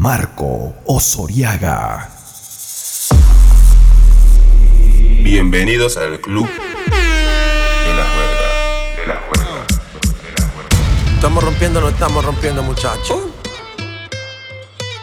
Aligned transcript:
Marco 0.00 0.76
Osoriaga. 0.86 2.08
Bienvenidos 5.22 5.98
al 5.98 6.18
club 6.22 6.48
de 6.48 7.94
la 7.94 8.06
juega, 8.08 8.96
de 8.96 9.06
la 9.06 9.20
juega, 9.26 9.66
de 10.24 10.40
la 10.40 10.48
juega. 10.54 11.14
Estamos 11.16 11.44
rompiendo, 11.44 11.82
no 11.82 11.90
estamos 11.90 12.24
rompiendo, 12.24 12.62
muchachos. 12.62 13.18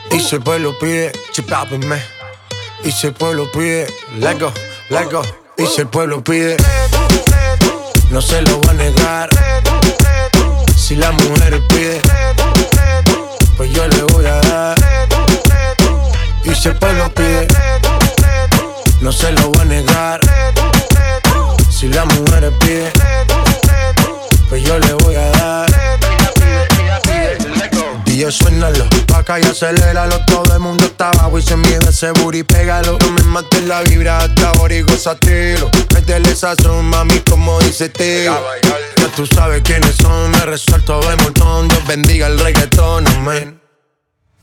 Y 0.10 0.20
si 0.20 0.38
el 0.38 0.42
pueblo 0.42 0.76
pide, 0.80 1.12
chipápenme. 1.32 2.02
Y 2.84 2.92
si 2.92 3.06
el 3.06 3.14
pueblo 3.14 3.52
pide, 3.52 3.86
let 4.18 4.40
go, 4.40 4.52
let 4.90 5.12
go. 5.12 5.22
Y 5.60 5.68
si 5.68 5.82
el 5.82 5.90
pueblo 5.90 6.24
pide, 6.24 6.58
no 8.10 8.20
se 8.20 8.42
lo 8.42 8.60
va 8.62 8.72
a 8.72 8.74
negar. 8.74 9.30
Si 10.76 10.96
la 10.96 11.12
mujer 11.12 11.62
pide, 11.68 12.02
pues 13.58 13.72
yo 13.72 13.88
le 13.88 14.02
voy 14.02 14.26
a 14.26 14.42
dar. 14.42 14.87
Y 16.50 16.56
si 16.56 16.70
el 16.70 16.76
pueblo 16.78 17.14
pide, 17.14 17.46
no 19.02 19.12
se 19.12 19.32
lo 19.34 19.52
va 19.52 19.64
a 19.64 19.66
negar. 19.66 20.22
Si 21.70 21.90
la 21.90 22.06
mujer 22.06 22.54
pide, 22.60 22.92
pues 24.48 24.64
yo 24.64 24.80
le 24.80 24.94
voy 24.94 25.16
a 25.16 25.30
dar. 25.32 25.68
Y 28.06 28.32
suénalo, 28.32 28.88
pa' 29.08 29.20
acá 29.20 29.40
y 29.40 29.44
aceléralo 29.44 30.20
Todo 30.26 30.52
el 30.52 30.60
mundo 30.60 30.86
está 30.86 31.12
abajo 31.12 31.38
y 31.38 31.42
se 31.44 31.56
mide 31.56 31.88
ese 31.88 32.12
booty, 32.14 32.42
pégalo. 32.42 32.98
No 33.00 33.12
me 33.12 33.22
mates 33.22 33.64
la 33.66 33.82
vibra 33.84 34.18
hasta 34.18 34.50
ahora 34.50 34.74
y 34.74 34.82
gozatelo 34.82 35.70
Métele 35.94 36.36
sazón, 36.36 36.86
mami, 36.86 37.20
como 37.30 37.60
dice 37.60 37.90
tío 37.90 38.34
Ya 38.98 39.08
tú 39.16 39.28
sabes 39.28 39.62
quiénes 39.62 39.96
son, 39.98 40.32
me 40.32 40.40
resuelto 40.46 41.00
de 41.02 41.16
montón. 41.18 41.68
Dios 41.68 41.86
bendiga 41.86 42.26
el 42.26 42.40
reggaetón, 42.40 43.06
amén 43.08 43.67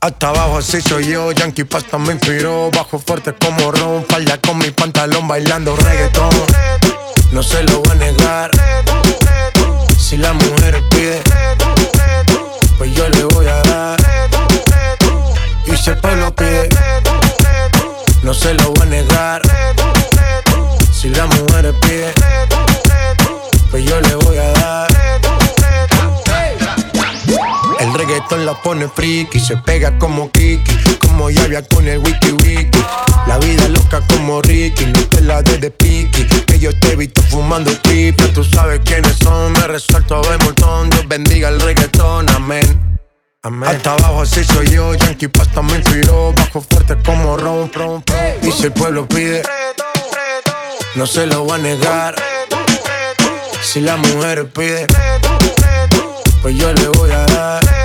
hasta 0.05 0.29
abajo 0.29 0.59
así 0.59 0.81
soy 0.81 1.07
yo, 1.07 1.31
Yankee 1.31 1.63
Pasta 1.63 1.97
me 1.97 2.13
inspiró. 2.13 2.69
Bajo 2.71 2.99
fuerte 2.99 3.33
como 3.33 3.71
Ron, 3.71 4.05
falla 4.07 4.39
con 4.39 4.59
mi 4.59 4.69
pantalón 4.69 5.27
bailando 5.27 5.75
reggaetón. 5.75 6.29
No 7.31 7.41
se 7.41 7.63
lo 7.63 7.81
voy 7.81 7.91
a 7.91 7.95
negar. 7.95 8.51
Si 9.97 10.17
la 10.17 10.33
mujer 10.33 10.83
pide 10.91 11.21
Pues 12.77 12.93
yo 12.93 13.09
le 13.09 13.23
voy 13.23 13.47
a 13.47 13.55
dar. 13.63 13.99
Y 15.65 15.75
si 15.75 15.89
el 15.89 15.97
pueblo 15.97 16.35
pide 16.35 16.69
No 18.21 18.33
se 18.33 18.53
lo 18.53 18.71
voy 18.71 18.83
a 18.83 18.85
negar. 18.85 19.41
Si 20.93 21.09
la 21.09 21.25
mujer 21.25 21.73
pide 21.81 22.13
Pues 23.71 23.83
yo 23.83 23.99
le 23.99 24.15
voy 24.15 24.37
a 24.37 24.51
dar 24.51 24.94
reggaetón 28.05 28.45
la 28.45 28.53
pone 28.53 28.87
friki, 28.87 29.39
se 29.39 29.57
pega 29.57 29.97
como 29.97 30.31
Kiki, 30.31 30.97
como 30.99 31.29
Yavia 31.29 31.63
con 31.67 31.87
el 31.87 31.99
wiki 31.99 32.31
wiki. 32.31 32.79
La 33.27 33.37
vida 33.39 33.67
loca 33.69 34.01
como 34.07 34.41
Ricky, 34.41 34.85
no 34.85 35.07
te 35.07 35.21
la 35.21 35.41
de 35.41 35.71
piqui. 35.71 36.25
Que 36.45 36.59
yo 36.59 36.77
te 36.79 36.93
he 36.93 36.95
visto 36.95 37.21
fumando 37.23 37.71
triple, 37.81 38.27
tú 38.29 38.43
sabes 38.43 38.81
quiénes 38.85 39.15
son, 39.17 39.51
me 39.53 39.67
resalto 39.67 40.21
de 40.21 40.37
montón. 40.39 40.89
Dios 40.89 41.07
bendiga 41.07 41.49
el 41.49 41.59
reggaetón, 41.59 42.29
amén. 42.29 42.99
Amén. 43.41 43.69
Hasta 43.69 43.93
abajo 43.93 44.21
así 44.21 44.43
soy 44.43 44.69
yo, 44.69 44.93
Yankee 44.95 45.27
Pasta 45.27 45.61
me 45.61 45.75
inspiró, 45.75 46.33
bajo 46.33 46.61
fuerte 46.61 46.97
como 47.05 47.37
Ron, 47.37 47.71
ron, 47.73 48.03
ron. 48.07 48.39
Y 48.41 48.51
si 48.51 48.63
el 48.63 48.73
pueblo 48.73 49.07
pide, 49.07 49.43
no 50.95 51.05
se 51.05 51.25
lo 51.27 51.45
va 51.45 51.55
a 51.55 51.59
negar. 51.59 52.15
Si 53.61 53.81
la 53.81 53.97
mujer 53.97 54.49
pide, 54.51 54.87
pues 56.41 56.55
yo 56.55 56.71
le 56.73 56.87
voy 56.89 57.11
a 57.11 57.25
dar. 57.25 57.84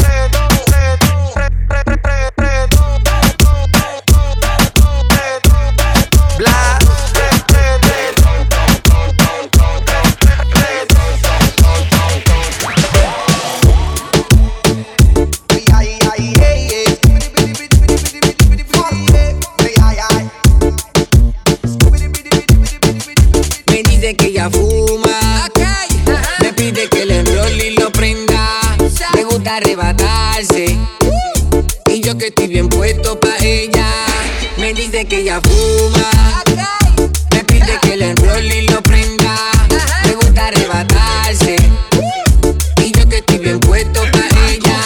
Me 24.01 24.07
dice 24.07 24.17
que 24.17 24.27
ella 24.29 24.49
fuma. 24.49 25.47
Me 26.39 26.53
pide 26.53 26.89
que 26.89 27.05
le 27.05 27.19
enrolle 27.19 27.67
y 27.67 27.77
lo 27.77 27.91
prenda. 27.91 28.59
Me 29.13 29.23
gusta 29.23 29.57
arrebatarse. 29.57 30.75
Y 31.85 32.01
yo 32.01 32.17
que 32.17 32.29
estoy 32.29 32.47
bien 32.47 32.67
puesto 32.67 33.19
pa' 33.19 33.37
ella. 33.43 33.85
Me 34.57 34.73
dice 34.73 35.05
que 35.05 35.19
ella 35.19 35.39
fuma. 35.39 36.09
Me 37.31 37.43
pide 37.43 37.77
que 37.79 37.95
le 37.95 38.09
enrolle 38.09 38.63
y 38.63 38.67
lo 38.69 38.81
prenda. 38.81 39.35
Me 40.05 40.15
gusta 40.15 40.47
arrebatarse. 40.47 41.57
Y 42.83 42.91
yo 42.93 43.07
que 43.07 43.17
estoy 43.17 43.37
bien 43.37 43.59
puesto 43.59 44.01
pa' 44.11 44.49
ella. 44.49 44.79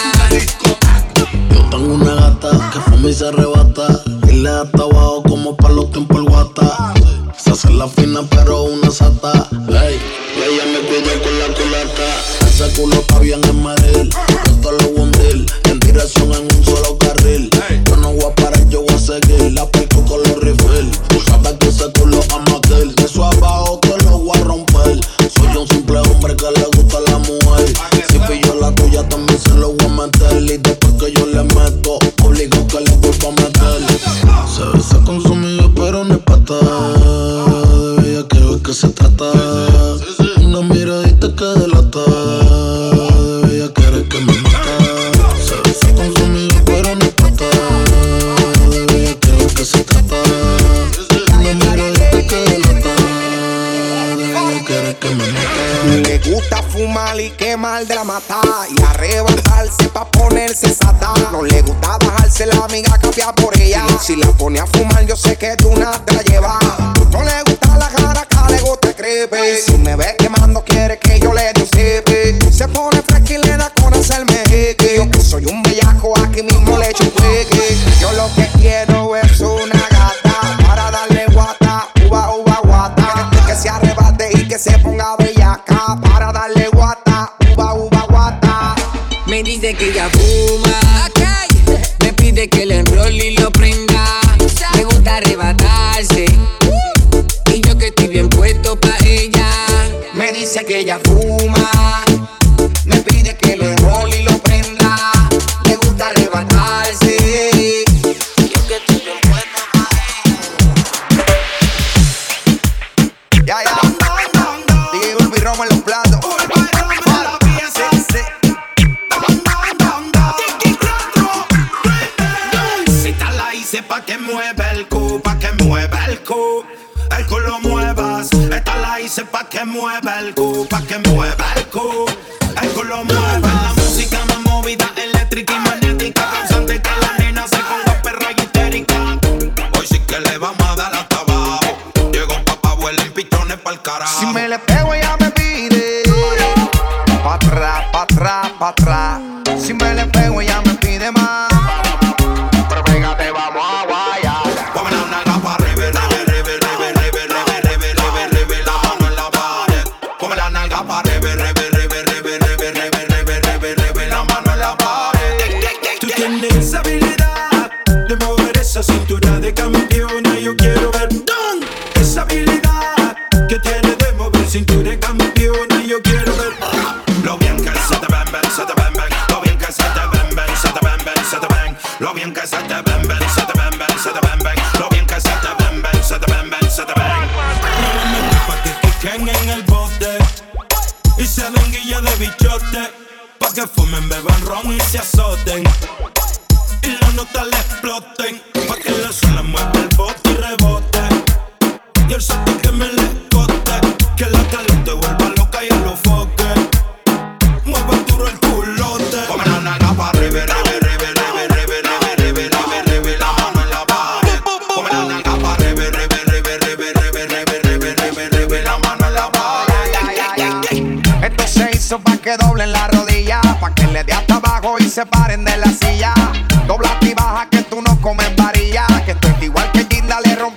Yo 1.54 1.70
tengo 1.70 1.94
una 1.94 2.14
gata 2.16 2.70
que 2.70 2.80
fuma 2.80 3.08
y 3.08 3.14
se 3.14 3.28
arrebata. 3.28 3.98
Y 4.28 4.32
le 4.42 4.50
da 4.50 4.60
abajo 4.60 5.15
Se 7.56 7.68
hace 7.68 7.74
la 7.78 7.88
fina, 7.88 8.20
pero 8.28 8.64
una 8.64 8.90
sata. 8.90 9.48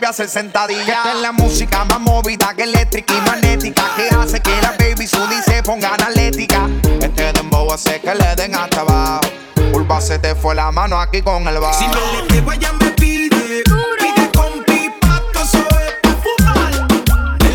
hace 0.09 0.23
es 0.23 1.21
la 1.21 1.31
música 1.31 1.85
más 1.85 1.99
movida 1.99 2.51
que 2.55 2.63
eléctrica 2.63 3.13
y 3.13 3.29
magnética. 3.29 3.83
Que 3.95 4.09
hace 4.15 4.39
que 4.39 4.59
la 4.61 4.71
baby 4.71 5.05
Sudi 5.05 5.35
se 5.45 5.61
ponga 5.61 5.93
analética. 5.93 6.67
Este 6.99 7.31
dembow 7.31 7.71
hace 7.71 8.01
que 8.01 8.15
le 8.15 8.35
den 8.35 8.55
hasta 8.55 8.81
abajo. 8.81 9.21
Pulpa 9.71 10.01
se 10.01 10.17
te 10.17 10.33
fue 10.33 10.55
la 10.55 10.71
mano 10.71 10.99
aquí 10.99 11.21
con 11.21 11.47
el 11.47 11.59
bajo. 11.59 11.77
Si 11.77 11.85
no 11.85 11.93
le 11.93 12.33
debo, 12.33 12.51
ella 12.51 12.73
me 12.81 12.91
pide. 12.91 13.63
Pide 13.99 14.31
con 14.35 14.63
pipa, 14.65 15.21
soy 15.45 15.61
pa' 16.01 16.15
fumar. 16.23 16.87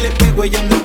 Le 0.01 0.11
pego, 0.11 0.45
ella 0.45 0.63
me 0.63 0.84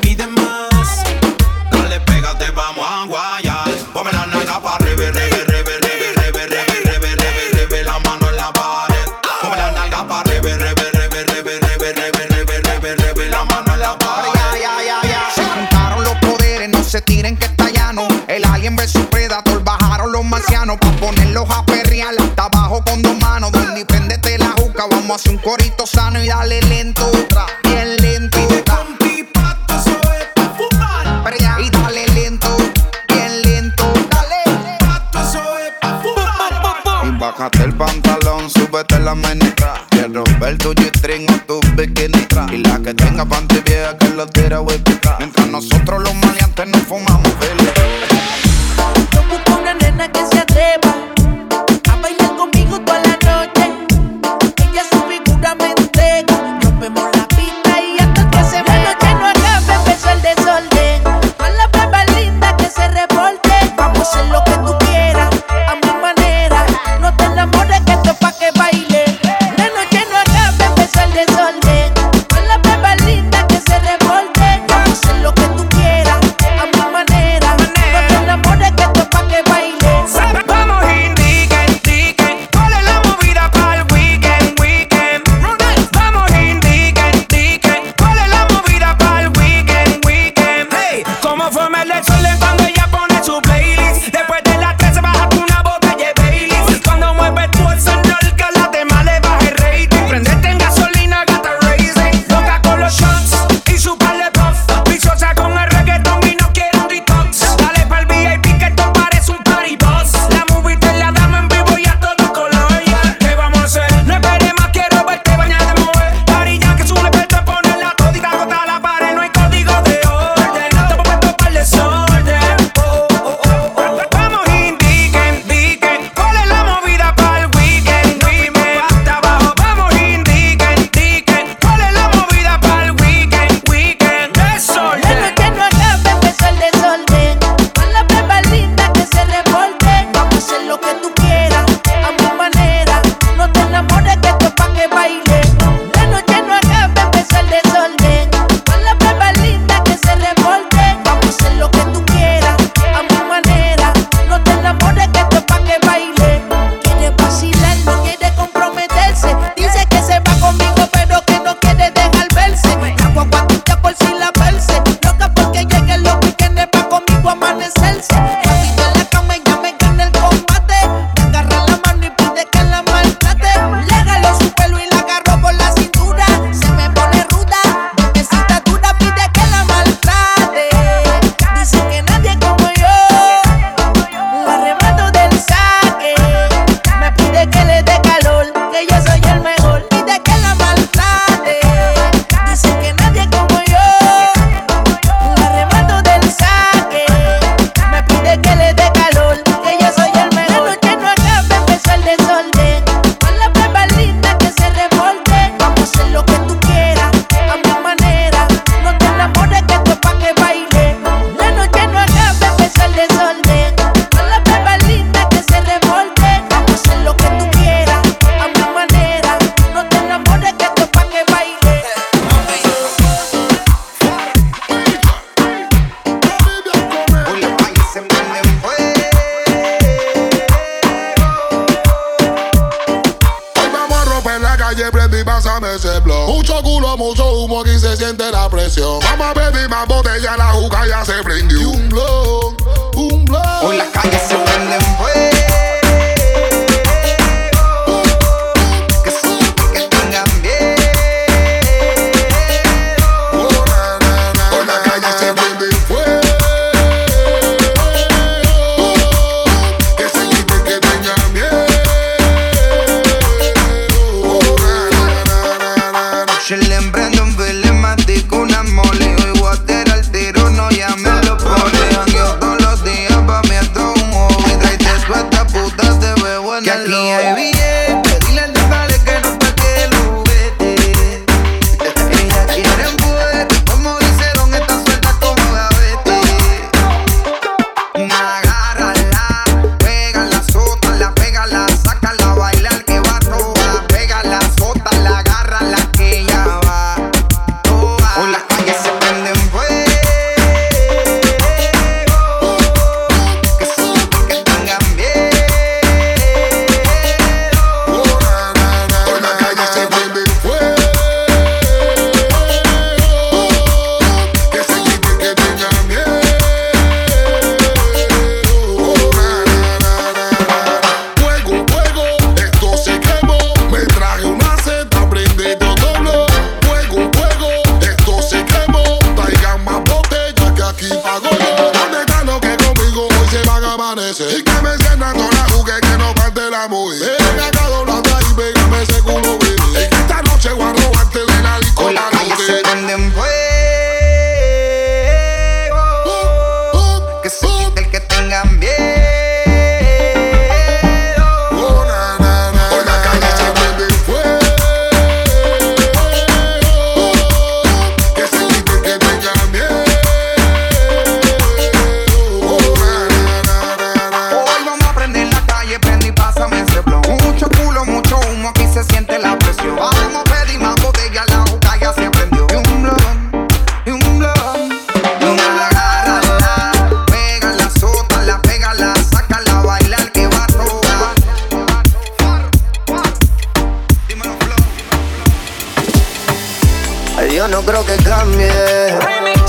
creo 387.70 387.86
que 387.86 388.04
cambie. 388.04 388.50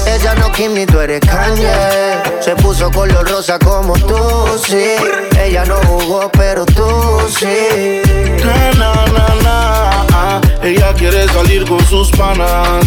Ella 0.06 0.34
no 0.34 0.52
Kim 0.52 0.74
ni 0.74 0.84
tú 0.86 1.00
eres 1.00 1.20
Kanye. 1.20 1.72
Se 2.40 2.54
puso 2.56 2.90
color 2.90 3.28
rosa 3.28 3.58
como 3.58 3.94
tú, 3.94 4.16
sí. 4.66 4.96
Ella 5.38 5.64
no 5.64 5.76
jugó, 5.86 6.30
pero 6.32 6.66
tú 6.66 6.84
sí. 7.28 8.02
Na, 8.44 9.04
na, 9.06 9.34
na. 9.42 10.40
Ella 10.62 10.92
quiere 10.94 11.26
salir 11.28 11.66
con 11.66 11.84
sus 11.86 12.10
panas. 12.10 12.84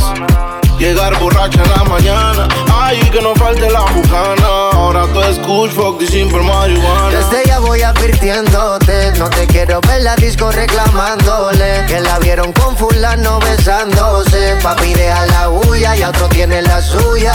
Llegar 0.77 1.17
borracha 1.19 1.63
en 1.63 1.69
la 1.69 1.83
mañana. 1.83 2.47
Ay, 2.71 2.99
que 3.11 3.21
no 3.21 3.33
falte 3.35 3.69
la 3.69 3.81
bucana. 3.81 4.69
Ahora 4.73 5.05
tú 5.13 5.21
escuch, 5.21 5.71
fuck 5.71 6.01
y 6.01 6.07
simple 6.07 6.41
marihuana. 6.41 7.09
Desde 7.09 7.52
voy 7.63 7.81
advirtiéndote. 7.81 9.13
No 9.17 9.29
te 9.29 9.47
quiero 9.47 9.79
ver 9.81 10.01
la 10.01 10.15
disco 10.15 10.51
reclamándole. 10.51 11.85
Que 11.87 11.99
la 11.99 12.19
vieron 12.19 12.51
con 12.53 12.77
fulano 12.77 13.39
besándose. 13.39 14.57
Papi, 14.61 14.93
deja 14.93 15.25
la 15.27 15.49
huya 15.49 15.95
y 15.95 16.03
otro 16.03 16.27
tiene 16.29 16.61
la 16.61 16.81
suya. 16.81 17.33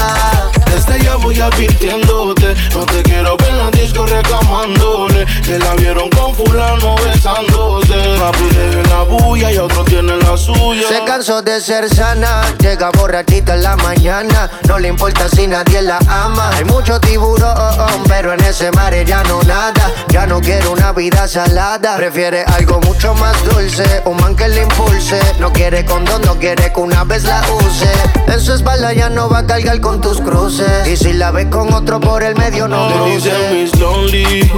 Desde 0.67 1.03
ya 1.03 1.17
voy 1.17 1.41
advirtiéndote. 1.41 2.55
No 2.75 2.85
te 2.87 3.03
quiero 3.03 3.37
ver 3.37 3.53
la 3.55 3.71
disco 3.71 4.07
reclamándole. 4.07 5.27
Que 5.45 5.59
la 5.59 5.75
vieron 5.75 6.09
con 6.11 6.35
fulano 6.35 6.95
besándose. 6.97 7.95
Papi, 8.19 8.45
deje 8.55 8.83
la 8.89 9.03
bulla 9.03 9.53
y 9.53 9.59
otro 9.59 9.85
tiene 9.85 10.17
la 10.17 10.37
suya. 10.37 10.87
Se 10.89 11.05
cansó 11.05 11.43
de 11.43 11.61
ser 11.61 11.89
sana, 11.89 12.43
llega 12.59 12.91
borrachita 12.91 13.55
en 13.55 13.63
la 13.63 13.77
mañana. 13.77 14.51
No 14.69 14.79
le 14.79 14.89
importa 14.89 15.29
si 15.29 15.47
nadie 15.47 15.83
la 15.83 15.99
ama. 16.09 16.51
Hay 16.55 16.65
mucho 16.65 17.01
tiburón, 17.01 18.05
pero 18.07 18.33
en 18.33 18.41
ese 18.45 18.71
mar 18.73 18.95
ya 19.05 19.23
no 19.25 19.43
nada. 19.43 19.93
Ya 20.09 20.18
no 20.27 20.41
quiere 20.41 20.69
una 20.69 20.93
vida 20.93 21.29
salada. 21.29 21.97
Prefiere 21.97 22.45
algo 22.45 22.81
mucho 22.81 23.15
más 23.15 23.37
dulce, 23.45 24.03
un 24.05 24.17
man 24.17 24.35
que 24.35 24.49
le 24.49 24.63
impulse. 24.63 25.21
No 25.39 25.53
quiere 25.53 25.85
condón, 25.85 26.23
no 26.23 26.37
quiere 26.37 26.73
que 26.73 26.81
una 26.81 27.05
vez 27.05 27.25
la 27.25 27.43
use. 27.53 27.91
En 28.27 28.41
su 28.41 28.53
espalda 28.53 28.93
ya 28.93 29.09
no 29.09 29.29
va 29.29 29.39
a 29.39 29.47
cargar 29.47 29.81
con 29.81 30.01
tus 30.01 30.21
cruces. 30.21 30.89
Y 30.89 30.97
si 30.97 31.13
la 31.13 31.31
ves 31.31 31.47
con 31.47 31.73
otro 31.73 32.01
por 32.01 32.23
el 32.23 32.35
medio, 32.37 32.69
no 32.69 32.89
Le 32.89 32.95
cruces. 32.95 33.53
Miss 33.53 33.79
Lonely 33.79 34.51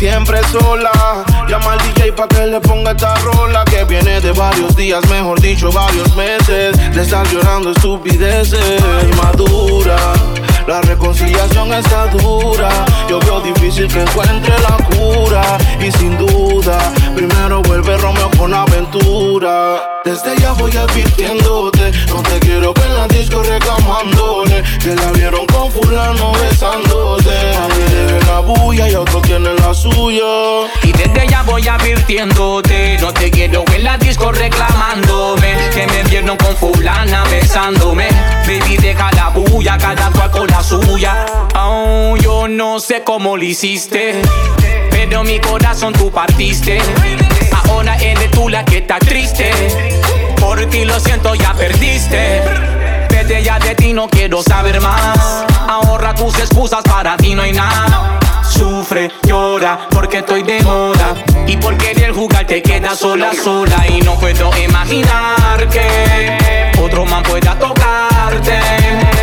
Siempre 0.00 0.40
sola, 0.50 0.90
llama 1.46 1.74
al 1.74 1.78
DJ 1.78 2.12
pa' 2.12 2.26
que 2.26 2.46
le 2.46 2.58
ponga 2.60 2.92
esta 2.92 3.16
rola 3.16 3.66
Que 3.66 3.84
viene 3.84 4.18
de 4.18 4.32
varios 4.32 4.74
días, 4.74 5.06
mejor 5.10 5.38
dicho 5.42 5.70
varios 5.70 6.16
meses 6.16 6.74
De 6.94 7.02
estar 7.02 7.26
llorando 7.28 7.72
estupideces 7.72 8.82
Madura, 9.22 9.98
la 10.70 10.80
reconciliación 10.82 11.72
está 11.72 12.06
dura. 12.06 12.70
Yo 13.08 13.18
veo 13.18 13.40
difícil 13.40 13.88
que 13.88 14.02
encuentre 14.02 14.54
la 14.60 14.76
cura. 14.86 15.58
Y 15.80 15.90
sin 15.90 16.16
duda, 16.16 16.78
primero 17.14 17.62
vuelve 17.62 17.96
Romeo 17.98 18.30
con 18.36 18.54
aventura. 18.54 19.82
Desde 20.04 20.36
ya 20.38 20.52
voy 20.52 20.74
advirtiéndote 20.74 21.92
No 22.08 22.22
te 22.22 22.40
quiero 22.40 22.72
ver 22.72 22.86
en 22.86 22.94
la 22.94 23.08
disco 23.08 23.42
reclamándole. 23.42 24.62
Que 24.82 24.94
la 24.94 25.12
vieron 25.12 25.46
con 25.46 25.70
fulano 25.70 26.32
besándose. 26.32 27.30
Tiene 27.30 28.20
la 28.26 28.40
bulla 28.40 28.88
y 28.88 28.94
otro 28.94 29.20
tiene 29.20 29.54
la 29.54 29.74
suya. 29.74 30.70
Y 30.82 30.92
desde 30.92 31.28
ya 31.28 31.42
voy 31.42 31.66
advirtiéndote 31.68 32.98
No 33.00 33.12
te 33.12 33.30
quiero 33.30 33.64
en 33.74 33.84
la 33.84 33.98
disco 33.98 34.32
reclamándome. 34.32 35.54
Que 35.74 35.86
me 35.86 36.02
vieron 36.04 36.36
con 36.36 36.56
fulana 36.56 37.24
besándome. 37.24 38.08
Baby 38.46 38.76
deja 38.78 39.10
la 39.12 39.28
bulla, 39.28 39.76
cada 39.78 40.10
cual 40.10 40.30
con 40.30 40.46
la 40.46 40.62
suya. 40.62 41.26
Oh, 41.54 42.16
yo 42.16 42.48
no 42.48 42.80
sé 42.80 43.02
cómo 43.04 43.36
lo 43.36 43.44
hiciste 43.44 44.22
Pero 45.02 45.24
mi 45.24 45.40
corazón 45.40 45.94
tú 45.94 46.10
partiste. 46.10 46.78
Ahora 47.64 47.96
eres 47.96 48.30
tú 48.32 48.50
la 48.50 48.66
que 48.66 48.78
está 48.78 48.98
triste. 48.98 49.50
Por 50.38 50.66
ti 50.66 50.84
lo 50.84 51.00
siento, 51.00 51.34
ya 51.34 51.54
perdiste. 51.54 52.42
Vete 53.08 53.42
ya 53.42 53.58
de 53.58 53.74
ti, 53.74 53.94
no 53.94 54.10
quiero 54.10 54.42
saber 54.42 54.78
más. 54.82 55.46
Ahorra 55.66 56.14
tus 56.14 56.38
excusas, 56.38 56.82
para 56.82 57.16
ti 57.16 57.34
no 57.34 57.40
hay 57.40 57.54
nada 57.54 58.19
Sufre, 58.60 59.10
llora, 59.26 59.88
porque 59.90 60.18
estoy 60.18 60.42
de 60.42 60.60
moda. 60.60 61.14
Y 61.46 61.56
por 61.56 61.78
querer 61.78 62.12
jugar 62.12 62.46
te 62.46 62.60
quedas 62.60 62.98
sola, 62.98 63.32
sola. 63.32 63.86
Y 63.88 64.02
no 64.02 64.16
puedo 64.16 64.50
imaginar 64.62 65.66
que 65.70 66.70
Otro 66.78 67.06
man 67.06 67.22
pueda 67.22 67.58
tocarte. 67.58 68.60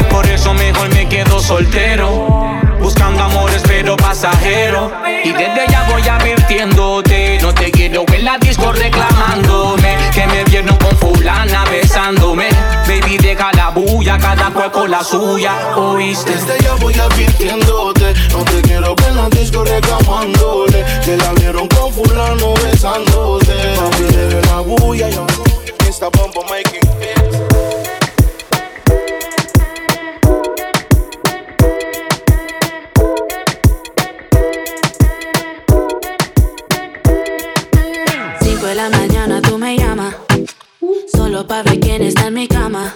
Por 0.10 0.25
eso 0.25 0.56
mejor 0.56 0.89
me 0.89 1.08
quedo 1.08 1.39
soltero 1.39 2.58
Buscando 2.79 3.22
amores 3.22 3.62
pero 3.67 3.96
pasajero. 3.96 4.91
Y 5.24 5.32
desde 5.32 5.67
ya 5.70 5.84
voy 5.84 6.01
advirtiéndote 6.01 7.38
No 7.39 7.53
te 7.53 7.70
quiero 7.70 8.06
en 8.12 8.25
la 8.25 8.39
disco 8.39 8.72
reclamándome 8.72 9.87
Que 10.13 10.27
me 10.27 10.43
vieron 10.45 10.75
con 10.77 10.95
fulana 10.97 11.63
besándome 11.65 12.49
Baby 12.87 13.17
bulla, 13.77 14.17
cada 14.17 14.51
con 14.71 14.89
la 14.89 15.03
suya, 15.03 15.75
¿oíste? 15.75 16.31
Desde 16.31 16.63
ya 16.63 16.73
voy 16.75 16.93
advirtiéndote, 16.93 18.13
no 18.31 18.43
te 18.43 18.61
quiero 18.61 18.95
ver 18.95 19.09
en 19.09 19.15
la 19.17 19.29
disco 19.29 19.63
reclamándole, 19.63 20.85
que 21.03 21.17
la 21.17 21.33
vieron 21.33 21.67
con 21.67 21.93
fulano 21.93 22.53
besándote. 22.63 23.53
Papi, 23.75 24.03
de 24.03 24.41
la 24.41 24.59
bulla, 24.61 25.09
yo, 25.09 25.25
Mr. 25.85 26.09
Bumbo 26.11 26.43
making 26.49 27.16
solo 41.38 41.48
para 41.48 41.63
ver 41.63 41.79
quién 41.79 42.01
está 42.01 42.27
en 42.27 42.34
mi 42.34 42.48
cama. 42.48 42.96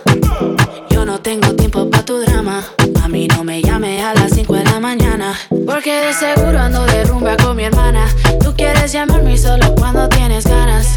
Yo 0.90 1.06
no 1.06 1.20
tengo 1.20 1.54
tiempo 1.54 1.90
para 1.90 2.04
tu 2.04 2.20
drama. 2.20 2.64
A 3.04 3.08
mí 3.08 3.28
no 3.28 3.44
me 3.44 3.62
llames 3.62 4.04
a 4.04 4.14
las 4.16 4.32
5 4.34 4.56
de 4.56 4.64
la 4.64 4.80
mañana. 4.80 5.38
Porque 5.66 5.94
de 6.02 6.14
seguro 6.14 6.60
ando 6.60 6.86
de 6.86 7.04
rumba 7.04 7.38
con 7.38 7.56
mi 7.56 7.66
hermana. 7.66 8.08
Tú 8.44 8.54
quieres 8.56 8.92
llamarme 8.92 9.38
solo 9.38 9.76
cuando 9.76 10.10
tienes 10.10 10.46
ganas. 10.46 10.96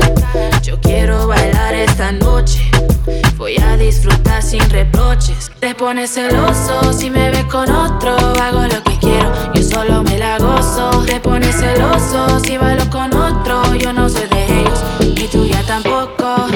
Yo 0.63 0.81
quiero 0.81 1.27
bailar 1.27 1.75
esta 1.75 2.13
noche. 2.13 2.63
Voy 3.37 3.57
a 3.61 3.77
disfrutar 3.77 4.43
sin 4.43 4.69
reproches. 4.71 5.51
Te 5.61 5.75
pones 5.75 6.13
celoso 6.13 6.93
si 6.93 7.11
me 7.11 7.31
ves 7.31 7.45
con 7.45 7.71
otro. 7.71 8.17
Hago 8.41 8.63
lo 8.63 8.83
que 8.85 8.99
quiero, 9.01 9.53
yo 9.53 9.63
solo 9.63 10.03
me 10.03 10.19
la 10.19 10.39
gozo. 10.39 11.05
Te 11.05 11.21
pones 11.21 11.55
celoso 11.57 12.41
si 12.41 12.57
bailo 12.57 12.89
con 12.91 13.13
otro. 13.15 13.75
Yo 13.75 13.93
no 13.93 14.09
soy 14.09 14.29
de 14.29 14.61
ellos, 14.61 14.81
y 15.01 15.29
tú 15.29 15.45
ya 15.45 15.63
tampoco. 15.67 16.47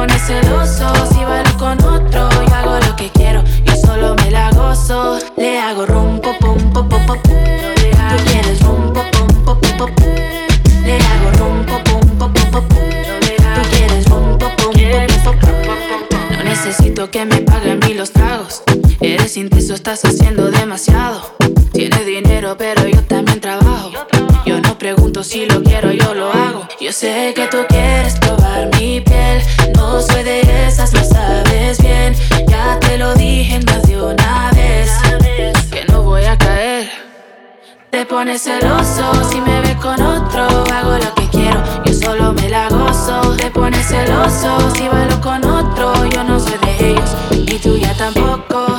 Te 0.00 0.06
pones 0.06 0.22
celoso 0.22 0.90
si 1.12 1.22
bailo 1.24 1.54
con 1.58 1.78
otro. 1.84 2.30
Yo 2.30 2.54
hago 2.54 2.78
lo 2.86 2.96
que 2.96 3.10
quiero, 3.10 3.44
yo 3.66 3.76
solo 3.76 4.14
me 4.14 4.30
la 4.30 4.50
gozo. 4.50 5.18
Le 5.36 5.58
hago 5.58 5.84
rum, 5.84 6.18
pum, 6.22 6.34
pum, 6.40 6.72
pum, 6.72 6.88
pum, 6.88 7.18
Tú 7.18 8.24
quieres 8.24 8.62
rum, 8.62 8.94
pum, 8.94 9.04
pum, 9.10 9.44
pum, 9.44 9.60
pum, 9.76 9.90
Le 10.86 10.96
hago 10.96 11.30
rum, 11.38 11.66
pum, 11.66 11.82
pum, 11.84 12.32
pum, 12.32 12.50
pum, 12.50 12.68
Tú 13.54 13.60
quieres 13.70 14.08
rum, 14.08 14.38
pum, 14.38 14.50
pum, 14.56 14.72
pum, 14.72 16.36
No 16.38 16.44
necesito 16.44 17.10
que 17.10 17.26
me 17.26 17.42
paguen 17.42 17.80
mí 17.80 17.92
los 17.92 18.10
tragos. 18.10 18.62
Eres 19.02 19.36
intenso, 19.36 19.74
estás 19.74 20.02
haciendo 20.06 20.50
demasiado. 20.50 21.36
Tienes 21.74 22.06
dinero, 22.06 22.56
pero 22.56 22.88
yo 22.88 23.02
también 23.02 23.38
trabajo. 23.38 23.90
Yo 24.46 24.62
no 24.62 24.78
pregunto 24.78 25.22
si 25.22 25.44
lo 25.44 25.62
quiero, 25.62 25.92
yo 25.92 26.14
lo 26.14 26.32
hago. 26.32 26.66
Yo 26.80 26.90
sé 26.90 27.34
que 27.36 27.46
tú 27.48 27.58
quieres. 27.68 28.09
No 29.90 30.00
soy 30.00 30.22
de 30.22 30.66
esas, 30.68 30.92
lo 30.92 31.02
sabes 31.02 31.82
bien. 31.82 32.14
Ya 32.46 32.78
te 32.78 32.96
lo 32.96 33.12
dije 33.14 33.58
más 33.66 33.82
de 33.82 34.00
una 34.00 34.50
vez. 34.54 34.88
Que 35.68 35.84
no 35.90 36.04
voy 36.04 36.24
a 36.24 36.38
caer. 36.38 36.88
Te 37.90 38.06
pones 38.06 38.42
celoso 38.42 39.12
si 39.28 39.40
me 39.40 39.60
ves 39.62 39.74
con 39.76 40.00
otro. 40.00 40.64
Hago 40.72 40.96
lo 40.96 41.12
que 41.16 41.28
quiero, 41.30 41.60
yo 41.84 41.92
solo 41.92 42.32
me 42.32 42.48
la 42.48 42.68
gozo. 42.68 43.34
Te 43.36 43.50
pones 43.50 43.84
celoso 43.88 44.70
si 44.76 44.86
bailo 44.86 45.20
con 45.20 45.44
otro. 45.44 46.06
Yo 46.06 46.22
no 46.22 46.38
soy 46.38 46.58
de 46.58 46.90
ellos, 46.90 47.10
y 47.32 47.58
tú 47.58 47.76
ya 47.76 47.92
tampoco. 47.94 48.69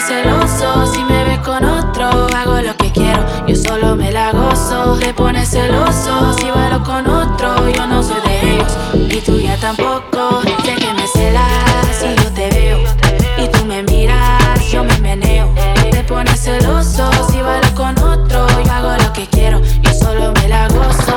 Pones 0.00 0.22
celoso 0.22 0.86
si 0.94 1.04
me 1.04 1.24
ves 1.24 1.38
con 1.40 1.62
otro. 1.62 2.26
Hago 2.34 2.58
lo 2.62 2.74
que 2.78 2.90
quiero, 2.90 3.22
yo 3.46 3.54
solo 3.54 3.96
me 3.96 4.10
la 4.10 4.32
gozo. 4.32 4.96
Te 4.98 5.12
pones 5.12 5.50
celoso 5.50 6.32
si 6.38 6.50
bailo 6.50 6.82
con 6.82 7.06
otro. 7.06 7.68
Yo 7.68 7.86
no 7.86 8.02
soy 8.02 8.18
de 8.22 8.54
ellos, 8.54 8.72
y 8.94 9.20
tú 9.20 9.38
ya 9.38 9.58
tampoco. 9.58 10.40
Sé 10.64 10.74
que 10.74 10.92
me 10.94 11.06
celas 11.06 11.86
si 12.00 12.14
yo 12.16 12.32
te 12.32 12.48
veo. 12.48 12.78
Y 13.36 13.48
tú 13.48 13.66
me 13.66 13.82
miras, 13.82 14.70
yo 14.72 14.84
me 14.84 14.96
meneo. 15.00 15.52
Te 15.90 16.02
pones 16.04 16.40
celoso 16.40 17.10
si 17.30 17.42
bailo 17.42 17.74
con 17.74 17.98
otro. 17.98 18.46
Yo 18.64 18.72
hago 18.72 18.96
lo 19.04 19.12
que 19.12 19.26
quiero, 19.26 19.60
yo 19.82 19.92
solo 19.92 20.32
me 20.32 20.48
la 20.48 20.66
gozo. 20.68 21.16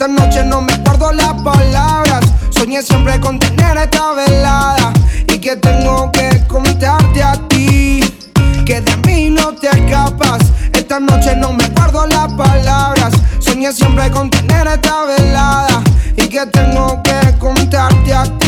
Esta 0.00 0.06
noche 0.06 0.44
no 0.44 0.60
me 0.60 0.76
guardo 0.76 1.10
las 1.10 1.34
palabras. 1.42 2.24
Soñé 2.50 2.80
siempre 2.84 3.18
con 3.18 3.36
tener 3.36 3.76
esta 3.78 4.12
velada 4.12 4.92
y 5.26 5.40
que 5.40 5.56
tengo 5.56 6.12
que 6.12 6.40
contarte 6.46 7.20
a 7.20 7.32
ti 7.48 8.00
que 8.64 8.80
de 8.80 8.96
mí 8.98 9.28
no 9.28 9.56
te 9.56 9.66
escapas. 9.66 10.38
Esta 10.72 11.00
noche 11.00 11.34
no 11.34 11.52
me 11.52 11.66
guardo 11.70 12.06
las 12.06 12.32
palabras. 12.34 13.12
Soñé 13.40 13.72
siempre 13.72 14.08
con 14.12 14.30
tener 14.30 14.68
esta 14.68 15.02
velada 15.04 15.82
y 16.16 16.28
que 16.28 16.46
tengo 16.46 17.02
que 17.02 17.36
contarte 17.40 18.14
a 18.14 18.22
ti. 18.38 18.47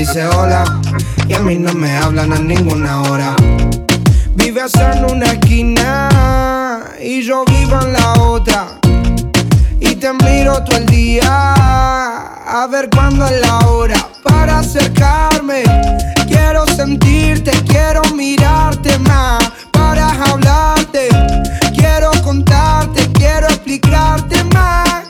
dice 0.00 0.26
hola. 0.28 0.64
Y 1.28 1.34
a 1.34 1.40
mí 1.40 1.56
no 1.58 1.74
me 1.74 1.94
hablan 1.94 2.32
a 2.32 2.38
ninguna 2.38 3.02
hora. 3.02 3.36
Vives 4.34 4.74
en 4.76 5.04
una 5.04 5.26
esquina 5.26 6.86
y 6.98 7.22
yo 7.22 7.44
vivo 7.44 7.78
en 7.82 7.92
la 7.92 8.12
otra. 8.14 8.66
Y 9.78 9.96
te 9.96 10.12
miro 10.24 10.64
todo 10.64 10.78
el 10.78 10.86
día 10.86 11.22
a 11.26 12.66
ver 12.70 12.88
cuándo 12.88 13.26
es 13.26 13.40
la 13.42 13.58
hora 13.68 14.08
para 14.22 14.60
acercarme. 14.60 15.64
Quiero 16.26 16.64
sentirte, 16.66 17.50
quiero 17.68 18.00
mirarte 18.14 18.98
más 19.00 19.52
para 19.70 20.08
hablarte. 20.24 21.08
Quiero 21.74 22.10
contarte, 22.24 23.06
quiero 23.12 23.48
explicarte 23.48 24.44
más 24.44 24.99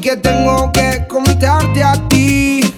que 0.00 0.16
tengo 0.16 0.72
que 0.72 1.06
contarte 1.08 1.82
a 1.82 1.92
ti. 2.08 2.74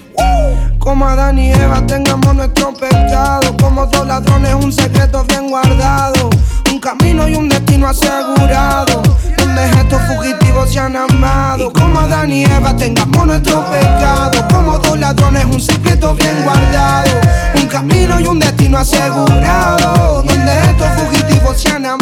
Como 0.78 1.06
Adán 1.06 1.38
y 1.38 1.52
Eva 1.52 1.80
tengamos 1.87 2.35
nuestro 2.35 2.74
pecado, 2.74 3.56
como 3.61 3.87
dos 3.87 4.06
ladrones 4.06 4.54
un 4.54 4.72
secreto 4.72 5.24
bien 5.28 5.48
guardado, 5.48 6.28
un 6.70 6.80
camino 6.80 7.28
y 7.28 7.37
un 7.37 7.48
destino 7.48 7.88
asegurado, 7.88 9.02
donde 9.37 9.64
estos 9.70 10.02
fugitivos 10.02 10.72
se 10.72 10.80
han 10.80 10.96
amado. 10.96 11.72
Como 11.72 12.00
Adán 12.00 12.32
y 12.32 12.44
Eva 12.44 12.76
tengamos 12.76 13.26
nuestro 13.26 13.64
pecado, 13.70 14.48
como 14.52 14.78
dos 14.78 14.98
ladrones 14.98 15.44
un 15.44 15.61
secreto 15.61 16.14
bien 16.16 16.42
guardado, 16.42 17.11
un 17.54 17.66
camino 17.68 18.18
y 18.18 18.26
un 18.26 18.40
destino 18.40 18.78
asegurado, 18.78 20.22
donde 20.22 20.52
estos 20.70 20.88
fugitivos 20.96 21.61
se 21.61 21.70
han 21.70 21.87
amado. 21.87 22.02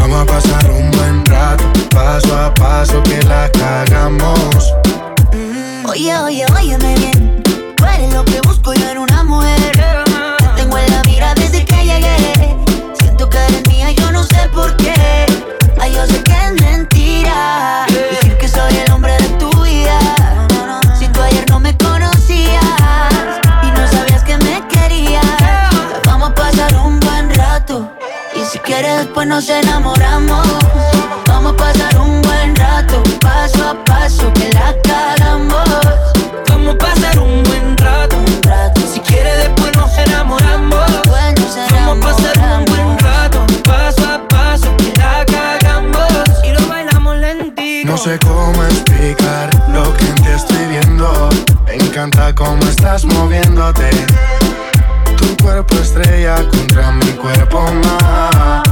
Vamos 0.00 0.22
a 0.22 0.26
pasar 0.26 0.70
un 0.70 0.90
buen 0.90 1.24
rato. 1.26 1.64
Paso 1.90 2.34
a 2.36 2.52
paso 2.54 3.02
que 3.02 3.22
la 3.24 3.50
cagamos. 3.52 4.74
Oye, 5.86 6.16
oye, 6.18 6.46
óyeme 6.56 6.94
bien. 6.96 7.42
Tú 7.76 7.84
eres 7.84 8.12
lo 8.12 8.24
que 8.24 8.40
busco 8.40 8.72
yo 8.74 8.88
en 8.90 8.98
una 8.98 9.22
mujer. 9.22 9.72
Te 10.38 10.62
tengo 10.62 10.78
en 10.78 10.90
la 10.90 11.02
mira 11.04 11.34
desde 11.34 11.64
que 11.64 11.84
llegué. 11.84 12.56
Siento 12.98 13.28
que 13.28 13.38
eres 13.38 13.68
mía, 13.68 13.92
yo 13.92 14.10
no 14.10 14.24
sé 14.24 14.48
por 14.54 14.76
qué. 14.76 14.99
Después 29.20 29.28
nos 29.28 29.50
enamoramos. 29.50 30.46
Vamos 31.26 31.52
a 31.52 31.56
pasar 31.56 31.98
un 31.98 32.22
buen 32.22 32.56
rato. 32.56 33.02
Paso 33.20 33.68
a 33.68 33.84
paso 33.84 34.32
que 34.32 34.50
la 34.54 34.74
cagamos. 34.82 35.68
Vamos 36.48 36.74
a 36.74 36.78
pasar 36.78 37.18
un 37.18 37.42
buen 37.42 37.76
rato. 37.76 38.16
Si 38.92 39.00
quiere 39.00 39.30
después 39.36 39.76
nos 39.76 39.96
enamoramos. 39.98 40.90
Vamos 41.04 42.06
a 42.06 42.08
pasar 42.08 42.60
un 42.60 42.64
buen 42.64 42.98
rato. 42.98 43.46
Paso 43.62 44.08
a 44.08 44.26
paso 44.28 44.74
que 44.78 44.94
la 44.96 45.26
cagamos. 45.26 46.08
Y 46.42 46.52
lo 46.52 46.66
bailamos 46.66 47.16
lentito. 47.16 47.90
No 47.90 47.98
sé 47.98 48.18
cómo 48.20 48.64
explicar 48.64 49.50
lo 49.68 49.94
que 49.96 50.06
en 50.06 50.14
ti 50.14 50.28
estoy 50.34 50.66
viendo. 50.66 51.28
Me 51.66 51.74
encanta 51.74 52.34
cómo 52.34 52.62
estás 52.62 53.04
moviéndote. 53.04 53.90
Tu 55.18 55.36
cuerpo 55.42 55.74
estrella 55.76 56.36
contra 56.48 56.90
mi 56.92 57.12
cuerpo 57.12 57.60
más. 57.84 58.69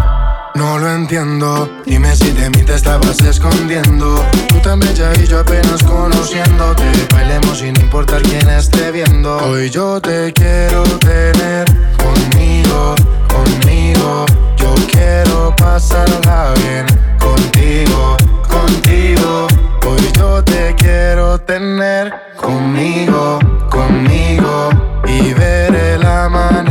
No 0.58 0.76
lo 0.76 0.92
entiendo. 0.92 1.70
Dime 1.86 2.16
si 2.16 2.32
de 2.32 2.50
mí 2.50 2.64
te 2.64 2.74
estabas 2.74 3.20
escondiendo. 3.20 4.26
Tú 4.48 4.58
tan 4.60 4.80
bella 4.80 5.12
y 5.22 5.24
yo 5.24 5.38
apenas 5.38 5.84
conociéndote. 5.84 6.82
Bailemos 7.12 7.58
sin 7.58 7.80
importar 7.80 8.22
quién 8.22 8.50
esté 8.50 8.90
viendo. 8.90 9.36
Hoy 9.36 9.70
yo 9.70 10.00
te 10.00 10.32
quiero 10.32 10.82
tener 10.98 11.64
conmigo, 11.96 12.96
conmigo. 13.28 14.26
Yo 14.56 14.74
quiero 14.90 15.54
pasarla 15.54 16.52
bien 16.56 16.86
contigo, 17.20 18.16
contigo. 18.48 19.46
Hoy 19.86 20.12
yo 20.18 20.42
te 20.42 20.74
quiero 20.74 21.38
tener 21.38 22.12
conmigo, 22.34 23.38
conmigo. 23.70 24.70
Y 25.06 25.34
ver 25.34 25.72
el 25.72 26.04
amanecer 26.04 26.67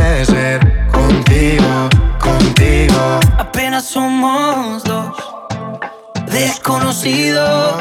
Apenas 3.57 3.85
somos 3.85 4.83
dos 4.83 5.17
desconocidos. 6.29 7.73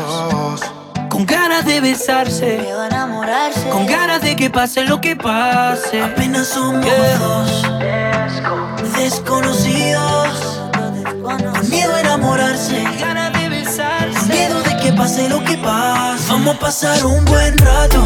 Con 1.11 1.27
ganas 1.27 1.67
de 1.67 1.83
besarse. 1.83 2.67
Con 3.71 3.85
ganas 3.85 4.23
de 4.23 4.37
que 4.37 4.49
pase 4.49 4.85
lo 4.85 5.03
que 5.03 5.15
pase. 5.17 6.03
Apenas 6.03 6.49
somos 6.49 6.83
dos 7.19 7.63
desconocidos. 8.97 10.63
Con 11.23 11.69
miedo 11.69 11.95
a 11.95 12.01
enamorarse. 12.01 12.83
Ganas 12.99 13.39
de 13.39 13.51
besarse. 13.51 14.19
Con 14.19 14.29
miedo 14.29 14.63
de 14.63 14.79
que 14.79 14.95
pase 14.95 15.29
lo 15.29 15.45
que 15.45 15.59
pase. 15.59 16.25
Vamos 16.31 16.57
a 16.57 16.59
pasar 16.59 17.05
un 17.05 17.23
buen 17.27 17.55
rato. 17.59 18.03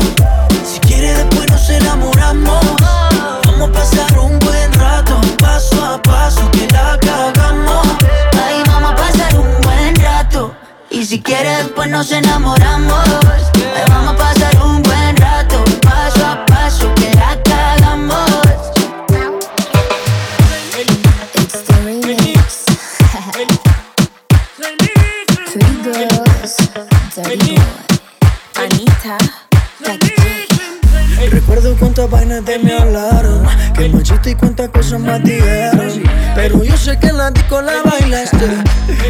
Si 0.64 0.80
quiere 0.80 1.14
después 1.14 1.48
nos 1.48 1.70
enamoramos. 1.70 2.66
Vamos 3.60 3.76
a 3.76 3.80
pasar 3.82 4.18
un 4.18 4.38
buen 4.38 4.72
rato. 4.72 5.20
Paso 5.38 5.84
a 5.84 6.00
paso 6.00 6.50
que 6.50 6.66
la 6.68 6.96
cagamos. 6.98 7.86
Ay, 8.42 8.62
vamos 8.66 8.92
a 8.92 8.96
pasar 8.96 9.38
un 9.38 9.60
buen 9.60 9.94
rato. 9.96 10.54
Y 10.88 11.04
si 11.04 11.20
quieres, 11.20 11.64
después 11.64 11.90
nos 11.90 12.10
enamoramos. 12.10 13.04
Ay, 13.54 13.82
vamos 13.90 14.14
a 14.14 14.16
pasar 14.16 14.56
un 14.64 14.82
buen 14.82 15.14
rato. 15.18 15.62
Paso 15.82 16.26
a 16.26 16.46
paso 16.46 16.90
que 16.94 17.12
la 17.16 17.38
cagamos. 17.42 18.30
It's 21.34 21.60
the 21.60 21.74
remix. 21.84 22.64
Three 25.52 25.82
girls, 25.82 26.56
dirty 27.14 27.56
boy. 27.56 27.64
Anita, 28.56 29.18
Recuerdo 31.70 31.86
cuántas 31.86 32.10
vainas 32.10 32.44
de 32.44 32.58
me 32.58 32.72
hablaron 32.72 33.46
Que 33.76 33.88
machista 33.90 34.28
y 34.28 34.34
cuántas 34.34 34.70
cosas 34.70 34.98
más 34.98 35.22
dijeron. 35.22 36.02
Pero 36.34 36.64
yo 36.64 36.76
sé 36.76 36.98
que 36.98 37.08
en 37.08 37.16
la 37.16 37.30
disco 37.30 37.62
la 37.62 37.82
bailaste. 37.82 38.48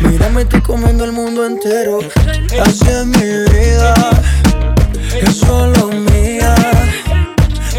Mírame, 0.02 0.42
estoy 0.42 0.60
comiendo 0.60 1.04
el 1.04 1.12
mundo 1.12 1.46
entero. 1.46 2.00
Así 2.62 2.86
es 2.86 3.06
mi 3.06 3.50
vida. 3.50 3.94
Es 5.22 5.36
solo 5.36 5.88
mía. 5.88 6.54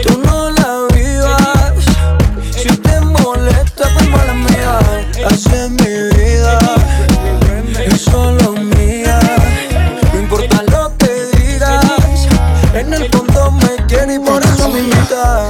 Tú 0.01 0.19
no 0.25 0.49
la 0.49 0.87
vivas. 0.95 1.73
Si 2.49 2.69
te 2.69 3.01
molesta, 3.01 3.87
pues 3.93 4.09
mala 4.09 4.33
mía. 4.33 4.79
Así 5.27 5.49
es 5.53 5.69
mi 5.69 6.17
vida. 6.17 6.59
Es 7.85 8.01
solo 8.01 8.53
mía. 8.53 9.19
No 10.11 10.19
importa 10.19 10.63
lo 10.71 10.97
que 10.97 11.37
digas. 11.37 12.27
En 12.73 12.93
el 12.93 13.11
fondo 13.11 13.51
me 13.51 13.85
quiere 13.87 14.15
y 14.15 14.19
por 14.19 14.50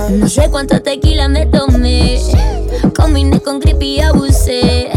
No 0.09 0.27
sé 0.27 0.49
cuánta 0.49 0.79
tequila 0.79 1.27
me 1.27 1.45
tomé. 1.45 2.19
Combiné 2.95 3.39
con 3.39 3.59
creepy 3.59 3.97
y 3.97 3.99
abusé. 4.01 4.89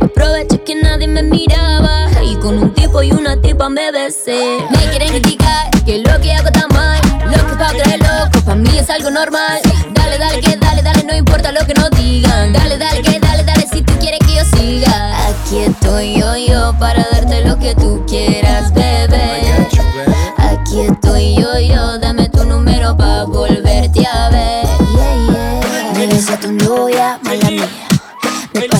Aproveché 0.00 0.62
que 0.62 0.74
nadie 0.74 1.06
me 1.06 1.22
miraba. 1.22 2.08
Y 2.24 2.36
con 2.36 2.58
un 2.58 2.74
tipo 2.74 3.02
y 3.02 3.12
una 3.12 3.40
tipa 3.40 3.68
me 3.68 3.90
besé. 3.92 4.58
Me 4.70 4.90
quieren 4.90 5.08
criticar 5.08 5.70
que 5.84 5.98
lo 5.98 6.20
que 6.20 6.32
hago 6.32 6.48
está 6.48 6.66
mal. 6.68 7.00
Lo 7.26 7.46
que 7.46 7.56
pa' 7.56 7.70
creer 7.70 8.00
loco, 8.00 8.44
pa' 8.44 8.54
mí 8.54 8.70
es 8.76 8.90
algo 8.90 9.10
normal. 9.10 9.60
Dale, 9.92 10.18
dale, 10.18 10.40
que 10.40 10.56
dale, 10.56 10.82
dale, 10.82 11.04
no 11.04 11.16
importa 11.16 11.52
lo 11.52 11.64
que 11.64 11.74
nos 11.74 11.90
digan. 11.90 12.52
Dale, 12.52 12.78
dale, 12.78 13.02
que 13.02 13.20
dale, 13.20 13.44
dale, 13.44 13.66
si 13.72 13.82
tú 13.82 13.92
quieres 14.00 14.20
que 14.26 14.34
yo 14.34 14.44
siga. 14.56 15.28
Aquí 15.28 15.58
estoy 15.58 16.18
yo, 16.18 16.36
yo, 16.36 16.74
para 16.78 17.06
darte 17.12 17.44
lo 17.44 17.58
que 17.58 17.74
tú 17.74 18.04
quieras, 18.06 18.72
bebé. 18.74 19.07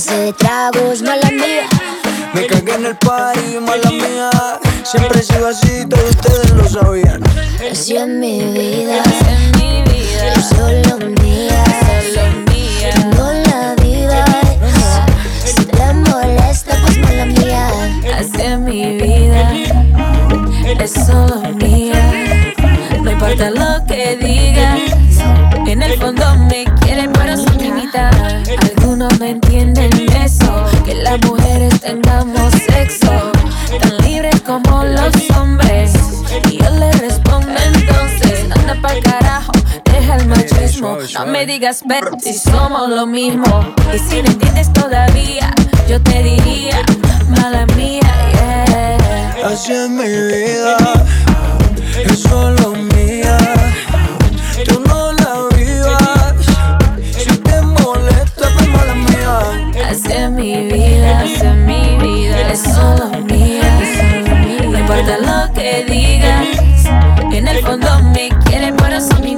De 0.09 0.33
tragos, 0.33 1.03
mala 1.03 1.31
mía. 1.31 1.69
Me 2.33 2.47
cagué 2.47 2.75
en 2.75 2.87
el 2.87 2.97
party, 2.97 3.59
mala 3.61 3.91
mía 3.91 4.31
Siempre 4.83 5.21
he 5.21 5.23
sido 5.23 5.49
así, 5.49 5.87
todos 5.87 6.11
ustedes 6.11 6.51
lo 6.51 6.69
sabían 6.69 7.23
Así 7.71 7.97
es 7.97 8.07
mi 8.07 8.41
vida. 8.41 9.03
Es 10.37 10.49
solo 10.49 10.99
mía. 11.21 11.65
Tú 12.95 13.17
no 13.17 13.33
la 13.33 13.75
vivas. 13.83 15.05
Si 15.45 15.65
te 15.65 15.95
molesta, 15.95 16.77
pues 16.83 16.99
mala 16.99 17.27
mía. 17.27 17.69
Así 18.19 18.43
es 18.43 18.59
mi 18.59 18.99
vida, 18.99 19.53
es 20.81 20.93
solo 20.93 21.41
mía. 21.41 21.48
No 40.81 41.27
me 41.27 41.45
digas, 41.45 41.83
pero 41.89 42.17
si 42.21 42.35
somos 42.35 42.89
lo 42.89 43.05
mismo. 43.05 43.75
Y 43.93 43.99
si 43.99 44.23
no 44.23 44.31
entiendes 44.31 44.73
todavía, 44.73 45.53
yo 45.89 46.01
te 46.01 46.23
diría, 46.23 46.83
mala 47.29 47.67
mía, 47.75 48.01
yeah. 48.33 49.35
Así 49.45 49.73
es 49.73 49.91
mi 49.91 50.05
vida, 50.05 50.77
es 52.05 52.21
solo 52.21 52.77
mía. 52.95 53.39
Tú 54.67 54.81
no 54.87 55.13
la 55.15 55.57
vivas. 55.57 56.35
Si 57.19 57.37
te 57.39 57.61
molesta, 57.61 58.49
pues 58.57 58.69
mala 58.69 58.95
mía. 58.95 59.91
Así 59.91 60.13
es 60.13 60.31
mi 60.31 60.69
vida, 60.71 61.21
así 61.21 61.45
es 61.45 61.55
mi 61.55 61.97
vida, 62.01 62.53
es 62.53 62.61
solo 62.61 63.11
mía. 63.23 63.81
No 64.63 64.79
importa 64.79 65.19
lo 65.19 65.53
que 65.55 65.85
digas, 65.89 66.47
en 67.33 67.49
el 67.49 67.65
fondo 67.65 68.01
me 68.15 68.29
quieres, 68.45 68.73
por 68.75 68.93
eso 68.93 69.19
me. 69.23 69.29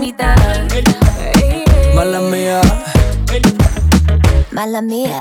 Mala 4.61 4.83
mía. 4.83 5.18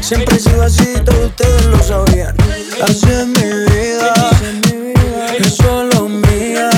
Siempre 0.00 0.36
he 0.36 0.40
sido 0.40 0.62
así, 0.62 0.94
todos 1.04 1.26
ustedes 1.26 1.64
lo 1.66 1.78
sabían. 1.82 2.34
Así 2.82 3.06
es 3.06 3.26
mi 3.26 3.42
vida, 3.70 4.14
es 5.38 5.54
solo 5.56 6.08
mía. 6.08 6.70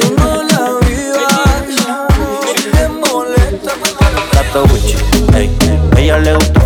Tú 0.00 0.14
no 0.18 0.42
la 0.42 0.70
vivas, 0.84 1.62
si 2.56 2.70
te 2.70 2.88
molesta, 2.88 3.72
Tato 4.32 4.66
Gucci, 4.66 4.96
ey. 5.36 5.56
Ella 5.96 6.18
le 6.18 6.34
gusta 6.34 6.63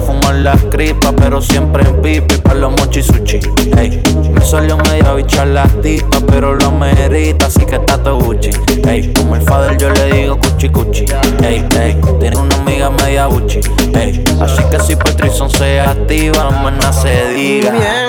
la 0.49 0.71
cripa, 0.71 1.13
pero 1.13 1.43
siempre 1.43 1.83
en 1.83 2.01
pipi 2.01 2.37
pa' 2.37 2.55
los 2.55 2.71
mochi 2.73 3.03
sushi, 3.03 3.39
ey. 3.77 4.01
Me 4.33 4.41
salió 4.41 4.79
media 4.79 5.13
bicha 5.13 5.45
la 5.45 5.65
tipa, 5.83 6.21
pero 6.27 6.55
lo 6.55 6.71
merita, 6.71 7.47
así 7.47 7.67
que 7.67 7.79
Tato 7.81 8.19
Gucci, 8.19 8.51
ey. 8.89 9.13
Como 9.13 9.37
el 9.37 9.43
fader 9.43 9.77
yo 9.77 9.91
le 9.91 10.05
digo 10.11 10.39
cuchi 10.39 10.71
cuchi, 10.71 11.05
ey, 11.43 11.67
ey. 11.79 12.01
Tiene 12.19 12.37
una 12.39 12.55
amiga 12.57 12.89
media 12.89 13.27
Gucci, 13.27 13.61
ey. 13.95 14.25
Así 14.41 14.63
que 14.71 14.81
si 14.81 14.97
Patrison 14.97 15.51
se 15.51 15.81
activa, 15.81 16.51
maná 16.51 16.95
se 16.95 17.29
diga, 17.35 17.71
Bien. 17.71 18.09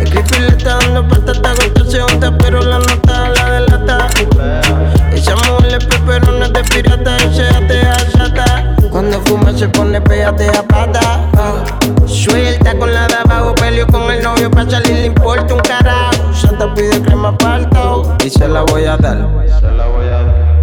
El 0.00 0.10
creepy 0.10 0.38
le 0.38 0.48
está 0.48 0.78
dando 0.78 1.06
patata 1.06 1.52
con 1.60 2.38
pero 2.38 2.62
la 2.62 2.78
nota 2.78 3.28
la 3.28 3.50
delata. 3.60 4.08
Esa 5.12 5.36
mujer 5.36 5.78
es 5.78 5.84
peperona 5.84 6.48
de 6.48 6.64
pirata 6.64 7.16
se 9.56 9.68
pone 9.68 10.00
pégate 10.00 10.48
a 10.48 10.62
pata. 10.62 11.00
Ah. 11.36 11.64
Suelta 12.06 12.76
con 12.76 12.92
la 12.92 13.06
de 13.06 13.14
abajo, 13.14 13.54
peleo 13.54 13.86
con 13.86 14.10
el 14.10 14.22
novio 14.22 14.50
pa' 14.50 14.68
salir, 14.68 14.92
le 14.92 15.06
importa 15.06 15.54
un 15.54 15.60
carajo. 15.60 16.32
Santa 16.32 16.72
pide 16.74 17.00
crema 17.02 17.36
palto 17.38 18.16
y 18.24 18.30
se 18.30 18.48
la 18.48 18.62
voy 18.62 18.84
a 18.84 18.96
dar. 18.96 19.28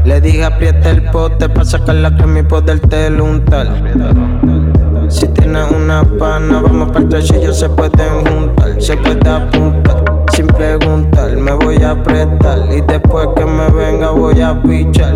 Le 0.04 0.20
dije 0.20 0.44
aprieta 0.44 0.90
el 0.90 1.04
pote 1.12 1.48
pa' 1.48 1.64
sacar 1.64 1.96
la 1.96 2.16
crema 2.16 2.40
y 2.40 2.44
poderte 2.44 3.22
untar. 3.22 3.68
Si 5.10 5.28
tienes 5.28 5.72
una 5.72 6.04
pana, 6.04 6.62
vamos 6.62 6.92
para 6.92 7.06
el 7.06 7.36
ellos 7.36 7.60
se 7.60 7.70
pueden 7.70 8.26
juntar, 8.26 8.82
se 8.82 8.98
puede 8.98 9.30
apuntar. 9.30 10.04
Sin 10.34 10.48
preguntar, 10.48 11.32
me 11.36 11.52
voy 11.52 11.82
a 11.84 11.92
apretar. 11.92 12.60
Y 12.72 12.82
después 12.82 13.28
que 13.36 13.46
me 13.46 13.70
venga, 13.70 14.12
voy 14.12 14.42
a 14.42 14.62
pichar. 14.62 15.16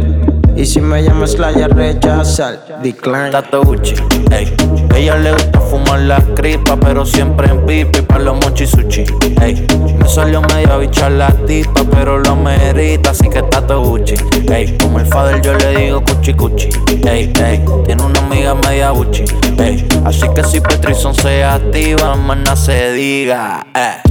Y 0.55 0.65
si 0.65 0.79
me 0.79 1.03
llamas, 1.03 1.37
la 1.37 1.51
ya 1.51 1.67
rechazar. 1.67 2.59
Decline. 2.81 3.31
Tato 3.31 3.61
Gucci, 3.63 3.95
ey. 4.31 4.55
Ella 4.95 5.17
le 5.17 5.33
gusta 5.33 5.59
fumar 5.59 5.99
la 5.99 6.21
cripa, 6.33 6.77
pero 6.77 7.05
siempre 7.05 7.49
en 7.49 7.65
pipi 7.65 8.01
pa' 8.01 8.19
los 8.19 8.35
mochi 8.35 8.65
sushi, 8.65 9.03
ey. 9.41 9.67
Me 9.99 10.07
salió 10.07 10.41
media 10.41 10.77
bicha 10.77 11.09
la 11.09 11.27
tipa, 11.45 11.81
pero 11.91 12.19
lo 12.19 12.37
merita, 12.37 13.09
así 13.09 13.29
que 13.29 13.41
Tato 13.43 13.81
Gucci, 13.81 14.15
ey. 14.49 14.77
Como 14.77 14.99
el 14.99 15.05
fader 15.07 15.41
yo 15.41 15.53
le 15.55 15.75
digo 15.75 16.01
cuchi 16.01 16.33
cuchi, 16.33 16.69
ey, 17.05 17.33
ey. 17.43 17.65
Tiene 17.85 18.03
una 18.03 18.19
amiga 18.21 18.55
media 18.55 18.91
Gucci, 18.91 19.25
ey. 19.57 19.85
Así 20.05 20.25
que 20.33 20.43
si 20.45 20.61
Petrison 20.61 21.13
se 21.13 21.43
activa, 21.43 22.15
maná 22.15 22.55
se 22.55 22.93
diga, 22.93 23.67
eh. 23.75 24.01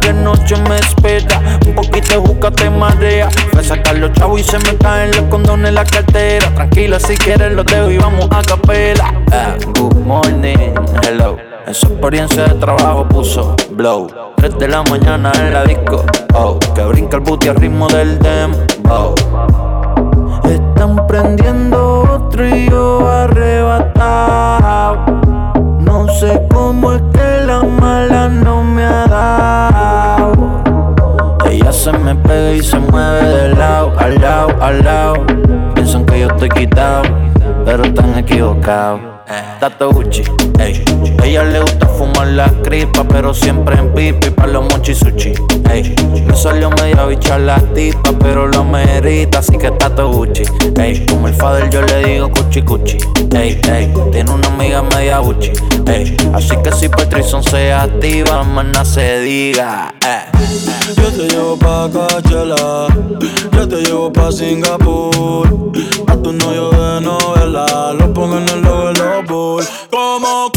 Que 0.00 0.12
noche 0.16 0.56
me 0.68 0.78
espera, 0.78 1.40
un 1.66 1.74
poquito 1.74 2.20
de 2.20 2.26
juca 2.26 2.50
te 2.50 2.68
marea. 2.70 3.28
Fue 3.52 3.60
a 3.60 3.64
sacar 3.64 3.96
los 3.98 4.12
chavos 4.12 4.40
y 4.40 4.44
se 4.44 4.58
me 4.58 4.76
caen 4.76 5.10
los 5.10 5.22
condones 5.26 5.68
en 5.68 5.74
la 5.74 5.84
cartera. 5.84 6.52
Tranquila, 6.54 6.98
si 7.00 7.16
quieres 7.16 7.52
los 7.52 7.64
dejo 7.66 7.90
y 7.90 7.98
vamos 7.98 8.28
a 8.30 8.42
capela. 8.42 9.14
Eh, 9.32 9.58
good 9.78 9.96
morning, 10.04 10.74
hello. 11.02 11.36
En 11.66 11.74
su 11.74 11.86
experiencia 11.86 12.44
de 12.44 12.54
trabajo 12.54 13.08
puso 13.08 13.56
blow. 13.70 14.06
3 14.36 14.58
de 14.58 14.68
la 14.68 14.82
mañana 14.84 15.32
en 15.40 15.52
la 15.52 15.64
disco, 15.64 16.04
oh. 16.34 16.58
Que 16.74 16.84
brinca 16.84 17.16
el 17.16 17.22
booty 17.24 17.48
al 17.48 17.56
ritmo 17.56 17.88
del 17.88 18.18
dembow. 18.20 19.14
Están 20.44 21.06
prendiendo 21.08 22.02
otro 22.02 22.46
y 22.46 22.70
yo 22.70 23.08
arrebatado. 23.08 24.96
No 25.80 26.06
sé 26.20 26.40
cómo 26.52 26.92
es 26.92 27.02
que 27.12 27.46
la 27.46 27.62
mala 27.62 28.28
no 28.28 28.62
me 28.62 28.84
ha 28.84 29.06
dado. 29.06 29.95
Ella 31.66 31.72
se 31.72 31.90
me 31.90 32.14
pega 32.14 32.52
y 32.52 32.62
se 32.62 32.78
mueve 32.78 33.26
de 33.26 33.48
lado, 33.56 33.92
al 33.98 34.20
lado, 34.20 34.62
al 34.62 34.84
lado. 34.84 35.26
Piensan 35.74 36.06
que 36.06 36.20
yo 36.20 36.28
estoy 36.28 36.48
quitado, 36.48 37.02
pero 37.64 37.82
están 37.82 38.16
equivocados. 38.16 39.15
Tato 39.26 39.90
Gucci, 39.90 40.22
ey. 40.60 40.84
Ella 41.24 41.42
le 41.42 41.60
gusta 41.60 41.86
fumar 41.86 42.28
la 42.28 42.48
cripa, 42.62 43.02
pero 43.02 43.34
siempre 43.34 43.76
en 43.76 43.92
pipi 43.92 44.30
pa' 44.30 44.46
los 44.46 44.62
mochi 44.72 44.94
sushi, 44.94 45.32
ey. 45.68 45.94
Me 46.24 46.36
salió 46.36 46.70
media 46.70 47.04
bicha 47.06 47.36
la 47.36 47.58
tipa, 47.74 48.12
pero 48.20 48.46
lo 48.46 48.62
merita, 48.62 49.40
así 49.40 49.58
que 49.58 49.72
Tato 49.72 50.08
Gucci, 50.12 50.44
ey. 50.80 51.04
Como 51.06 51.26
el 51.26 51.34
fader 51.34 51.68
yo 51.70 51.82
le 51.82 52.04
digo 52.04 52.30
cuchi 52.30 52.62
cuchi, 52.62 52.98
ey, 53.34 53.60
ey. 53.68 53.92
Tiene 54.12 54.30
una 54.30 54.46
amiga 54.46 54.82
media 54.82 55.18
Gucci, 55.18 55.50
ey. 55.86 56.16
Así 56.32 56.56
que 56.62 56.70
si 56.70 56.88
Patrison 56.88 57.42
se 57.42 57.72
activa, 57.72 58.44
maná 58.44 58.84
se 58.84 59.20
diga, 59.20 59.92
eh. 60.06 60.26
Yo 60.96 61.10
te 61.10 61.28
llevo 61.28 61.56
pa' 61.56 61.88
Coachella, 61.92 62.86
te 63.68 63.82
llevo 63.82 64.12
pa' 64.12 64.30
Singapur. 64.30 65.72
A 66.06 66.16
tu 66.16 66.32
novio 66.32 66.70
de 66.70 67.00
novela, 67.00 67.92
lo 67.98 68.12
pongo 68.12 68.38
en 68.38 68.48
el 68.48 68.60
logo 68.62 68.92
de 68.92 68.94
los. 68.98 69.68
Como 69.90 70.50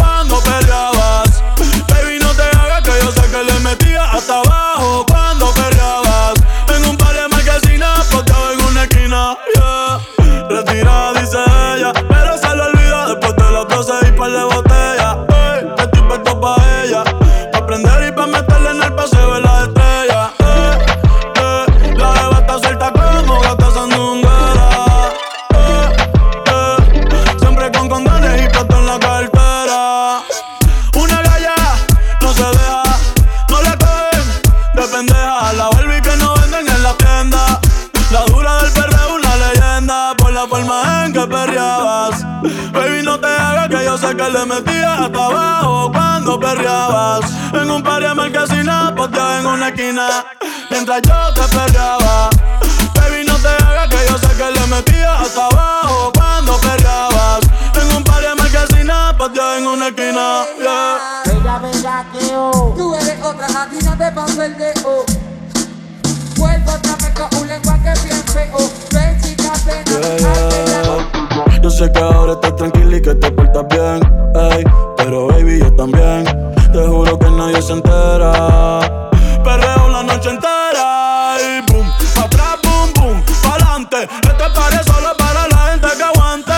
esquina. 49.79 50.25
Mientras 50.69 51.01
yo 51.01 51.33
te 51.33 51.55
perreaba. 51.55 52.29
Baby, 52.95 53.25
no 53.25 53.35
te 53.37 53.47
hagas 53.47 53.87
que 53.87 53.97
yo 54.09 54.17
sé 54.17 54.27
que 54.35 54.51
le 54.51 54.67
metías 54.67 55.21
hasta 55.21 55.45
abajo 55.45 56.11
cuando 56.13 56.57
perreabas. 56.59 57.39
En 57.75 57.95
un 57.95 58.03
par 58.03 58.21
de 58.21 58.35
marquesinas, 58.35 59.13
posteado 59.13 59.57
en 59.57 59.67
una 59.67 59.87
esquina. 59.87 60.45
Yeah. 60.57 61.23
Bella, 61.25 61.59
bella, 61.59 62.05
que 62.11 62.35
oh. 62.35 62.73
Tú 62.77 62.95
eres 62.95 63.23
otra, 63.23 63.47
a 63.47 63.69
ti 63.69 63.77
no 63.83 63.97
te 63.97 64.11
paso 64.11 64.43
el 64.43 64.57
dedo. 64.57 65.05
Vuelvo 66.35 66.71
otra 66.71 66.95
vez 66.95 67.11
con 67.11 67.41
un 67.41 67.47
lenguaje 67.47 67.93
bien 68.03 68.23
feo. 68.33 68.71
Ven, 68.91 69.21
chica, 69.21 69.53
ven, 69.65 69.83
Yeah, 69.85 70.65
yeah. 70.65 71.61
Yo 71.61 71.69
sé 71.69 71.91
que 71.91 71.99
ahora 71.99 72.33
estás 72.33 72.55
tranquila 72.55 72.97
y 72.97 73.01
que 73.01 73.15
te 73.15 73.31
portas 73.31 73.67
bien, 73.69 73.99
ey, 74.35 74.63
pero 74.97 75.27
baby 75.27 75.59
yo 75.59 75.73
también. 75.73 76.23
Te 76.71 76.87
juro 76.87 77.17
que 77.17 77.29
nadie 77.31 77.61
se 77.61 77.73
entera. 77.73 79.08
Adelante. 83.89 84.15
Este 84.27 84.49
paré 84.53 84.83
solo 84.83 85.15
para 85.17 85.47
la 85.47 85.71
gente 85.71 85.87
que 85.97 86.03
aguante. 86.03 86.53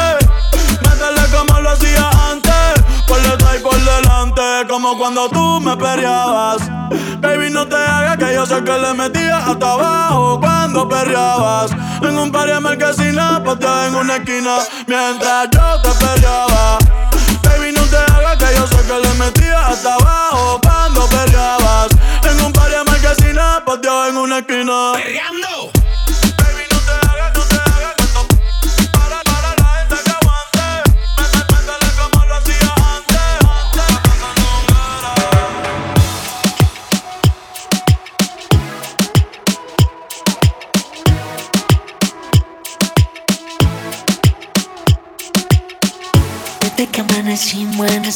Métele 0.83 1.27
como 1.31 1.59
lo 1.59 1.69
hacía 1.71 2.09
antes, 2.29 2.83
por 3.07 3.21
detrás 3.21 3.55
y 3.57 3.59
por 3.59 3.75
delante, 3.75 4.41
como 4.69 4.97
cuando 4.97 5.29
tú 5.29 5.59
me 5.61 5.75
perreabas. 5.77 6.61
Baby, 7.19 7.49
no 7.51 7.67
te 7.67 7.75
hagas 7.75 8.17
que 8.17 8.33
yo 8.33 8.45
sé 8.45 8.63
que 8.63 8.77
le 8.77 8.93
metías 8.93 9.47
hasta 9.47 9.71
abajo 9.71 10.39
cuando 10.39 10.87
perreabas. 10.87 11.71
En 12.01 12.17
un 12.17 12.31
par 12.31 12.47
de 12.47 12.59
marquesinas, 12.59 13.39
posteada 13.41 13.87
en 13.87 13.95
una 13.95 14.17
esquina, 14.17 14.57
mientras 14.87 15.49
yo 15.51 15.81
te 15.81 15.89
perreaba. 16.05 16.77
Baby, 17.43 17.71
no 17.73 17.83
te 17.83 17.97
hagas 17.97 18.37
que 18.37 18.55
yo 18.55 18.67
sé 18.67 18.77
que 18.87 18.99
le 18.99 19.13
metías 19.15 19.69
hasta 19.69 19.93
abajo 19.93 20.59
cuando 20.63 21.07
perreabas. 21.07 21.87
En 22.23 22.41
un 22.45 22.51
par 22.51 22.69
de 22.69 22.83
marquesinas, 22.83 23.61
posteada 23.61 24.09
en 24.09 24.17
una 24.17 24.39
esquina. 24.39 24.93
¡Perreando! 24.93 25.80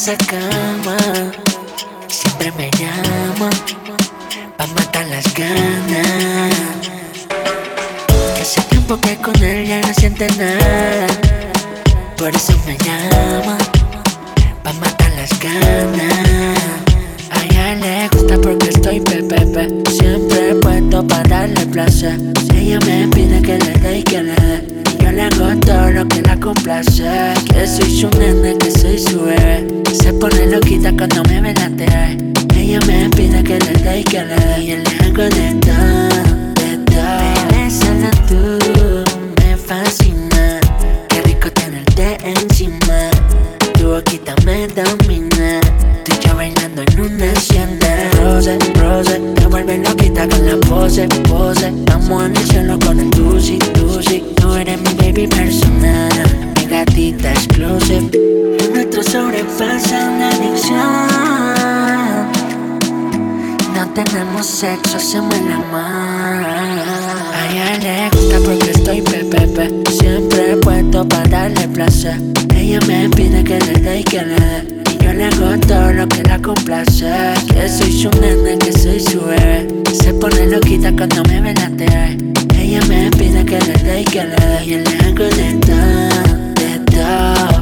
Esa 0.06 0.18
cama. 0.18 0.98
Siempre 2.08 2.52
me 2.52 2.70
llama 2.78 3.50
pa' 4.56 4.68
matar 4.68 5.08
las 5.08 5.34
ganas. 5.34 6.90
Que 8.36 8.42
hace 8.42 8.62
tiempo 8.70 9.00
que 9.02 9.16
con 9.18 9.36
él 9.44 9.66
ya 9.68 9.82
no 9.82 9.92
siente 9.96 10.28
nada. 10.38 11.08
Por 12.18 12.36
eso 12.36 12.54
me 12.68 12.78
llama 12.86 13.58
pa' 14.62 14.74
matar 14.74 15.12
las 15.14 15.32
ganas. 15.40 16.60
A 17.32 17.44
ella 17.46 17.76
le 17.76 18.08
gusta 18.10 18.38
porque 18.38 18.70
estoy 18.70 19.00
pepepe. 19.00 19.70
Siempre 19.90 20.54
puesto 20.62 21.08
para 21.08 21.24
darle 21.30 21.66
placer. 21.66 22.20
Si 22.48 22.58
ella 22.58 22.80
me 22.86 23.08
pide 23.08 23.42
que 23.42 23.58
le 23.58 23.74
dé 23.80 24.00
y 24.00 24.04
que 24.04 24.22
le 24.22 24.36
dé. 24.36 24.85
Yo 25.06 25.12
le 25.12 25.22
hago 25.22 25.60
todo 25.60 25.92
lo 25.92 26.08
que 26.08 26.20
la 26.24 26.36
complace. 26.40 27.04
Que 27.54 27.68
soy 27.68 27.96
su 27.96 28.10
nene, 28.18 28.58
que 28.58 28.72
soy 28.72 28.98
su 28.98 29.22
bebé. 29.22 29.68
Se 29.94 30.12
pone 30.14 30.48
loquita 30.48 30.92
cuando 30.98 31.22
me 31.26 31.42
ve 31.42 31.54
la 31.54 31.70
TV. 31.70 32.18
Ella 32.56 32.80
me 32.88 33.08
pide 33.12 33.44
que 33.44 33.60
le 33.60 33.74
dé 33.84 34.00
y 34.00 34.04
que 34.04 34.26
le 34.26 34.36
dé. 34.36 34.64
Y 34.64 34.78
le 34.78 34.90
hago 35.06 35.24
de 35.30 35.54
todo, 35.62 36.56
de 36.56 36.78
todo. 36.88 37.70
Solo 37.70 38.10
tú 38.28 39.04
me 39.44 39.56
fascina. 39.56 40.60
Qué 41.08 41.22
rico 41.22 41.52
tenerte 41.52 42.18
encima. 42.24 43.12
Tu 43.78 43.88
boquita 43.88 44.34
me 44.44 44.68
domina. 44.70 45.62
Tú 46.04 46.14
y 46.20 46.28
yo 46.28 46.36
bailando 46.36 46.82
en 46.82 47.00
una 47.00 47.32
hacienda. 47.32 47.85
Rose, 48.36 48.58
rose, 48.82 49.18
te 49.36 49.48
vuelve 49.48 49.78
loquita 49.78 50.28
con 50.28 50.46
la 50.46 50.58
pose, 50.58 51.08
pose. 51.30 51.70
Estamos 51.70 52.26
en 52.26 52.36
el 52.36 52.44
cielo 52.44 52.78
con 52.86 53.00
el 53.00 53.10
tusi, 53.10 53.58
tusi. 53.58 54.26
Tú 54.36 54.54
eres 54.56 54.78
mi 54.82 54.94
baby 54.96 55.26
personal, 55.26 56.12
mi 56.58 56.66
gatita 56.66 57.32
exclusive. 57.32 58.12
Nuestro 58.74 59.04
sobrepasa 59.04 60.12
la 60.20 60.30
adicción. 60.32 60.76
No 63.74 63.88
tenemos 63.94 64.46
sexo, 64.46 64.98
hacemos 64.98 65.34
el 65.34 65.54
amor. 65.54 65.80
A 65.80 67.48
ella 67.50 67.78
le 67.80 68.10
gusta 68.10 68.40
porque 68.44 68.72
estoy 68.72 69.02
pepepe. 69.02 69.72
Siempre 69.92 70.58
puesto 70.58 71.08
para 71.08 71.30
darle 71.30 71.70
placer. 71.70 72.20
Ella 72.54 72.82
me 72.86 73.10
pide 73.12 73.46
que 73.46 73.60
le 73.62 73.80
dé 73.80 74.00
y 74.02 74.04
que 74.04 74.22
le 74.24 74.36
dé. 74.36 74.85
Le 75.16 75.24
hago 75.24 75.58
todo 75.66 75.94
lo 75.94 76.08
que 76.10 76.24
la 76.24 76.38
complace. 76.42 77.06
Que 77.48 77.70
soy 77.70 77.92
su 78.02 78.10
nene, 78.20 78.58
que 78.58 78.74
soy 78.74 79.00
su 79.00 79.22
bebé. 79.22 79.66
Se 79.94 80.14
pone 80.14 80.48
loquita 80.48 80.92
cuando 80.92 81.24
me 81.24 81.40
ve 81.40 81.54
la 81.54 81.70
TV. 81.70 82.18
Ella 82.60 82.82
me 82.90 83.10
pide 83.12 83.46
que 83.46 83.60
le 83.62 83.74
dé 83.82 84.02
y 84.02 84.04
que 84.04 84.24
le 84.26 84.36
dé. 84.36 84.66
Y 84.66 84.76
le 84.76 84.98
hago 85.06 85.24
de 85.24 85.54
todo, 85.66 86.54
de 86.56 86.80
todo. 86.92 87.55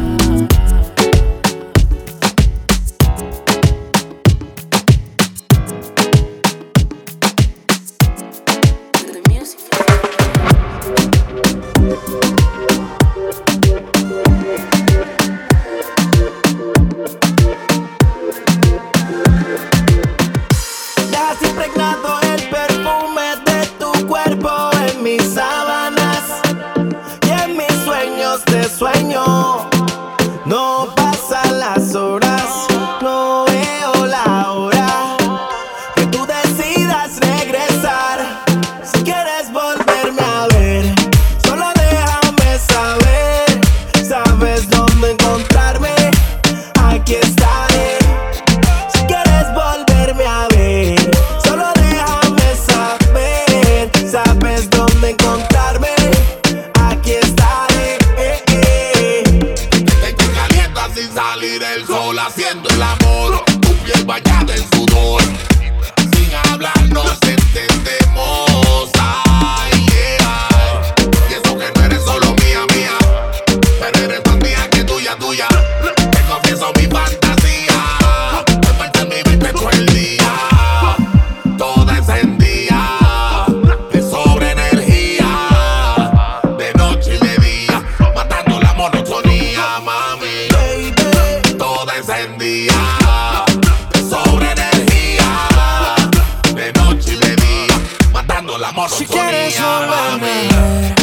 Monotonía. 98.76 98.98
Si 98.98 99.06
quieres 99.06 99.62
volverme 99.62 101.03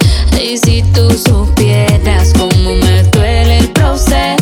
Y 0.43 0.57
si 0.57 0.81
tú 0.91 1.07
supieras 1.11 2.33
cómo 2.33 2.75
me 2.75 3.03
duele 3.03 3.59
el 3.59 3.69
proceso. 3.69 4.40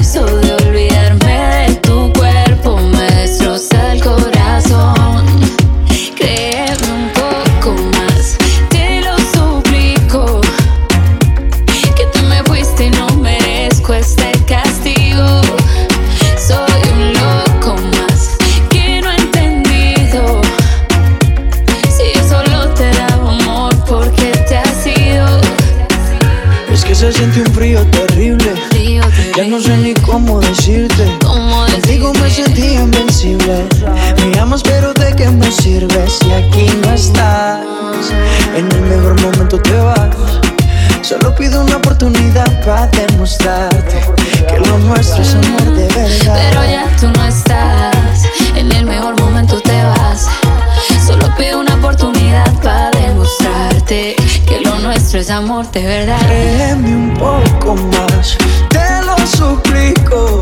amor 55.60 55.72
de 55.72 55.84
verdad. 55.84 56.20
Créeme 56.28 56.95
un 56.95 57.14
poco 57.16 57.76
más, 57.76 58.38
te 58.70 59.05
lo 59.05 59.18
suplico. 59.28 60.41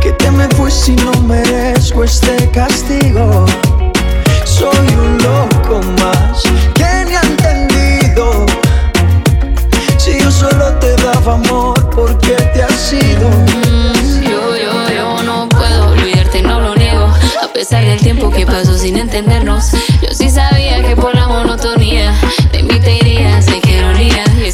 Que 0.00 0.12
te 0.12 0.30
me 0.30 0.46
fui 0.48 0.70
si 0.70 0.92
no 0.96 1.12
merezco 1.22 2.04
este 2.04 2.50
castigo. 2.50 3.46
Soy 4.44 4.86
un 4.98 5.18
loco 5.18 5.80
más 6.00 6.42
que 6.74 7.04
me 7.06 7.16
ha 7.16 7.22
entendido. 7.22 8.46
Si 9.96 10.18
yo 10.18 10.30
solo 10.30 10.74
te 10.78 10.94
daba 10.96 11.34
amor, 11.34 11.90
¿por 11.90 12.18
qué 12.18 12.36
te 12.52 12.62
has 12.62 12.92
ido? 12.92 13.28
Mm, 13.30 14.22
yo, 14.22 14.56
yo, 14.56 14.94
yo 14.94 15.22
no 15.22 15.48
puedo 15.48 15.88
olvidarte, 15.92 16.42
no 16.42 16.60
lo 16.60 16.74
niego. 16.74 17.08
A 17.42 17.48
pesar 17.48 17.84
del 17.84 18.00
tiempo 18.00 18.30
que 18.30 18.44
pasó 18.44 18.76
sin 18.76 18.98
entendernos. 18.98 19.70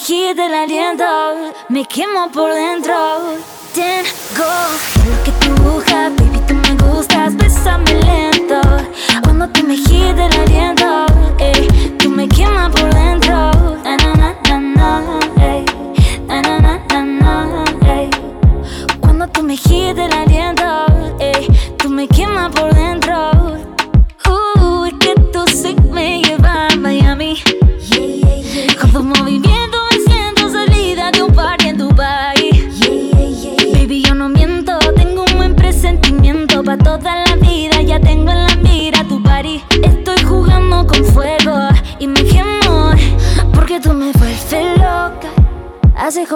quita 0.00 0.46
el 0.46 0.54
aliento, 0.54 1.04
me 1.68 1.84
quemo 1.84 2.30
por 2.32 2.52
dentro. 2.54 2.94
Tengo 3.74 4.50
lo 5.06 5.24
que 5.24 5.30
tú 5.40 5.62
buscas, 5.62 6.10
baby, 6.16 6.40
tú 6.48 6.54
me 6.54 6.90
gustas, 6.90 7.36
bésame 7.36 7.94
lento. 7.94 8.60
Oh, 8.64 9.20
Cuando 9.24 9.48
te 9.50 9.62
me 9.62 9.76
quita 9.76 10.26
el 10.26 10.40
aliento, 10.40 11.06
ey, 11.38 11.68
tú 11.98 12.10
me 12.10 12.26
quemas 12.28 12.70
por 12.70 12.92
dentro. 12.94 13.34
Na, 13.84 13.96
na, 13.96 14.34
na, 14.48 14.60
na, 14.60 15.18
ey. 15.42 15.64
Eh, 15.96 16.22
na, 16.26 16.42
na, 16.42 16.78
na, 16.88 17.04
na, 17.04 17.64
ey. 17.94 18.10
Cuando 19.00 19.28
tú 19.28 19.42
me 19.42 19.56
quita 19.56 20.04
el 20.06 20.12
aliento. 20.12 20.29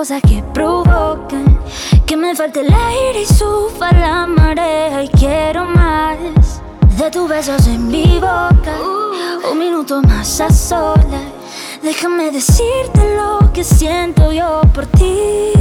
cosas 0.05 0.21
que 0.29 0.43
provocan 0.53 1.59
que 2.05 2.15
me 2.15 2.35
falte 2.37 2.61
el 2.61 2.71
aire 2.71 3.23
y 3.23 3.25
suba 3.25 3.91
la 3.93 4.27
marea 4.27 5.03
y 5.03 5.09
quiero 5.09 5.65
más 5.65 6.19
de 6.99 7.11
tus 7.11 7.27
besos 7.27 7.67
en 7.69 7.89
mi 7.89 8.19
boca. 8.19 8.75
Un 9.51 9.59
minuto 9.59 10.03
más 10.03 10.43
a 10.43 10.51
solas. 10.51 11.33
Déjame 11.83 12.31
decirte 12.31 13.17
lo 13.17 13.51
que 13.55 13.65
siento 13.65 14.31
yo 14.31 14.61
por 14.75 14.85
ti. 14.85 15.53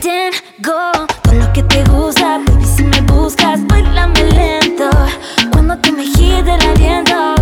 Tengo 0.00 0.92
todo 1.22 1.34
lo 1.34 1.52
que 1.52 1.64
te 1.64 1.82
gusta, 1.86 2.38
baby. 2.46 2.64
Si 2.64 2.84
me 2.84 3.00
buscas, 3.00 3.66
bailame 3.66 4.22
lento. 4.22 4.88
Cuando 5.50 5.76
te 5.78 5.90
me 5.90 6.04
gire 6.04 6.54
el 6.54 6.62
aliento. 6.62 7.39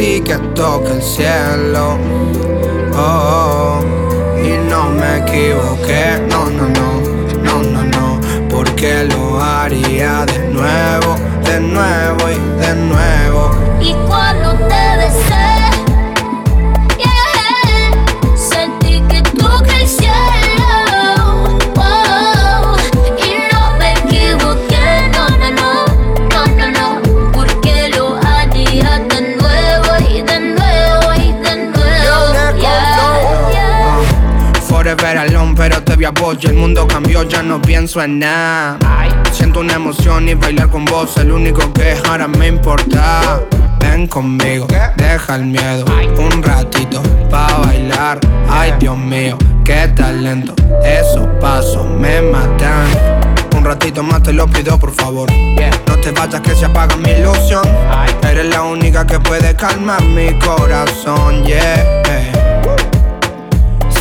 Que 0.00 0.38
toca 0.54 0.94
el 0.94 1.02
cielo. 1.02 1.98
Oh, 2.94 3.80
y 4.42 4.56
no 4.70 4.88
me 4.88 5.18
equivoqué, 5.18 6.26
no, 6.30 6.46
no, 6.46 6.66
no, 6.68 7.00
no, 7.44 7.62
no, 7.62 7.84
no, 7.84 8.20
porque 8.48 9.04
lo 9.04 9.38
haría 9.38 10.24
de 10.24 10.48
nuevo, 10.48 11.16
de 11.44 11.60
nuevo 11.60 12.30
y 12.30 12.38
de 12.62 12.74
nuevo. 12.76 13.50
Y 13.78 13.92
cuando 14.08 14.39
El 36.42 36.54
mundo 36.54 36.88
cambió, 36.88 37.22
ya 37.22 37.40
no 37.40 37.62
pienso 37.62 38.02
en 38.02 38.18
nada. 38.18 38.76
Siento 39.30 39.60
una 39.60 39.74
emoción 39.74 40.28
y 40.28 40.34
bailar 40.34 40.68
con 40.68 40.84
vos, 40.84 41.16
el 41.18 41.30
único 41.30 41.72
que 41.72 41.96
ahora 42.08 42.26
me 42.26 42.48
importa. 42.48 43.40
Ven 43.78 44.08
conmigo, 44.08 44.66
deja 44.96 45.36
el 45.36 45.46
miedo. 45.46 45.84
Un 46.18 46.42
ratito 46.42 47.00
pa' 47.30 47.58
bailar. 47.64 48.18
Ay, 48.50 48.74
Dios 48.80 48.98
mío, 48.98 49.38
qué 49.64 49.86
talento. 49.94 50.52
Esos 50.84 51.28
pasos 51.40 51.88
me 51.88 52.20
matan. 52.20 52.88
Un 53.56 53.64
ratito 53.64 54.02
más 54.02 54.22
te 54.24 54.32
lo 54.32 54.48
pido, 54.48 54.78
por 54.78 54.92
favor. 54.92 55.30
No 55.86 55.96
te 55.96 56.10
vayas 56.10 56.40
que 56.40 56.56
se 56.56 56.64
apaga 56.64 56.96
mi 56.96 57.10
ilusión. 57.10 57.62
Eres 58.28 58.46
la 58.46 58.62
única 58.62 59.06
que 59.06 59.20
puede 59.20 59.54
calmar 59.54 60.02
mi 60.02 60.36
corazón, 60.40 61.44
yeah. 61.44 62.00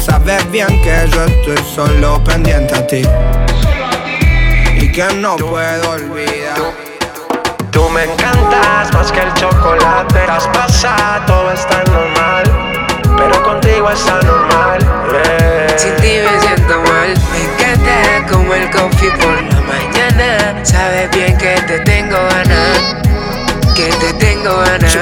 Sabes 0.10 0.52
bien 0.52 0.68
que 0.82 1.08
yo 1.14 1.24
estoy 1.24 1.58
solo 1.76 2.24
pendiente 2.24 2.74
a 2.74 2.88
ti 2.88 3.04
Y 4.76 4.92
que 4.92 5.06
no 5.16 5.36
puedo 5.36 5.92
olvidar 5.92 6.90
Tú 7.72 7.88
me 7.90 8.04
encantas 8.04 8.92
más 8.94 9.12
que 9.12 9.20
el 9.22 9.34
chocolate. 9.36 10.20
Traspasa, 10.26 11.24
todo 11.28 11.52
está 11.52 11.84
normal. 11.84 12.44
Pero 13.16 13.44
contigo 13.44 13.90
es 13.92 14.08
anormal. 14.08 14.80
yeah. 14.80 15.78
Sin 15.78 15.96
ti 15.98 16.18
me 16.26 16.40
siento 16.42 16.82
mal. 16.82 17.14
Me 17.32 17.44
encanta 17.44 18.28
como 18.32 18.54
el 18.54 18.70
coffee 18.72 19.12
por 19.12 19.42
la 19.44 19.62
mañana. 19.62 20.66
Sabes 20.66 21.12
bien 21.12 21.38
que 21.38 21.62
te 21.68 21.80
tengo 21.80 22.18
ganas. 22.18 23.09
Que 23.80 23.88
te 23.96 24.14
tengo 24.16 24.58
ganas. 24.58 24.94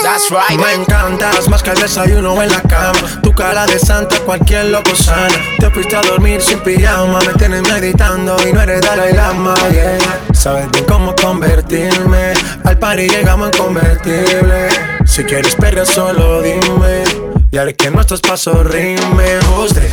That's 0.00 0.28
right. 0.28 0.60
Me 0.60 0.74
encantas 0.74 1.48
más 1.48 1.62
que 1.62 1.70
el 1.70 1.80
desayuno 1.80 2.42
en 2.42 2.50
la 2.50 2.60
cama. 2.60 2.98
Tu 3.22 3.32
cara 3.32 3.64
de 3.64 3.78
santa, 3.78 4.18
cualquier 4.20 4.66
loco 4.66 4.94
sana. 4.94 5.32
Te 5.58 5.70
fuiste 5.70 5.96
a 5.96 6.02
dormir 6.02 6.42
sin 6.42 6.60
pijama. 6.60 7.20
Me 7.20 7.32
tienes 7.38 7.62
meditando 7.62 8.36
y 8.46 8.52
no 8.52 8.60
eres 8.60 8.82
Dalai 8.82 9.14
Lama. 9.14 9.54
Yeah. 9.70 9.98
Sabes 10.34 10.70
bien 10.72 10.84
cómo 10.84 11.14
convertirme. 11.14 12.34
Al 12.64 12.78
party 12.78 13.08
llegamos 13.08 13.50
en 13.50 13.58
convertible. 13.58 14.68
Si 15.06 15.24
quieres 15.24 15.54
perder, 15.54 15.86
solo 15.86 16.42
dime. 16.42 17.04
Y 17.50 17.56
haré 17.56 17.74
que 17.74 17.90
nuestros 17.90 18.20
pasos 18.20 18.66
rimen. 18.66 19.40
This? 19.72 19.90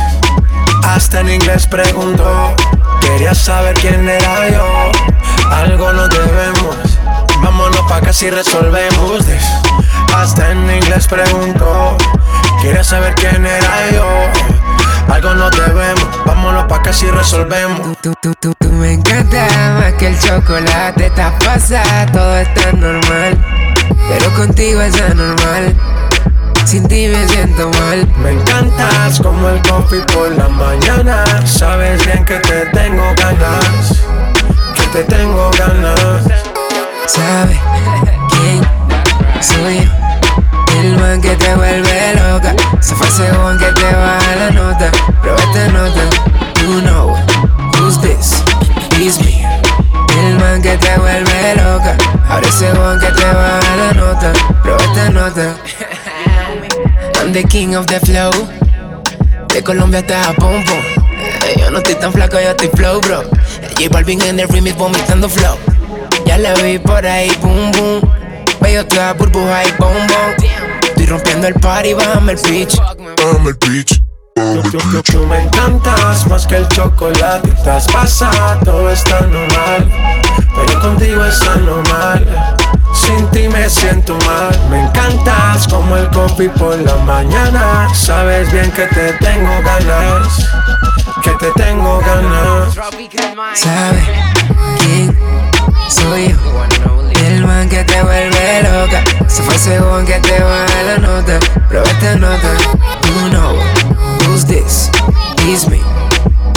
Hasta 0.84 1.20
en 1.20 1.30
inglés 1.30 1.66
preguntó. 1.66 2.54
Quería 3.00 3.34
saber 3.34 3.74
quién 3.76 4.06
era 4.06 4.50
yo. 4.50 4.66
Algo 5.50 5.90
nos 5.94 6.10
debemos. 6.10 6.89
Pa' 7.90 8.00
que 8.00 8.12
si 8.12 8.30
resolvemos 8.30 9.26
this. 9.26 9.42
Hasta 10.14 10.52
en 10.52 10.58
inglés 10.70 11.08
preguntó. 11.08 11.96
Quería 12.62 12.84
saber 12.84 13.12
quién 13.16 13.44
era 13.44 13.90
yo. 13.90 14.06
Algo 15.12 15.34
nos 15.34 15.50
debemos. 15.50 16.06
Vámonos 16.24 16.66
pa' 16.66 16.80
que 16.84 16.92
si 16.92 17.10
resolvemos. 17.10 17.80
Tú, 18.00 18.14
tú, 18.22 18.32
tú, 18.38 18.54
tú 18.60 18.70
me 18.70 18.92
encanta 18.92 19.44
más 19.80 19.92
que 19.94 20.06
el 20.06 20.18
chocolate. 20.20 21.06
Está 21.06 21.36
pasada, 21.40 22.06
todo 22.12 22.36
está 22.36 22.70
normal. 22.74 23.36
Pero 24.08 24.34
contigo 24.34 24.80
es 24.82 24.94
anormal. 25.00 25.74
Sin 26.66 26.86
ti 26.86 27.08
me 27.08 27.26
siento 27.26 27.70
mal. 27.80 28.06
Me 28.22 28.30
encantas 28.30 29.20
como 29.20 29.48
el 29.48 29.60
coffee 29.62 30.02
por 30.14 30.30
la 30.30 30.48
mañana. 30.48 31.24
Sabes 31.44 32.06
bien 32.06 32.24
que 32.24 32.38
te 32.38 32.66
tengo 32.66 33.02
ganas. 33.16 34.00
Que 34.76 34.86
te 34.92 35.04
tengo 35.12 35.50
ganas. 35.58 36.59
¿Sabes 37.06 37.58
quién 38.30 38.62
soy 39.40 39.84
yo? 39.84 40.80
El 40.80 40.96
man 40.98 41.20
que 41.20 41.36
te 41.36 41.54
vuelve 41.54 42.14
loca. 42.14 42.54
Se 42.80 42.94
fue 42.94 43.08
según 43.10 43.58
que 43.58 43.66
te 43.72 43.82
baja 43.94 44.36
la 44.36 44.50
nota. 44.50 44.90
Pero 45.22 45.36
esta 45.36 45.68
nota, 45.68 46.00
you 46.62 46.80
know 46.80 47.14
who's 47.78 48.00
this? 48.00 48.42
It's 48.98 49.18
me. 49.20 49.44
El 50.18 50.38
man 50.38 50.62
que 50.62 50.76
te 50.78 50.96
vuelve 50.98 51.54
loca. 51.56 51.96
Ahora 52.28 52.46
es 52.48 52.54
según 52.54 52.98
que 53.00 53.06
te 53.06 53.24
baja 53.24 53.76
la 53.76 53.92
nota. 53.92 54.32
Pero 54.62 54.76
esta 54.78 55.10
nota. 55.10 55.56
I'm 57.20 57.32
the 57.32 57.42
king 57.44 57.74
of 57.74 57.86
the 57.86 58.00
flow. 58.00 58.30
De 59.48 59.62
Colombia 59.62 60.00
hasta 60.00 60.24
Japón. 60.24 60.62
Eh, 61.46 61.56
Yo 61.58 61.70
no 61.70 61.78
estoy 61.78 61.96
tan 61.96 62.12
flaco, 62.12 62.38
yo 62.40 62.50
estoy 62.50 62.70
flow, 62.74 63.00
bro. 63.00 63.22
J 63.76 63.88
Balvin 63.90 64.22
en 64.22 64.40
el 64.40 64.48
remix 64.48 64.76
vomitando 64.76 65.28
flow. 65.28 65.58
Ya 66.30 66.38
la 66.38 66.54
vi 66.62 66.78
por 66.78 67.04
ahí, 67.04 67.28
boom, 67.42 67.72
boom. 67.72 68.12
Veo 68.60 68.86
toda 68.86 69.14
burbuja 69.14 69.64
y 69.64 69.72
boom, 69.80 70.06
boom. 70.06 70.80
Estoy 70.80 71.06
rompiendo 71.06 71.48
el 71.48 71.54
party, 71.54 71.92
bájame 71.94 72.34
el 72.34 72.38
pitch. 72.38 72.76
Bájame 72.78 73.48
el 73.48 73.58
pitch. 73.58 74.00
Tú, 75.10 75.26
me 75.26 75.42
encantas 75.42 76.28
más 76.28 76.46
que 76.46 76.58
el 76.58 76.68
chocolate. 76.68 77.48
Estás 77.48 77.88
pasada, 77.88 78.60
todo 78.60 78.88
está 78.90 79.22
normal. 79.22 79.90
Pero 80.54 80.80
contigo 80.80 81.24
es 81.24 81.42
anormal. 81.42 82.24
Sin 82.94 83.28
ti 83.32 83.48
me 83.48 83.68
siento 83.68 84.16
mal. 84.24 84.56
Me 84.70 84.82
encantas 84.82 85.66
como 85.66 85.96
el 85.96 86.08
coffee 86.10 86.48
por 86.50 86.78
la 86.78 86.94
mañana. 86.98 87.92
Sabes 87.92 88.52
bien 88.52 88.70
que 88.70 88.86
te 88.86 89.14
tengo 89.14 89.50
ganas. 89.64 90.48
Que 91.24 91.30
te 91.30 91.50
tengo 91.60 91.98
ganas. 91.98 92.72
¿Sabes 93.54 94.04
soy 95.90 96.28
yo? 96.28 96.36
El 97.26 97.44
man 97.46 97.68
que 97.68 97.84
te 97.84 98.02
vuelve 98.02 98.62
loca. 98.62 99.02
Se 99.26 99.42
fue 99.42 99.58
según 99.58 100.04
que 100.06 100.18
te 100.20 100.40
baja 100.42 100.82
la 100.86 100.98
nota. 100.98 101.38
Pero 101.68 101.82
esta 101.82 102.14
nota, 102.16 102.48
you 103.06 103.28
know 103.30 103.56
who's 104.26 104.44
this? 104.46 104.90
It's 105.46 105.68
me. 105.68 105.80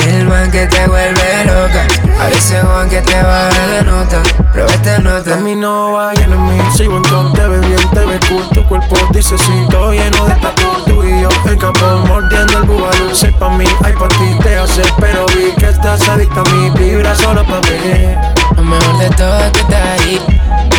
El 0.07 0.27
man 0.27 0.51
que 0.51 0.67
te 0.67 0.87
vuelve 0.87 1.45
loca. 1.45 1.85
Ahora 2.19 2.29
ese 2.29 2.59
según 2.59 2.89
que 2.89 3.01
te 3.01 3.21
baja 3.21 3.67
la 3.67 3.81
nota. 3.81 4.21
Pero 4.53 4.67
esta 4.67 4.99
nota. 4.99 5.33
A 5.33 5.37
mí 5.37 5.55
no 5.55 5.93
vayan 5.93 6.31
en 6.31 6.43
mí, 6.45 6.63
sigo 6.75 6.97
en 6.97 7.03
top, 7.03 7.33
te 7.33 7.47
ves 7.47 7.67
bien, 7.67 7.89
te 7.91 8.05
ves 8.05 8.19
cool 8.29 8.47
Tu 8.49 8.63
cuerpo 8.67 8.95
dice 9.11 9.37
sí, 9.37 9.65
todo 9.69 9.91
lleno 9.91 10.25
de 10.25 10.35
tatu 10.35 10.92
Yo 11.23 11.29
en 11.49 11.57
campo, 11.57 11.85
mordiendo 12.05 12.57
el 12.57 12.63
bubalú 12.65 13.15
Sé 13.15 13.31
pa' 13.39 13.47
mí, 13.47 13.63
ay 13.85 13.93
pa' 13.93 14.09
ti 14.09 14.37
te 14.43 14.57
hace 14.57 14.81
Pero 14.99 15.25
vi 15.27 15.53
que 15.57 15.69
estás 15.69 16.05
adicta 16.09 16.41
a 16.41 16.43
mí, 16.43 16.69
vibra 16.71 17.15
solo 17.15 17.45
pa' 17.45 17.61
mí 17.61 18.13
Lo 18.57 18.63
mejor 18.63 18.97
de 18.97 19.09
todo 19.11 19.39
es 19.39 19.51
que 19.53 19.59
estás 19.61 19.99
ahí. 20.01 20.19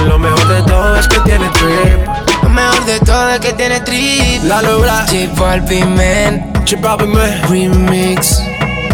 Lo 0.06 0.18
mejor 0.18 0.46
de 0.48 0.62
todo 0.64 0.96
es 0.96 1.08
que 1.08 1.18
tiene 1.20 1.48
trip. 1.48 2.42
Lo 2.42 2.50
mejor 2.50 2.84
de 2.84 3.00
todo 3.00 3.30
es 3.30 3.40
que 3.40 3.52
tiene 3.54 3.80
trip. 3.80 4.44
La 4.44 4.60
logra 4.60 5.06
J 5.06 5.32
Balvin, 5.34 5.94
man 5.94 6.52
J 6.68 6.76
Balvin, 6.78 7.12
man 7.12 7.42
Remix. 7.48 8.42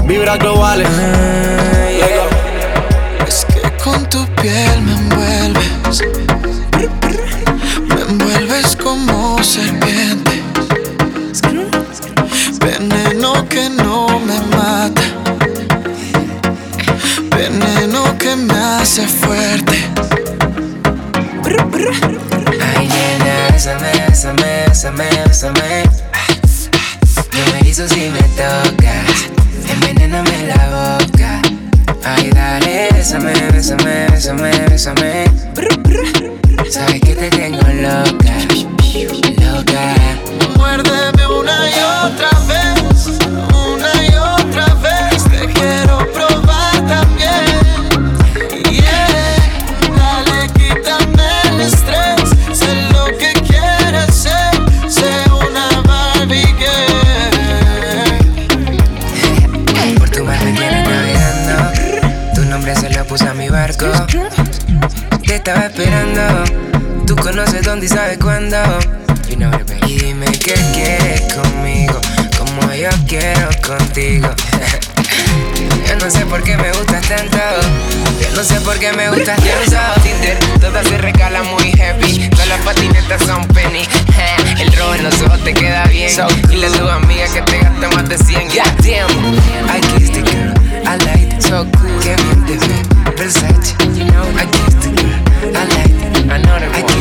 Vibra 0.05 0.37
globales. 0.37 0.89
Es 3.27 3.45
que 3.47 3.61
con 3.83 4.09
tu 4.09 4.25
piel 4.37 4.83
me 4.83 4.93
envuelves. 4.93 6.03
Me 7.89 8.03
envuelves 8.03 8.77
como 8.77 9.43
serpiente. 9.43 10.30
que 13.51 13.69
no 13.69 14.07
me 14.21 14.41
mata, 14.57 15.03
veneno 17.37 18.17
que 18.17 18.37
me 18.37 18.55
hace 18.55 19.07
fuerte. 19.09 19.77
Ay, 22.77 22.89
nena, 22.89 23.49
bésame, 23.53 23.91
bésame, 24.07 24.65
bésame, 24.69 25.09
bésame. 25.27 25.83
Yo 27.33 27.53
me 27.53 27.69
hizo 27.69 27.89
si 27.89 28.09
me 28.09 28.23
tocas, 28.39 29.29
envenéname 29.69 30.47
la 30.47 30.99
boca. 30.99 31.43
Ay, 32.05 32.31
dale, 32.31 32.89
bésame, 32.93 33.33
bésame, 33.53 34.07
bésame, 34.13 34.51
bésame. 34.69 35.25
Sabes 36.71 37.01
que 37.01 37.17
te 37.17 37.31
tengo 37.31 37.67
loca, 37.83 38.37
loca. 39.43 39.95
Muérdeme 40.57 41.27
una 41.27 41.69
y 41.69 41.81
otra 42.07 42.31
vez. 42.47 42.80
Estaba 65.41 65.67
esperando. 65.67 66.45
Tú 67.07 67.17
conoces 67.17 67.63
dónde 67.63 67.87
y 67.87 67.89
sabes 67.89 68.19
cuándo. 68.19 68.59
You 69.27 69.37
know 69.37 69.51
it, 69.55 69.67
baby. 69.67 69.93
Y 69.95 69.99
dime 69.99 70.27
qué 70.27 70.55
quieres 70.75 71.23
conmigo. 71.33 71.99
Como 72.37 72.73
yo 72.75 72.91
quiero 73.09 73.49
contigo. 73.67 74.29
Yo 75.89 75.97
no 75.97 76.11
sé 76.11 76.25
por 76.27 76.43
qué 76.43 76.57
me 76.57 76.71
gustas 76.73 77.03
tanto. 77.09 77.39
Yo 78.21 78.37
no 78.37 78.45
sé 78.45 78.61
por 78.61 78.79
qué 78.79 78.93
me 78.93 79.09
gustas 79.09 79.39
tanto. 79.43 80.03
Tinder, 80.03 80.39
todas 80.61 80.87
se 80.87 80.99
recalan 80.99 81.47
muy 81.47 81.73
heavy. 81.73 82.29
Todas 82.29 82.49
las 82.49 82.61
patinetas 82.61 83.23
son 83.23 83.47
penny. 83.49 83.83
El 84.61 84.73
rojo 84.77 84.95
en 84.95 85.05
los 85.05 85.21
ojos 85.23 85.43
te 85.43 85.55
queda 85.55 85.85
bien. 85.87 86.13
Y 86.51 86.57
la 86.57 86.69
tu 86.69 86.89
amiga 86.89 87.27
que 87.33 87.43
te 87.43 87.59
gasta 87.59 87.89
más 87.89 88.09
de 88.09 88.19
100. 88.19 88.49
God 88.49 88.55
damn. 88.85 89.35
I 89.69 89.81
kissed 89.81 90.13
the 90.13 90.23
girl. 90.23 90.55
I 90.87 90.97
like 91.07 91.35
it 91.35 91.43
so 91.43 91.67
cool. 91.79 92.01
Qué 92.03 92.15
bien 92.17 92.47
te 92.47 92.59
ve. 92.67 92.83
Versace. 93.17 93.75
You 93.95 94.05
know, 94.05 94.25
I 94.37 94.47
kissed. 94.47 94.80
I 95.43 95.65
like 95.65 96.17
it. 96.17 96.31
I 96.31 96.37
know 96.37 96.59
that 96.61 97.00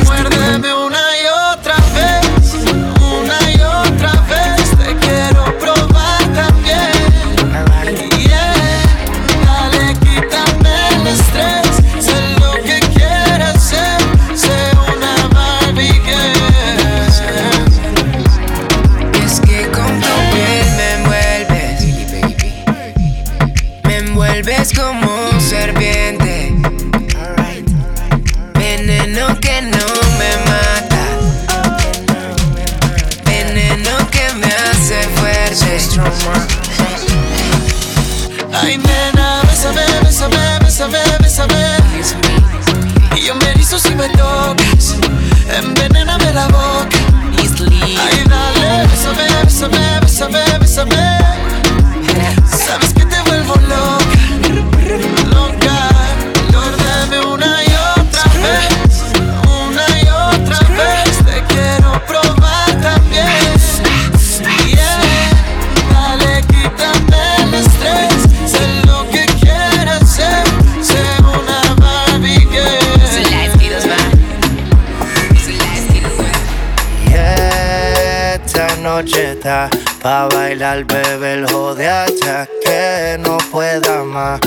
pa' 79.49 80.27
bailar, 80.27 80.83
bebé, 80.85 81.33
el 81.33 81.47
jode 81.47 81.89
hasta 81.89 82.47
que 82.63 83.17
no 83.19 83.37
pueda 83.51 84.03
más. 84.03 84.39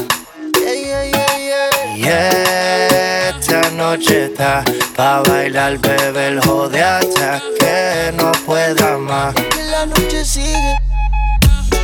Yeah, 1.97 3.31
esta 3.31 3.69
noche 3.73 4.27
está 4.27 4.63
pa' 4.97 5.23
bailar, 5.23 5.79
bebé, 5.79 6.29
el 6.29 6.41
jode 6.41 6.81
hasta 6.81 7.43
que 7.59 8.13
no 8.17 8.31
pueda 8.47 8.97
más. 8.99 9.35
Que 9.35 9.63
la 9.65 9.87
noche 9.87 10.25
sigue. 10.25 10.77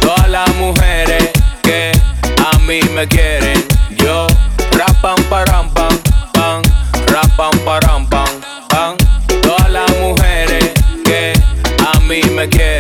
Todas 0.01 0.29
las 0.29 0.55
mujeres 0.55 1.31
que 1.65 1.91
a 2.53 2.59
mí 2.61 2.81
me 2.95 3.09
quieren, 3.09 3.67
yo 3.97 4.29
rapam 4.79 5.21
param 5.25 5.69
pam 5.75 5.99
pam, 6.33 6.63
rapam 7.09 7.59
param 7.65 8.09
pam 8.09 8.29
pam. 8.69 8.97
Todas 9.43 9.71
las 9.71 9.91
mujeres 9.99 10.71
que 11.05 11.33
a 11.95 11.99
mí 12.01 12.21
me 12.31 12.49
quieren, 12.49 12.78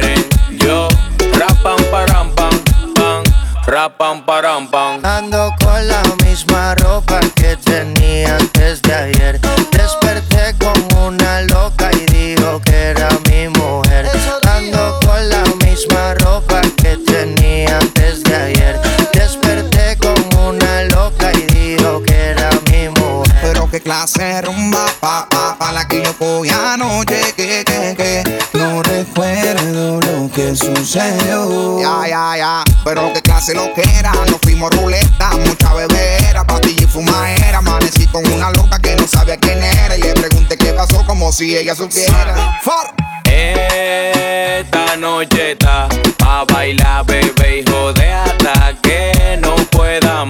rapam 3.69 4.23
param 4.25 4.66
pam. 4.66 5.01
Ando 5.05 5.51
con 5.61 5.87
la 5.87 6.03
misma 6.25 6.75
ropa 6.77 7.21
que 7.37 7.57
tenía 7.57 8.37
antes 8.37 8.81
de 8.83 8.95
ayer. 8.95 9.41
Desperté 9.71 10.55
con 10.59 10.79
una 11.07 11.43
loca 11.43 11.91
y 11.93 12.07
dijo 12.07 12.61
que 12.64 12.77
era 12.93 13.09
mi 13.29 13.49
mujer. 13.49 14.09
Ando 14.45 14.99
con 15.05 15.29
la 15.29 15.45
misma 15.64 16.14
ropa 16.14 16.62
que 16.77 16.97
tenía 16.97 17.79
antes 17.79 18.23
de 18.25 18.35
ayer. 18.35 18.81
Desperté 19.12 19.99
con 19.99 20.19
una 20.47 20.85
loca 20.85 21.31
y 21.35 21.43
dijo 21.53 22.03
que 22.03 22.31
era 22.31 22.49
mi 22.71 22.89
mujer. 22.89 23.37
Pero 23.43 23.71
qué 23.71 23.81
clase 23.81 24.25
de 24.25 24.43
rumba 24.43 24.87
pa, 25.01 25.29
pa, 25.29 25.57
pa 25.59 25.73
la 25.73 25.87
que 25.87 26.03
yo 26.03 26.12
cogí 26.16 26.51
anoche 26.51 27.35
que, 27.37 27.64
que, 27.64 27.95
que 27.97 28.59
No 28.59 28.83
recuerdo 28.83 30.01
lo 30.01 30.31
que 30.33 30.57
sucedió 30.57 31.79
Ya, 31.81 32.09
ya, 32.09 32.37
ya 32.37 32.68
Pero 32.85 33.12
qué 33.12 33.22
clase 33.22 33.55
lo 33.55 33.72
que 33.74 33.83
era 33.99 34.12
Nos 34.12 34.39
fuimos 34.43 34.70
ruleta, 34.70 35.31
mucha 35.45 35.74
bebera 35.74 36.45
Pastilla 36.47 36.85
y 36.85 36.87
fumadera 36.87 37.59
Amanecí 37.59 38.07
con 38.07 38.26
una 38.33 38.51
loca 38.53 38.79
que 38.79 38.95
no 38.95 39.07
sabía 39.07 39.37
quién 39.37 39.62
era. 39.62 39.97
Y 39.97 40.03
le 40.03 40.14
pregunté 40.14 40.57
qué 40.57 40.72
pasó 40.72 41.05
como 41.07 41.33
si 41.33 41.57
ella 41.57 41.74
supiera. 41.74 42.61
For. 42.62 42.95
Esta 43.24 44.97
noche 44.97 45.53
está 45.53 45.89
pa' 46.18 46.45
bailar, 46.45 47.05
bebé, 47.05 47.61
hijo 47.61 47.93
de 47.93 48.12
hasta 48.12 48.74
que 48.83 49.39
no 49.41 49.57
pueda 49.70 50.24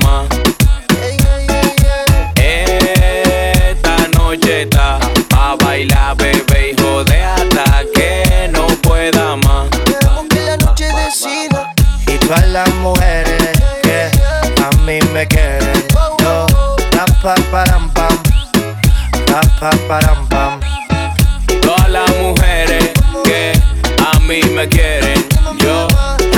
pa 17.23 17.35
param 17.51 17.91
pam, 17.91 18.17
pa 19.61 19.71
param 19.89 20.27
pam. 20.29 20.61
Todas 21.63 21.89
las 21.91 22.11
mujeres 22.19 22.93
que 23.25 23.53
a 24.07 24.19
mí 24.21 24.41
me 24.55 24.69
quieren, 24.69 25.27
yo 25.59 25.89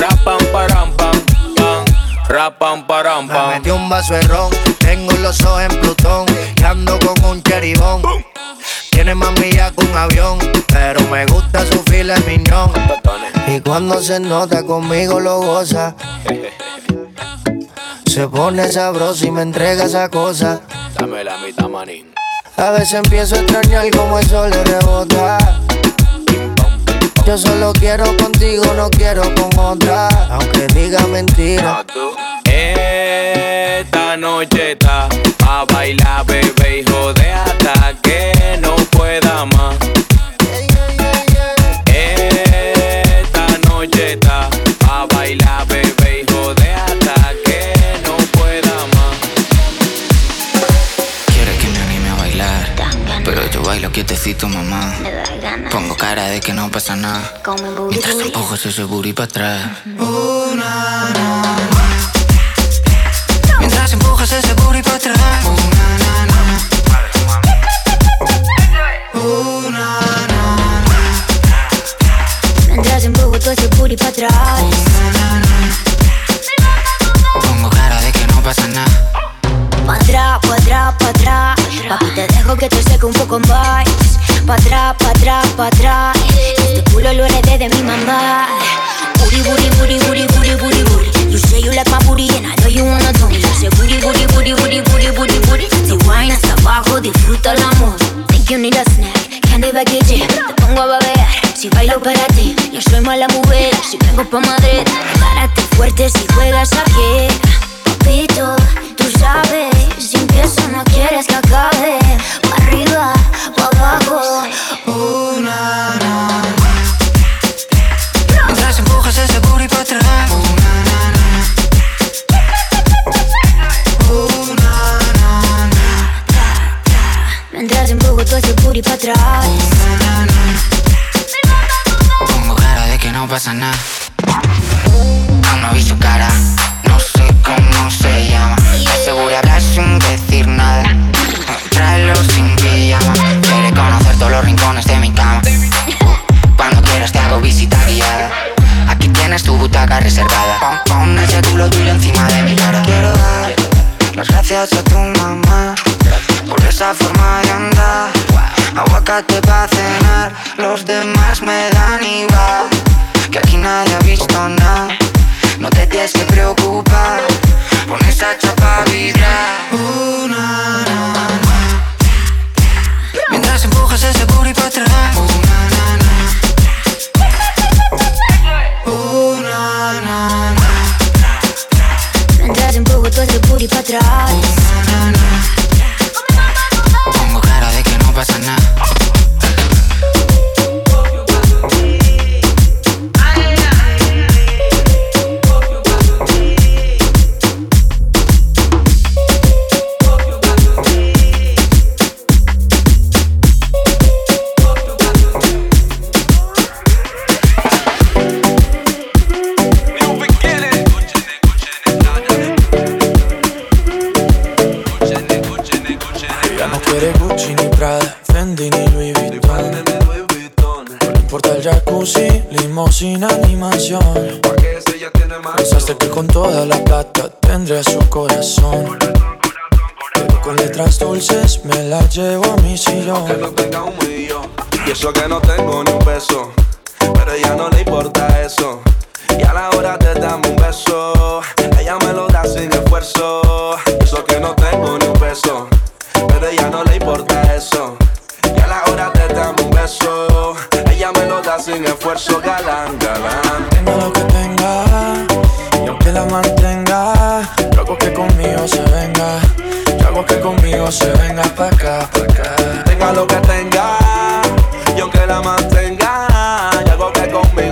rapam 0.00 0.38
param 0.52 0.90
pam 0.96 1.16
pam, 1.56 1.84
rapam 2.28 2.86
param 2.86 3.26
Me 3.26 3.34
pam. 3.34 3.48
metí 3.50 3.70
un 3.70 3.88
vaso 3.88 4.14
de 4.14 4.22
ron, 4.22 4.50
tengo 4.78 5.12
los 5.20 5.40
ojos 5.42 5.62
en 5.62 5.80
Plutón 5.80 6.26
y 6.56 6.64
ando 6.64 6.98
con 7.00 7.24
un 7.24 7.42
cheribón. 7.42 8.02
Tiene 8.90 9.14
más 9.14 9.32
millas 9.38 9.72
que 9.72 9.84
un 9.84 9.96
avión, 9.96 10.38
pero 10.68 11.00
me 11.08 11.26
gusta 11.26 11.64
su 11.66 11.82
fila 11.84 12.16
miñón. 12.26 12.72
Y 13.48 13.60
cuando 13.60 14.00
se 14.02 14.20
nota 14.20 14.64
conmigo 14.64 15.20
lo 15.20 15.40
goza. 15.40 15.94
Se 18.10 18.26
pone 18.26 18.66
sabroso 18.72 19.24
y 19.24 19.30
me 19.30 19.42
entrega 19.42 19.84
esa 19.84 20.08
cosa. 20.08 20.60
Dame 20.98 21.22
la 21.22 21.38
mitad, 21.38 21.68
manín. 21.68 22.12
A 22.56 22.72
veces 22.72 22.94
empiezo 22.94 23.36
a 23.36 23.38
extrañar 23.38 23.88
como 23.92 24.18
el 24.18 24.26
sol 24.26 24.50
le 24.50 24.64
rebota. 24.64 25.38
Yo 27.24 27.38
solo 27.38 27.72
quiero 27.72 28.04
contigo, 28.16 28.64
no 28.76 28.90
quiero 28.90 29.22
con 29.36 29.56
otra. 29.56 30.08
Aunque 30.28 30.66
diga 30.74 31.06
mentira. 31.06 31.84
Ah, 31.86 32.40
Esta 32.44 34.16
noche 34.16 34.72
está 34.72 35.08
a 35.46 35.64
bailar, 35.72 36.26
bebé, 36.26 36.80
hijo 36.80 37.12
de 37.12 37.30
hasta 37.30 37.94
que 38.02 38.58
no 38.60 38.74
pueda 38.90 39.44
más. 39.44 39.76
quietecito, 54.00 54.48
mamá. 54.48 54.94
Pongo 55.70 55.94
cara 55.94 56.30
de 56.30 56.40
que 56.40 56.54
no 56.54 56.70
pasa 56.70 56.96
nada. 56.96 57.34
Mientras 57.90 58.18
empujas 58.18 58.64
ese 58.64 58.84
booty 58.84 59.12
para 59.12 59.26
atrás. 59.26 59.70
Oh, 59.98 60.54
na, 60.56 61.10
na, 61.12 61.42
na. 61.42 61.98
Mientras 63.58 63.92
empujas 63.92 64.32
ese 64.32 64.54
booty 64.54 64.82
para 64.82 64.96
atrás. 64.96 65.44
Oh, 65.44 66.49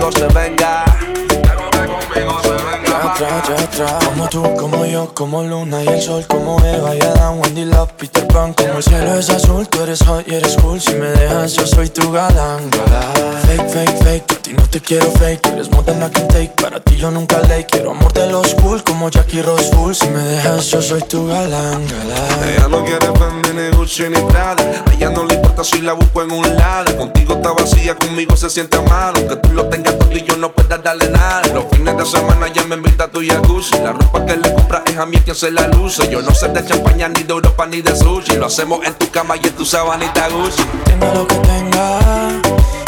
conmigo 0.09 0.11
se 0.11 0.27
venga. 0.33 0.85
Y 1.29 1.47
hago 1.47 1.69
que 1.69 2.21
conmigo 2.21 2.41
se 2.41 2.49
venga. 2.49 2.87
Ya 2.87 3.11
atrás, 3.11 3.47
ya 3.47 3.55
atrás. 3.63 4.08
Como 4.09 4.27
tú, 4.27 4.41
como 4.55 4.85
yo, 4.85 5.13
como 5.13 5.43
Luna 5.43 5.83
y 5.83 5.87
el 5.87 6.01
sol, 6.01 6.25
como 6.27 6.59
Eva 6.65 6.95
y 6.95 6.99
Adán, 6.99 7.39
Wendy 7.39 7.65
Love, 7.65 7.91
Peter 7.93 8.27
Pan. 8.27 8.53
Como 8.53 8.77
el 8.77 8.83
cielo 8.83 9.13
es 9.13 9.29
azul, 9.29 9.67
tú 9.67 9.83
eres 9.83 10.01
hot 10.03 10.27
y 10.27 10.33
eres 10.33 10.57
cool. 10.57 10.81
Si 10.81 10.95
me 10.95 11.07
dejas, 11.09 11.53
yo 11.53 11.67
soy 11.67 11.89
tu 11.89 12.11
galán, 12.11 12.69
galán. 12.71 13.13
Fake, 13.45 13.69
fake, 13.69 14.03
fake, 14.03 14.31
a 14.31 14.41
ti 14.41 14.53
no 14.53 14.63
te 14.67 14.81
quiero 14.81 15.11
fake. 15.11 15.45
Eres 15.49 15.69
more 15.69 15.83
than 15.83 16.01
I 16.01 16.09
can 16.11 16.27
take, 16.27 16.53
para 16.59 16.79
ti 16.79 16.97
yo 16.97 17.11
nunca 17.11 17.37
late. 17.41 17.67
Quiero 17.67 17.91
amor 17.91 18.11
de 18.13 18.27
los 18.31 18.55
cool, 18.55 18.83
como 18.83 19.09
Jackie 19.09 19.43
Rose 19.43 19.71
Full. 19.73 19.93
Si 19.93 20.07
me 20.09 20.23
dejas, 20.23 20.65
yo 20.65 20.81
soy 20.81 21.03
tu 21.03 21.27
galán, 21.27 21.85
galán. 21.87 22.49
Ella 22.49 22.67
no 22.67 22.83
quiere 22.83 23.05
Fendi 23.19 23.49
ni 23.53 23.69
Gucci 23.75 24.03
ni 24.09 24.19
Prada 24.31 24.63
A 24.85 24.93
ella 24.93 25.09
no 25.09 25.25
le 25.25 25.35
importa 25.35 25.63
si 25.63 25.81
la 25.81 25.93
busco 25.93 26.21
en 26.21 26.31
un 26.31 26.55
lado 26.55 26.95
Contigo 26.97 27.33
está 27.35 27.51
vacía, 27.51 27.95
conmigo 27.95 28.35
se 28.35 28.49
siente 28.49 28.79
mal 28.81 29.13
Aunque 29.15 29.35
tú 29.37 29.49
lo 29.53 29.65
tengas 29.67 29.97
todo 29.97 30.11
y 30.11 30.23
yo 30.23 30.37
no 30.37 30.51
pueda 30.51 30.77
darle 30.77 31.09
nada 31.09 31.41
Los 31.53 31.65
fines 31.71 31.97
de 31.97 32.05
semana 32.05 32.47
ella 32.47 32.63
me 32.65 32.75
invita 32.75 33.05
a 33.05 33.07
tu 33.07 33.21
jacuzzi 33.21 33.77
La 33.79 33.93
ropa 33.99 34.25
que 34.25 34.37
le 34.37 34.53
compras 34.53 34.81
es 34.85 34.97
a 34.97 35.05
mí 35.05 35.17
quien 35.17 35.35
se 35.35 35.51
la 35.51 35.67
luce. 35.67 36.09
Yo 36.09 36.21
no 36.21 36.33
sé 36.33 36.47
de 36.49 36.65
champaña, 36.65 37.07
ni 37.09 37.23
de 37.23 37.33
Europa, 37.33 37.65
ni 37.65 37.81
de 37.81 37.95
sushi. 37.95 38.35
Lo 38.37 38.47
hacemos 38.47 38.85
en 38.85 38.93
tu 38.95 39.09
cama 39.11 39.35
y 39.41 39.47
en 39.47 39.53
tu 39.53 39.65
sabanita 39.65 40.27
Gucci. 40.29 40.63
Tenga 40.85 41.13
lo 41.13 41.27
que 41.27 41.35
tenga, 41.35 41.99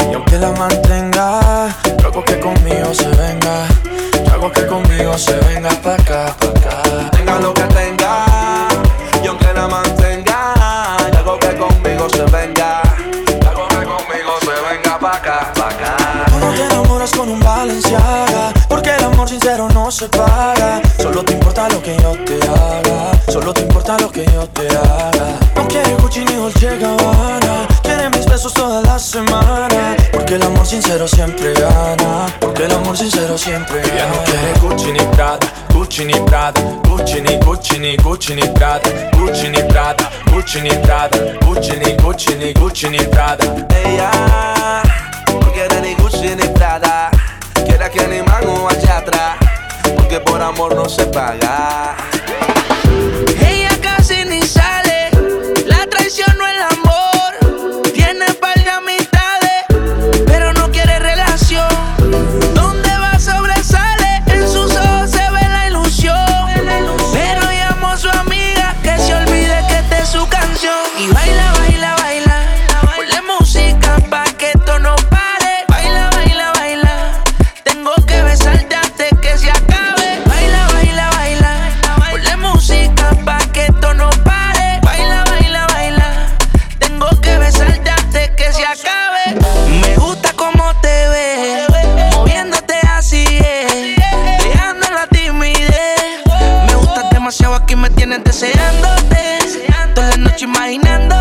y 0.10 0.14
aunque 0.14 0.38
la 0.38 0.52
mantenga, 0.52 1.68
hago 2.04 2.24
que 2.24 2.40
conmigo 2.40 2.94
se 2.94 3.10
venga. 3.10 3.68
Hago 4.34 4.52
que 4.52 4.66
conmigo 4.66 5.18
se 5.18 5.36
venga 5.48 5.70
pa' 5.84 5.96
acá, 5.96 6.36
pa' 6.40 6.48
acá. 6.48 7.12
Tenga 7.12 7.40
lo 7.40 7.54
que 7.54 7.64
tenga, 7.64 8.26
y 9.24 9.28
aunque 9.28 9.54
la 9.54 9.68
mantenga 9.68 10.54
hago 11.18 11.38
que 11.40 11.56
conmigo 11.56 12.10
se 12.10 12.24
venga. 12.26 12.82
Hago 13.48 13.68
que 13.68 13.76
conmigo 13.76 14.34
se 14.42 14.56
venga 14.70 15.00
pa' 15.00 15.16
acá, 15.18 15.52
pa' 15.54 15.70
acá. 15.70 15.98
No 16.40 16.50
te 16.54 16.64
enamoras 16.64 17.12
con 17.12 17.30
un 17.30 17.40
Balenciaga 17.40 18.54
Porque 18.68 18.92
amor 19.22 19.30
sincero 19.30 19.70
no 19.70 19.92
se 19.92 20.08
paga 20.10 20.82
Solo 20.98 21.24
te 21.24 21.34
importa 21.34 21.70
lo 21.70 21.82
que 21.82 21.96
yo 21.98 22.12
te 22.26 22.40
haga 22.48 23.12
Solo 23.32 23.54
te 23.54 23.62
importa 23.62 23.96
lo 24.00 24.12
que 24.12 24.26
yo 24.26 24.48
te 24.48 24.68
haga 24.68 25.38
No 25.56 25.68
quiere 25.68 25.94
Gucci 25.96 26.26
ni 26.26 26.34
Dolce 26.34 26.78
Gabbana 26.80 27.68
Quiere 27.84 28.10
mis 28.10 28.26
besos 28.26 28.52
toda 28.54 28.82
la 28.82 28.98
semana 28.98 29.96
Porque 30.12 30.36
el 30.36 30.42
amor 30.42 30.66
sincero 30.66 31.08
siempre 31.08 31.54
gana 31.54 32.26
Porque 32.40 32.66
el 32.66 32.72
amor 32.72 32.98
sincero 32.98 33.38
siempre 33.38 33.82
gana 33.82 33.94
Ella 33.94 34.08
no 34.08 34.24
quiere 34.24 34.60
Gucci 34.60 34.92
ni 34.92 35.06
Prada 35.16 35.48
Gucci 35.72 36.06
ni 36.06 36.14
Prada 36.14 36.62
Gucci 36.90 37.22
ni 37.22 37.38
Gucci 37.38 37.80
ni 37.80 37.98
Gucci 37.98 38.34
ni 38.34 38.48
Prada 38.48 38.90
Gucci 39.20 39.50
ni 39.50 39.64
Prada 39.64 40.10
Gucci 40.32 40.62
ni 40.62 40.70
Prada 40.70 41.18
Gucci 41.46 41.78
ni 41.78 41.94
Gucci 41.94 42.36
ni 42.38 42.54
Gucci 42.54 42.90
ni 42.90 42.98
Prada 42.98 43.46
Ella 43.86 44.10
porque 45.32 45.62
eres 45.66 45.82
ni 45.82 45.94
Gucci 45.96 46.36
ni 46.36 46.48
Prada. 46.50 47.31
Quiera 47.66 47.90
que 47.90 48.08
ni 48.08 48.22
mango 48.22 48.68
allá 48.70 48.98
atrás, 48.98 49.38
porque 49.96 50.20
por 50.20 50.42
amor 50.42 50.76
no 50.76 50.88
se 50.88 51.06
paga. 51.06 51.96
Deseándote, 98.24 99.40
toda 99.94 100.10
la 100.10 100.18
noche 100.18 100.46
imaginándote, 100.46 101.21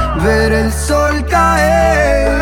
ver 0.19 0.51
el 0.51 0.71
sol 0.71 1.25
caer. 1.29 2.39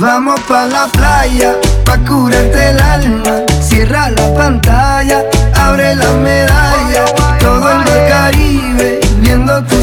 Vamos 0.00 0.40
pa' 0.48 0.66
la 0.66 0.86
playa, 0.86 1.54
pa' 1.84 1.98
curarte 1.98 2.70
el 2.70 2.80
alma. 2.80 3.32
Cierra 3.60 4.10
la 4.10 4.34
pantalla, 4.34 5.22
abre 5.54 5.96
la 5.96 6.12
medalla. 6.12 7.04
Todo 7.40 7.70
el 7.70 7.84
Caribe, 8.08 9.00
viendo 9.18 9.62
tu 9.64 9.82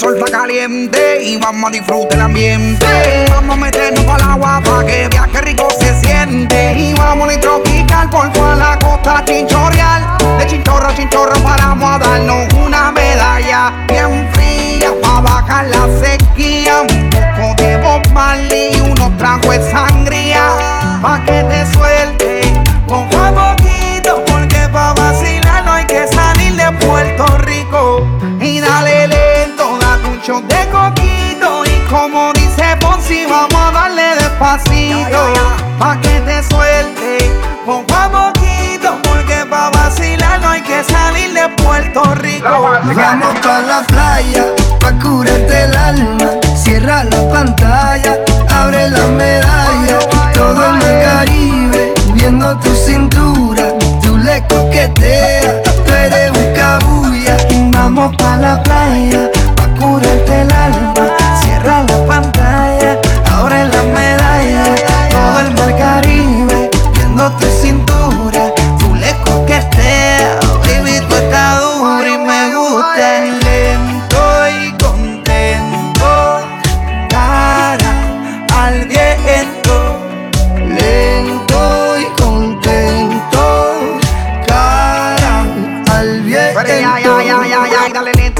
sol 0.00 0.16
está 0.16 0.30
caliente 0.30 1.22
y 1.22 1.36
vamos 1.36 1.68
a 1.68 1.72
disfrutar 1.72 2.14
el 2.14 2.20
ambiente. 2.22 2.86
Vamos 3.28 3.54
a 3.54 3.60
meternos 3.60 4.02
para 4.06 4.24
el 4.24 4.30
agua 4.30 4.62
para 4.64 4.86
que 4.86 5.08
vea 5.08 5.28
que 5.30 5.40
rico 5.42 5.68
se 5.78 5.94
siente. 6.00 6.72
Y 6.72 6.94
vamos 6.94 7.30
a 7.30 7.38
tropical 7.38 8.08
por 8.08 8.32
toda 8.32 8.54
la 8.56 8.78
costa 8.78 9.22
chinchorreal. 9.26 10.16
De 10.38 10.46
chinchorro 10.46 10.88
a 10.88 10.94
chinchorro 10.94 11.38
paramos 11.42 11.84
a 11.84 11.98
darnos 11.98 12.48
una 12.54 12.90
medalla 12.92 13.72
bien 13.88 14.26
fría 14.32 14.90
para 15.02 15.20
bajar 15.20 15.66
la 15.66 15.86
sequía. 16.00 16.80
Un 16.80 17.10
poco 17.10 17.62
de 17.62 17.76
Bob 17.76 18.02
y 18.50 18.80
unos 18.80 19.14
tragos 19.18 19.50
de 19.50 19.70
sangría. 19.70 20.44
Pa' 21.02 21.22
que 21.26 21.44
te 21.44 21.66
suelte 21.74 22.40
poco 22.86 23.18
a 23.18 23.54
poquito. 23.54 24.24
Porque 24.24 24.66
pa' 24.72 24.94
vacilar 24.94 25.62
no 25.66 25.72
hay 25.72 25.84
que 25.84 26.06
salir 26.08 26.56
de 26.56 26.72
Puerto 26.86 27.39
de 30.38 30.68
coquito. 30.70 31.64
Y 31.64 31.90
como 31.90 32.32
dice 32.34 32.76
Ponzi, 32.80 33.26
vamos 33.26 33.54
a 33.54 33.72
darle 33.72 34.14
despacito. 34.16 35.32
Pa' 35.78 36.00
que 36.00 36.20
te 36.20 36.42
suelte 36.44 37.30
poco 37.66 37.94
a 37.94 38.08
poquito. 38.08 38.96
Porque 39.02 39.44
pa' 39.46 39.70
vacilar 39.70 40.40
no 40.40 40.50
hay 40.50 40.62
que 40.62 40.84
salir 40.84 41.34
de 41.34 41.48
Puerto 41.62 42.14
Rico. 42.14 42.48
Vamos 42.48 43.38
pa' 43.40 43.60
la 43.60 43.82
playa, 43.88 44.44
pa' 44.80 44.92
curarte 45.02 45.64
el 45.64 45.76
alma. 45.76 46.30
Cierra 46.54 47.04
la 47.04 47.28
pantalla, 47.32 48.16
abre 48.48 48.88
la 48.90 49.06
medalla. 49.08 49.98
Todo 50.34 50.64
el 50.66 50.72
mar 50.74 51.02
Caribe, 51.02 51.92
viendo 52.14 52.56
tu 52.58 52.74
cintura. 52.74 53.74
Tú 54.02 54.16
le 54.16 54.46
coqueteas, 54.46 55.62
tú 55.84 55.92
eres 55.92 56.30
un 56.30 56.54
cabulla. 56.54 57.36
Vamos 57.72 58.14
pa' 58.16 58.36
la 58.36 58.62
playa, 58.62 59.28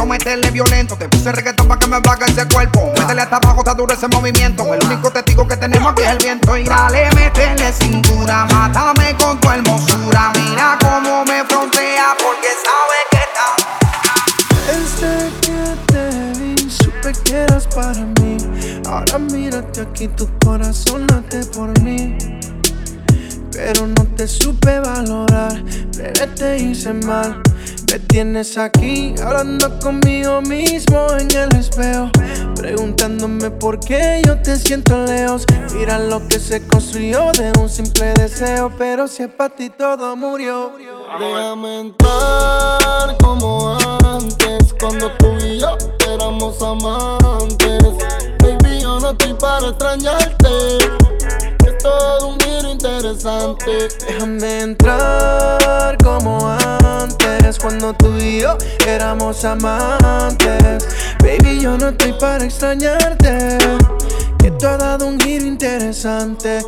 meterle 0.07 0.51
violento. 0.51 0.97
Te 0.97 1.09
puse 1.09 1.33
reggaetón 1.33 1.69
para 1.69 1.79
que 1.79 1.87
me 1.87 2.01
baje 2.01 2.25
ese 2.31 2.47
cuerpo. 2.49 2.93
Métele 2.99 3.23
hasta 3.23 3.37
abajo, 3.37 3.59
está 3.59 3.75
duro 3.75 3.95
ese 3.95 4.09
movimiento. 4.09 4.75
El 4.75 4.85
único 4.85 5.11
testigo 5.11 5.47
que 5.47 5.57
tenemos 5.57 5.93
aquí 5.93 6.03
es 6.03 6.11
el 6.11 6.19
viento. 6.19 6.57
Y 6.57 6.65
dale, 6.65 7.11
métele 7.15 7.73
cintura, 7.73 8.47
mátame 8.47 9.17
con 9.17 9.41
tu 9.41 9.51
hermosura. 9.51 10.33
Mira 10.35 10.79
cómo 10.81 11.25
me 11.25 11.45
frontea 11.45 12.15
porque 12.19 12.49
sabe 12.65 12.99
que 13.11 13.19
está. 13.29 13.71
Desde 14.67 15.31
que 15.41 15.93
te 15.93 16.39
vi, 16.39 16.71
supe 16.71 17.13
que 17.25 17.37
eras 17.43 17.67
para 17.69 18.01
mí. 18.21 18.37
Ahora 18.87 19.19
mírate 19.19 19.81
aquí, 19.83 20.09
tu 20.09 20.29
corazón 20.45 21.07
late 21.09 21.45
por 21.47 21.79
mí. 21.81 22.17
Pero 23.53 23.87
no 23.87 24.05
te 24.17 24.27
supe 24.27 24.81
valorar, 24.81 25.63
bebé 25.97 26.27
te 26.37 26.57
hice 26.59 26.93
mal. 26.93 27.43
Me 27.91 27.99
tienes 27.99 28.57
aquí 28.57 29.15
hablando 29.21 29.81
conmigo 29.81 30.41
mismo 30.43 31.09
en 31.19 31.29
el 31.37 31.49
espejo. 31.59 32.09
Preguntándome 32.55 33.51
por 33.51 33.81
qué 33.81 34.23
yo 34.25 34.41
te 34.41 34.57
siento 34.57 35.05
lejos. 35.07 35.45
Mira 35.75 35.99
lo 35.99 36.27
que 36.29 36.39
se 36.39 36.65
construyó 36.69 37.33
de 37.33 37.51
un 37.59 37.69
simple 37.69 38.13
deseo. 38.15 38.71
Pero 38.79 39.09
si 39.09 39.25
es 39.25 39.29
para 39.31 39.55
ti 39.55 39.71
todo 39.71 40.15
murió. 40.15 40.73
Déjame 41.19 41.81
entrar 41.81 43.17
como 43.21 43.77
antes, 44.05 44.73
cuando 44.79 45.11
tú 45.19 45.27
y 45.45 45.59
yo 45.59 45.77
éramos 46.09 46.63
amantes. 46.63 47.83
Baby, 48.39 48.83
yo 48.83 49.01
no 49.01 49.11
estoy 49.11 49.35
para 49.35 49.69
extrañarte. 49.69 50.79
Es 51.67 51.79
todo 51.79 52.29
un 52.29 52.39
giro 52.39 52.71
interesante. 52.71 53.89
Déjame 54.07 54.61
entrar 54.61 55.97
como 56.05 56.49
antes, 56.49 57.00
cuando 57.59 57.93
tú 57.95 58.17
y 58.19 58.41
yo 58.41 58.57
éramos 58.87 59.45
amantes. 59.45 60.87
Baby, 61.21 61.61
yo 61.61 61.77
no 61.77 61.89
estoy 61.89 62.13
para 62.15 62.45
extrañarte. 62.45 63.59
Que 64.59 64.67
has 64.67 64.79
dado 64.79 65.07
un 65.07 65.19
giro 65.21 65.47
interesante. 65.47 66.65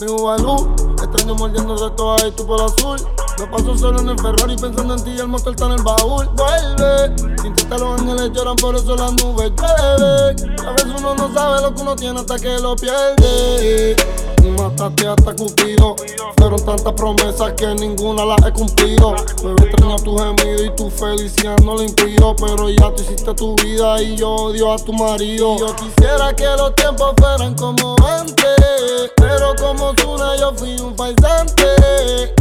Mi 0.00 0.06
Ubalú, 0.06 0.74
extraño 1.02 1.34
mordiendo 1.34 1.76
de 1.88 1.94
todas 1.96 2.24
y 2.26 2.30
tú 2.32 2.46
por 2.46 2.60
azul. 2.60 2.98
Me 3.38 3.46
paso 3.46 3.76
solo 3.76 4.00
en 4.00 4.08
el 4.08 4.18
Ferrari 4.18 4.56
pensando 4.56 4.94
en 4.94 5.04
ti 5.04 5.10
y 5.10 5.20
el 5.20 5.28
motor 5.28 5.52
está 5.52 5.66
en 5.66 5.72
el 5.72 5.82
baúl. 5.82 6.28
Vuelve, 6.34 7.16
sin 7.40 7.70
los 7.70 8.00
ángeles 8.00 8.32
lloran, 8.32 8.56
por 8.56 8.74
eso 8.74 8.96
las 8.96 9.12
nubes 9.12 9.52
llueven. 9.56 10.60
A 10.66 10.72
veces 10.72 10.92
uno 10.98 11.14
no 11.14 11.32
sabe 11.32 11.62
lo 11.62 11.74
que 11.74 11.82
uno 11.82 11.94
tiene 11.94 12.18
hasta 12.18 12.38
que 12.38 12.58
lo 12.58 12.74
pierde. 12.74 13.96
Y 14.42 14.50
mataste 14.50 15.06
hasta 15.06 15.36
Cupido. 15.36 15.94
Fueron 16.38 16.64
tantas 16.64 16.92
promesas 16.94 17.52
que 17.52 17.74
ninguna 17.74 18.24
las 18.24 18.44
he 18.46 18.52
cumplido. 18.52 19.14
Me 19.44 19.52
extraño 19.52 19.96
tu 19.96 20.16
gemido 20.16 20.64
y 20.64 20.70
tu 20.74 20.90
felicidad 20.90 21.58
no 21.64 21.74
lo 21.74 21.82
impido. 21.82 22.34
Pero 22.36 22.70
ya 22.70 22.92
tú 22.94 23.02
hiciste 23.02 23.34
tu 23.34 23.54
vida 23.56 24.02
y 24.02 24.16
yo 24.16 24.30
odio 24.30 24.72
a 24.72 24.78
tu 24.78 24.92
marido. 24.92 25.58
Yo 25.58 25.76
quisiera 25.76 26.34
que 26.34 26.46
los 26.56 26.74
tiempos 26.74 27.14
fueran 27.20 27.54
como 27.54 27.96
antes. 28.06 29.12
Pero 29.16 29.54
como 29.60 29.92
Zuna 30.00 30.36
yo 30.36 30.52
fui 30.54 30.76
un 30.80 30.96
faisante. 30.96 31.64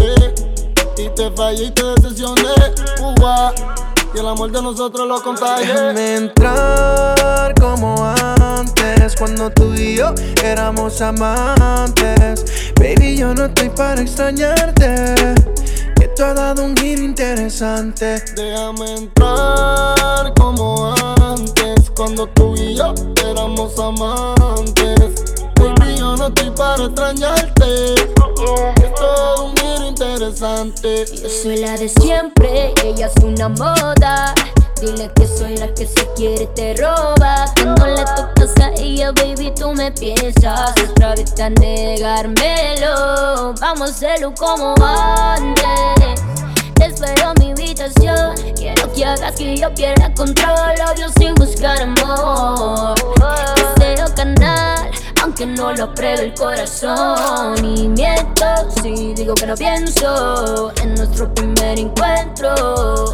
eh. 0.02 0.34
Y 0.98 1.10
te 1.10 1.30
fallé 1.32 1.66
y 1.66 1.72
te 1.72 1.84
decepcioné. 1.84 2.54
Uva. 3.02 3.54
Y 4.14 4.20
el 4.20 4.28
amor 4.28 4.52
de 4.52 4.62
nosotros 4.62 5.08
lo 5.08 5.22
contagié. 5.22 5.68
Déjame 5.68 6.16
entrar 6.16 7.54
como 7.60 7.96
antes, 8.06 9.16
cuando 9.16 9.50
tú 9.52 9.74
y 9.74 9.98
yo 9.98 10.14
éramos 10.44 11.02
amantes. 11.02 12.46
Baby, 12.80 13.18
yo 13.18 13.34
no 13.34 13.46
estoy 13.46 13.70
para 13.70 14.02
extrañarte. 14.02 15.36
Que 16.00 16.08
tú 16.16 16.24
has 16.24 16.36
dado 16.36 16.64
un 16.64 16.76
giro 16.78 17.04
interesante. 17.04 18.24
Déjame 18.36 18.96
entrar 18.96 20.34
como 20.40 20.96
antes, 21.22 21.57
cuando 21.98 22.28
tú 22.28 22.56
y 22.56 22.76
yo 22.76 22.94
éramos 23.26 23.78
amantes. 23.80 25.26
Baby, 25.56 25.98
yo 25.98 26.16
no 26.16 26.28
estoy 26.28 26.52
para 26.52 26.86
extrañarte. 26.86 27.96
Es 27.96 28.96
todo 28.96 29.46
un 29.46 29.58
giro 29.58 29.88
interesante. 29.88 31.06
Yo 31.06 31.28
soy 31.28 31.58
la 31.58 31.76
de 31.76 31.90
siempre, 31.90 32.76
ella 32.84 33.08
es 33.08 33.24
una 33.24 33.50
moda. 33.50 34.36
Dile 34.80 35.12
que 35.16 35.26
soy 35.26 35.58
la 35.58 35.74
que 35.74 35.88
se 35.88 36.08
quiere 36.16 36.46
te 36.48 36.76
roba. 36.76 37.52
Cuando 37.56 37.88
le 37.88 38.06
tocas 38.16 38.56
a 38.62 38.74
ella, 38.76 39.12
baby, 39.14 39.52
tú 39.56 39.74
me 39.74 39.92
piensas. 39.92 40.76
Otra 40.92 41.16
vez 41.16 41.34
a 41.40 41.50
negármelo. 41.50 43.56
Vamos 43.60 43.90
a 43.90 43.92
hacerlo 43.92 44.36
como 44.38 44.76
antes. 44.84 46.22
Espero 46.88 47.34
mi 47.40 47.52
habitación. 47.52 48.34
Quiero 48.56 48.92
que 48.94 49.04
hagas 49.04 49.36
que 49.36 49.58
yo 49.58 49.74
pierda 49.74 50.14
control. 50.14 50.74
Odio 50.90 51.10
sin 51.20 51.36
buscar 51.36 51.82
amor. 51.82 52.96
Deseo 53.78 54.08
canal, 54.16 54.90
aunque 55.28 55.46
no 55.46 55.74
lo 55.74 55.84
apruebe 55.84 56.24
el 56.24 56.34
corazón. 56.34 57.58
Y 57.66 57.90
miento 57.90 58.46
si 58.82 59.14
digo 59.14 59.36
que 59.36 59.46
no 59.46 59.56
pienso 59.56 60.72
en 60.82 60.96
nuestro 60.96 61.34
primer 61.34 61.78
encuentro. 61.78 63.14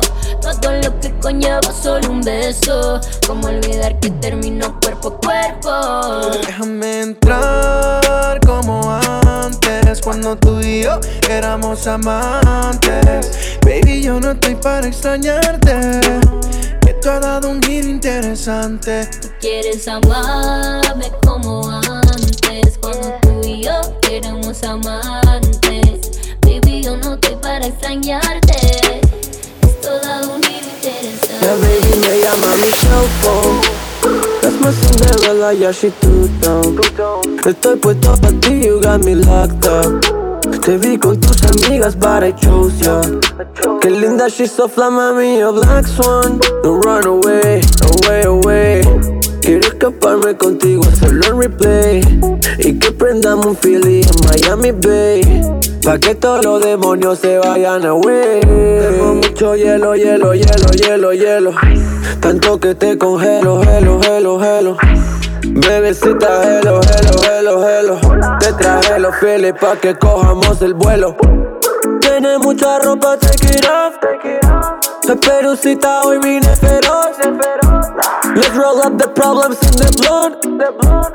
Todo 0.62 0.74
lo 0.84 1.00
que 1.00 1.12
conlleva 1.20 1.62
solo 1.72 2.12
un 2.12 2.22
beso. 2.22 3.02
Como 3.26 3.48
olvidar 3.48 4.00
que 4.00 4.12
terminó 4.12 4.80
cuerpo 4.80 5.08
a 5.08 5.18
cuerpo. 5.18 6.30
Déjame 6.46 7.02
entrar 7.02 8.40
como 8.46 8.92
antes, 8.92 10.00
cuando 10.02 10.36
tú 10.36 10.60
y 10.62 10.84
yo 10.84 11.00
éramos 11.30 11.88
amantes. 11.88 13.58
Baby, 13.66 14.04
yo 14.04 14.20
no 14.20 14.32
estoy 14.32 14.54
para 14.56 14.88
extrañarte. 14.88 16.00
Que 16.86 16.94
tú 17.02 17.10
has 17.10 17.22
dado 17.22 17.50
un 17.50 17.62
giro 17.64 17.88
interesante. 17.88 19.10
Quieres 19.40 19.88
amarme 19.88 21.12
como 21.26 21.70
antes 21.70 22.03
Cuando 22.82 23.14
tú 23.22 23.42
y 23.48 23.64
yo 23.64 23.82
éramos 24.12 24.64
amantes 24.64 26.12
Baby, 26.42 26.84
yo 26.84 26.98
no 26.98 27.14
estoy 27.14 27.36
para 27.38 27.66
extrañarte 27.66 28.56
Es 29.62 29.82
toda 29.82 30.22
un 30.28 30.42
interesante 30.44 31.46
La 31.46 31.54
baby 31.56 31.94
me 32.00 32.22
llama 32.22 32.56
mi 32.56 32.72
cell 32.72 33.08
phone. 33.22 33.84
That's 34.42 34.60
my 34.60 34.72
Cinderella, 34.72 35.54
yeah, 35.54 35.72
she 35.72 35.92
too 36.02 36.28
down. 36.42 36.78
Estoy 37.46 37.78
puesto 37.78 38.16
pa' 38.22 38.32
ti, 38.42 38.66
you 38.66 38.82
got 38.82 39.04
me 39.04 39.16
locked 39.16 39.66
up. 39.68 40.02
Te 40.62 40.78
vi 40.78 40.98
con 40.98 41.20
tus 41.20 41.42
amigas, 41.44 41.96
but 41.96 42.24
I 42.24 42.32
chose 42.32 42.78
ya. 42.80 43.02
Qué 43.82 43.90
linda, 43.90 44.30
she's 44.30 44.52
so 44.52 44.68
fly, 44.68 44.90
mami, 44.90 45.42
a 45.42 45.52
black 45.52 45.86
swan. 45.86 46.40
Don't 46.64 46.82
run 46.86 47.06
away, 47.06 47.62
away, 47.92 48.24
away. 48.24 48.63
Escaparme 49.84 50.38
contigo, 50.38 50.82
hacerlo 50.88 51.26
en 51.26 51.42
replay. 51.42 52.02
Y 52.58 52.80
que 52.80 52.90
prendamos 52.94 53.48
un 53.48 53.56
Philly 53.58 54.00
en 54.00 54.30
Miami 54.30 54.72
Bay. 54.72 55.42
Pa' 55.84 56.00
que 56.00 56.16
todos 56.16 56.46
los 56.46 56.64
demonios 56.64 57.20
se 57.20 57.38
vayan 57.38 57.86
away. 57.86 58.40
Tengo 58.40 59.16
mucho 59.16 59.58
hielo, 59.58 59.94
hielo, 59.98 60.34
hielo, 60.36 60.72
hielo, 60.72 61.12
hielo. 61.12 61.52
Tanto 62.22 62.62
que 62.62 62.76
te 62.76 62.98
congelo, 62.98 63.62
hello, 63.62 64.00
hello, 64.08 64.42
hello. 64.42 64.78
Bebecita, 65.44 66.44
hello, 66.46 66.80
hello, 66.80 67.22
hello, 67.30 67.68
hello. 67.68 68.00
Te 68.40 68.54
traje 68.54 69.00
los 69.00 69.14
fieles 69.18 69.54
pa' 69.60 69.76
que 69.76 69.96
cojamos 69.96 70.62
el 70.62 70.76
vuelo. 70.76 71.18
Tienes 72.00 72.40
mucha 72.40 72.80
ropa, 72.80 73.18
take 73.18 73.58
it 73.58 73.66
off. 73.66 73.98
Perucita, 75.28 76.04
hoy 76.04 76.20
vine 76.20 76.56
feroz. 76.56 77.83
Let's 78.36 78.50
roll 78.56 78.82
up 78.82 78.98
the 78.98 79.08
problems 79.10 79.62
in 79.62 79.78
the 79.78 79.90
blunt. 80.02 80.42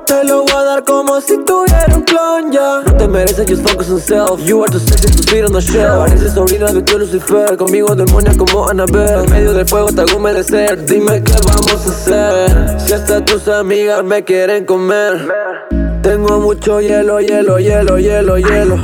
Te 0.07 0.23
lo 0.25 0.43
voy 0.43 0.53
a 0.53 0.65
dar 0.65 0.85
como 0.85 1.21
si 1.21 1.37
tuviera 1.45 1.93
un 1.95 2.03
clon, 2.03 2.53
ya. 2.53 2.83
No 2.87 2.97
te 2.97 3.09
mereces, 3.09 3.47
just 3.47 3.69
focus 3.69 3.91
on 3.91 4.01
self. 4.01 4.41
You 4.47 4.63
are 4.63 4.71
too 4.71 4.79
sexy 4.79 5.09
to 5.09 5.23
speed 5.23 5.45
on 5.45 5.53
the 5.53 5.61
shelf. 5.61 6.07
Pareces 6.07 6.35
sobrina 6.35 6.73
de 6.73 6.83
tu 6.83 6.99
Lucifer. 6.99 7.57
Conmigo 7.57 7.95
demonia 7.97 8.33
como 8.37 8.69
Annabelle. 8.69 9.25
En 9.25 9.31
medio 9.31 9.55
del 9.55 9.67
fuego 9.67 9.93
te 9.93 10.03
hago 10.03 10.19
humedecer. 10.19 10.85
Dime 10.87 11.23
qué 11.25 11.33
vamos 11.47 11.85
a 11.85 11.91
hacer. 11.91 12.81
Si 12.81 12.93
hasta 12.93 13.25
tus 13.25 13.49
amigas 13.49 14.05
me 14.05 14.23
quieren 14.23 14.65
comer. 14.65 15.29
Tengo 16.03 16.39
mucho 16.39 16.81
hielo, 16.81 17.21
hielo, 17.21 17.59
hielo, 17.59 17.99
hielo, 17.99 18.39
hielo. 18.39 18.77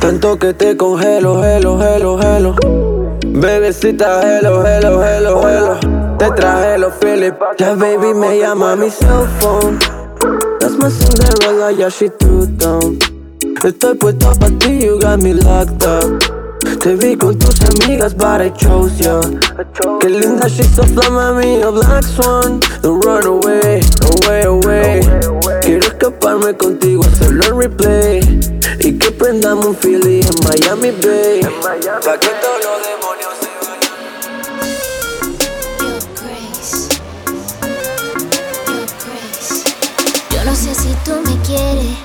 Tanto 0.00 0.38
que 0.38 0.52
te 0.52 0.76
congelo, 0.76 1.42
hello, 1.42 1.82
hello, 1.82 2.20
hello. 2.20 2.54
Bebecita, 3.24 4.20
hello, 4.22 4.66
hello, 4.66 5.02
hello, 5.02 5.48
hello. 5.48 5.91
Te 6.22 6.30
traje 6.30 6.78
los 6.78 6.92
Philip. 7.00 7.34
Ya 7.58 7.74
baby 7.74 8.14
me 8.14 8.38
llama 8.38 8.76
mi 8.76 8.88
cell 8.88 9.26
phone. 9.40 9.76
That's 10.60 10.76
my 10.78 10.88
Cinderella, 10.88 11.72
yeah, 11.72 11.88
she 11.88 12.10
too 12.10 12.46
down. 12.46 12.96
Estoy 13.64 13.96
puesto 13.96 14.32
pa' 14.38 14.46
ti, 14.60 14.84
you 14.84 15.00
got 15.00 15.20
me 15.20 15.34
locked 15.34 15.84
up. 15.84 16.22
Te 16.78 16.94
vi 16.94 17.16
con 17.16 17.36
tus 17.40 17.60
amigas, 17.62 18.14
but 18.14 18.40
I 18.40 18.50
chose 18.50 18.96
ya. 19.00 19.20
Qué 19.98 20.10
linda, 20.10 20.48
she's 20.48 20.72
so 20.72 20.84
fly, 20.84 21.08
mami, 21.08 21.60
a 21.60 21.72
black 21.72 22.04
swan. 22.04 22.60
Don't 22.82 23.04
run 23.04 23.26
away, 23.26 23.82
away, 24.22 24.42
away. 24.44 25.00
Quiero 25.60 25.84
escaparme 25.84 26.56
contigo, 26.56 27.02
hacerlo 27.02 27.46
en 27.46 27.58
replay. 27.58 28.20
Y 28.78 28.96
que 28.96 29.10
prendamos 29.10 29.66
un 29.66 29.74
Philly 29.74 30.20
en 30.20 30.36
Miami 30.44 30.92
Bay. 31.02 31.40
quiere, 41.52 41.96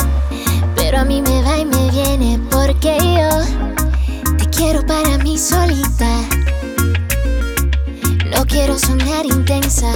pero 0.75 0.99
a 0.99 1.05
mí 1.05 1.21
me 1.21 1.41
va 1.41 1.57
y 1.57 1.65
me 1.65 1.89
viene 1.91 2.39
porque 2.51 2.97
yo 2.99 4.35
te 4.37 4.45
quiero 4.49 4.85
para 4.85 5.17
mí 5.19 5.37
solita. 5.37 6.09
No 8.31 8.45
quiero 8.45 8.77
sonar 8.77 9.25
intensa, 9.25 9.91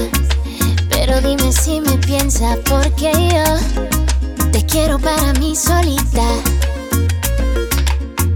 pero 0.90 1.20
dime 1.22 1.52
si 1.52 1.82
me 1.82 1.98
piensa 1.98 2.58
porque 2.70 3.12
yo 3.12 4.50
te 4.52 4.66
quiero 4.66 4.98
para 5.00 5.34
mí 5.34 5.54
solita. 5.56 6.28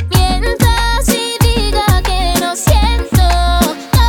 Mientras 0.10 1.08
y 1.08 1.38
diga 1.46 2.02
que 2.04 2.34
no 2.42 2.56
siento 2.56 3.24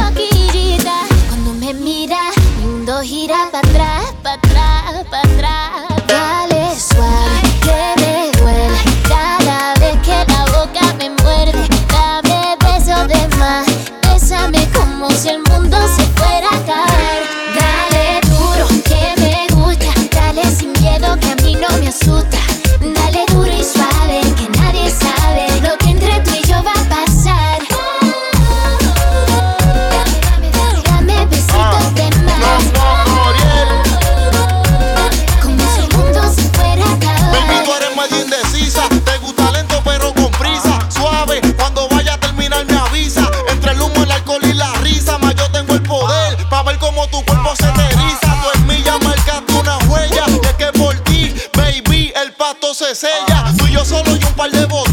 loquillita, 0.03 0.97
cuando 1.29 1.55
me 1.55 1.73
mira 1.73 2.19
mi 2.59 2.67
mundo 2.67 3.01
gira 3.03 3.49
para 3.53 3.69
atrás, 3.69 4.15
pa' 4.25 4.46
ella. 52.93 53.53
Tú 53.59 53.67
y 53.67 53.73
yo 53.73 53.85
solo 53.85 54.17
y 54.17 54.25
un 54.25 54.35
par 54.35 54.51
de 54.51 54.65
botellas. 54.67 54.86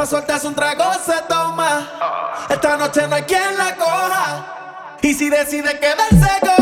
Pa' 0.00 0.06
sueltas 0.06 0.42
un 0.44 0.54
trago 0.54 0.94
se 1.04 1.12
toma. 1.28 1.86
Esta 2.48 2.74
noche 2.78 3.06
no 3.06 3.16
hay 3.16 3.22
quien 3.24 3.58
la 3.58 3.76
coja. 3.76 4.96
Y 5.02 5.12
si 5.12 5.28
decide 5.28 5.78
quedarse 5.78 6.40
con 6.40 6.59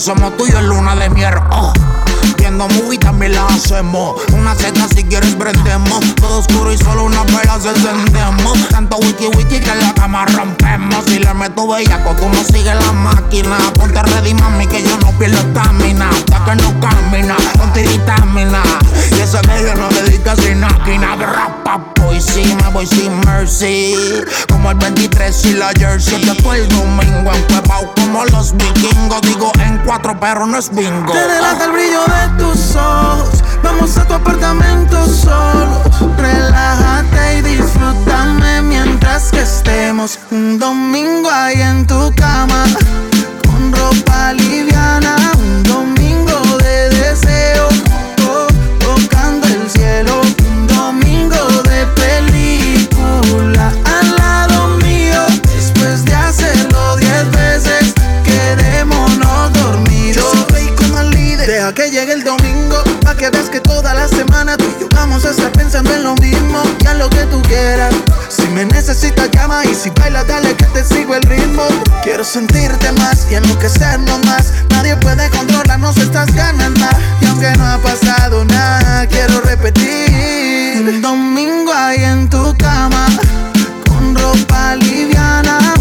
hoy 0.00 0.06
somos 0.06 0.36
tuyos, 0.36 0.62
luna 0.62 0.94
de 0.96 1.10
miel. 1.10 1.34
Oh. 1.50 1.72
Viendo 2.36 2.68
movie 2.68 2.98
también 2.98 3.34
la 3.34 3.46
hacemos. 3.46 4.22
Una 4.32 4.54
seta 4.54 4.88
si 4.88 5.04
quieres 5.04 5.34
prendemos. 5.34 6.00
Todo 6.16 6.38
oscuro 6.38 6.72
y 6.72 6.78
solo 6.78 7.04
una 7.04 7.22
vela 7.24 7.58
se 7.60 7.68
encendemos. 7.68 8.68
Tanto 8.68 8.96
wiki 8.98 9.26
wiki 9.36 9.60
que 9.60 9.74
la 9.74 9.92
cama 9.94 10.24
rompemos. 10.26 11.04
Si 11.06 11.18
le 11.18 11.32
meto 11.34 11.66
bellaco, 11.66 12.14
tú 12.16 12.28
no 12.28 12.42
sigues 12.44 12.74
la 12.74 12.92
máquina. 12.92 13.58
Ponte 13.74 14.02
ready, 14.02 14.34
mami, 14.34 14.66
que 14.66 14.82
yo 14.82 14.96
no 14.98 15.12
pierdo 15.18 15.38
estamina. 15.38 16.08
Hasta 16.10 16.44
que 16.44 16.62
no 16.62 16.80
camina, 16.80 17.36
con 17.58 17.72
tiritamina. 17.72 18.62
Y 19.10 19.20
eso 19.20 19.40
que 19.42 19.62
yo 19.62 19.74
no 19.74 19.88
dedico 19.88 20.34
sin 20.36 20.60
máquina. 20.60 21.16
Rap, 21.16 21.98
y 22.12 22.20
si 22.20 22.54
me 22.54 22.68
voy 22.70 22.86
sin 22.86 23.20
mercy 23.20 23.94
como 24.60 24.72
el 24.72 24.76
23 24.76 25.44
y 25.46 25.52
la 25.54 25.70
jersey 25.70 26.22
de 26.22 26.34
todo 26.34 26.54
el 26.54 26.68
domingo. 26.68 27.32
Encuepao 27.32 27.94
como 27.94 28.24
los 28.26 28.54
vikingos, 28.56 29.20
digo 29.22 29.52
en 29.60 29.78
cuatro, 29.86 30.18
pero 30.20 30.46
no 30.46 30.58
es 30.58 30.70
bingo. 30.70 31.12
Te 31.12 31.26
delata 31.26 31.64
el 31.64 31.72
brillo 31.72 32.04
de 32.04 32.44
tus 32.44 32.76
ojos, 32.76 33.42
vamos 33.62 33.96
a 33.96 34.04
tu 34.06 34.14
apartamento 34.14 35.06
solos. 35.06 35.80
Relájate 36.18 37.38
y 37.38 37.42
disfrútame 37.42 38.62
mientras 38.62 39.30
que 39.30 39.40
estemos 39.40 40.18
un 40.30 40.58
domingo 40.58 41.30
ahí 41.30 41.60
en 41.60 41.86
tu 41.86 42.12
cama. 42.14 42.64
Estar 65.28 65.52
pensando 65.52 65.92
en 65.94 66.02
lo 66.02 66.14
mismo 66.16 66.62
y 66.80 66.86
en 66.86 66.98
lo 66.98 67.10
que 67.10 67.24
tú 67.26 67.42
quieras. 67.42 67.94
Si 68.28 68.46
me 68.48 68.64
necesitas, 68.64 69.30
llama 69.30 69.64
y 69.64 69.74
si 69.74 69.90
bailas, 69.90 70.26
dale 70.26 70.54
que 70.54 70.64
te 70.66 70.82
sigo 70.82 71.14
el 71.14 71.22
ritmo. 71.22 71.62
Quiero 72.02 72.24
sentirte 72.24 72.90
más 72.92 73.26
y 73.30 73.34
enloquecernos 73.34 74.24
más. 74.24 74.52
Nadie 74.70 74.96
puede 74.96 75.28
controlarnos 75.30 75.96
estas 75.98 76.34
ganas 76.34 76.70
más. 76.78 76.96
Y 77.20 77.26
aunque 77.26 77.50
no 77.58 77.66
ha 77.66 77.78
pasado 77.78 78.44
nada, 78.46 79.06
quiero 79.08 79.40
repetir. 79.42 80.88
Un 80.88 81.02
domingo 81.02 81.72
ahí 81.72 82.02
en 82.02 82.28
tu 82.30 82.56
cama, 82.56 83.06
con 83.86 84.14
ropa 84.14 84.76
liviana. 84.76 85.79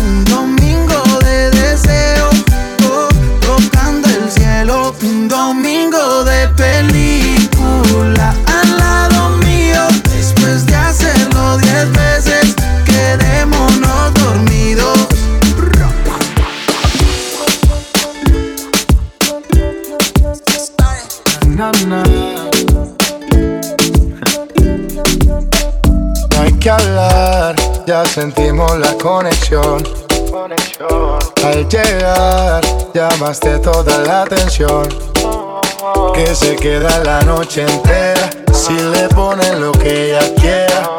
Conexión. 29.00 29.84
Al 31.44 31.68
llegar, 31.68 32.62
llamaste 32.94 33.60
toda 33.60 33.98
la 34.00 34.24
atención. 34.24 34.88
Que 36.14 36.36
se 36.36 36.56
queda 36.56 37.04
la 37.04 37.22
noche 37.22 37.62
entera 37.62 38.30
si 38.54 38.74
le 38.74 39.08
ponen 39.10 39.62
lo 39.62 39.72
que 39.72 40.12
ella 40.12 40.36
quiera. 40.36 40.99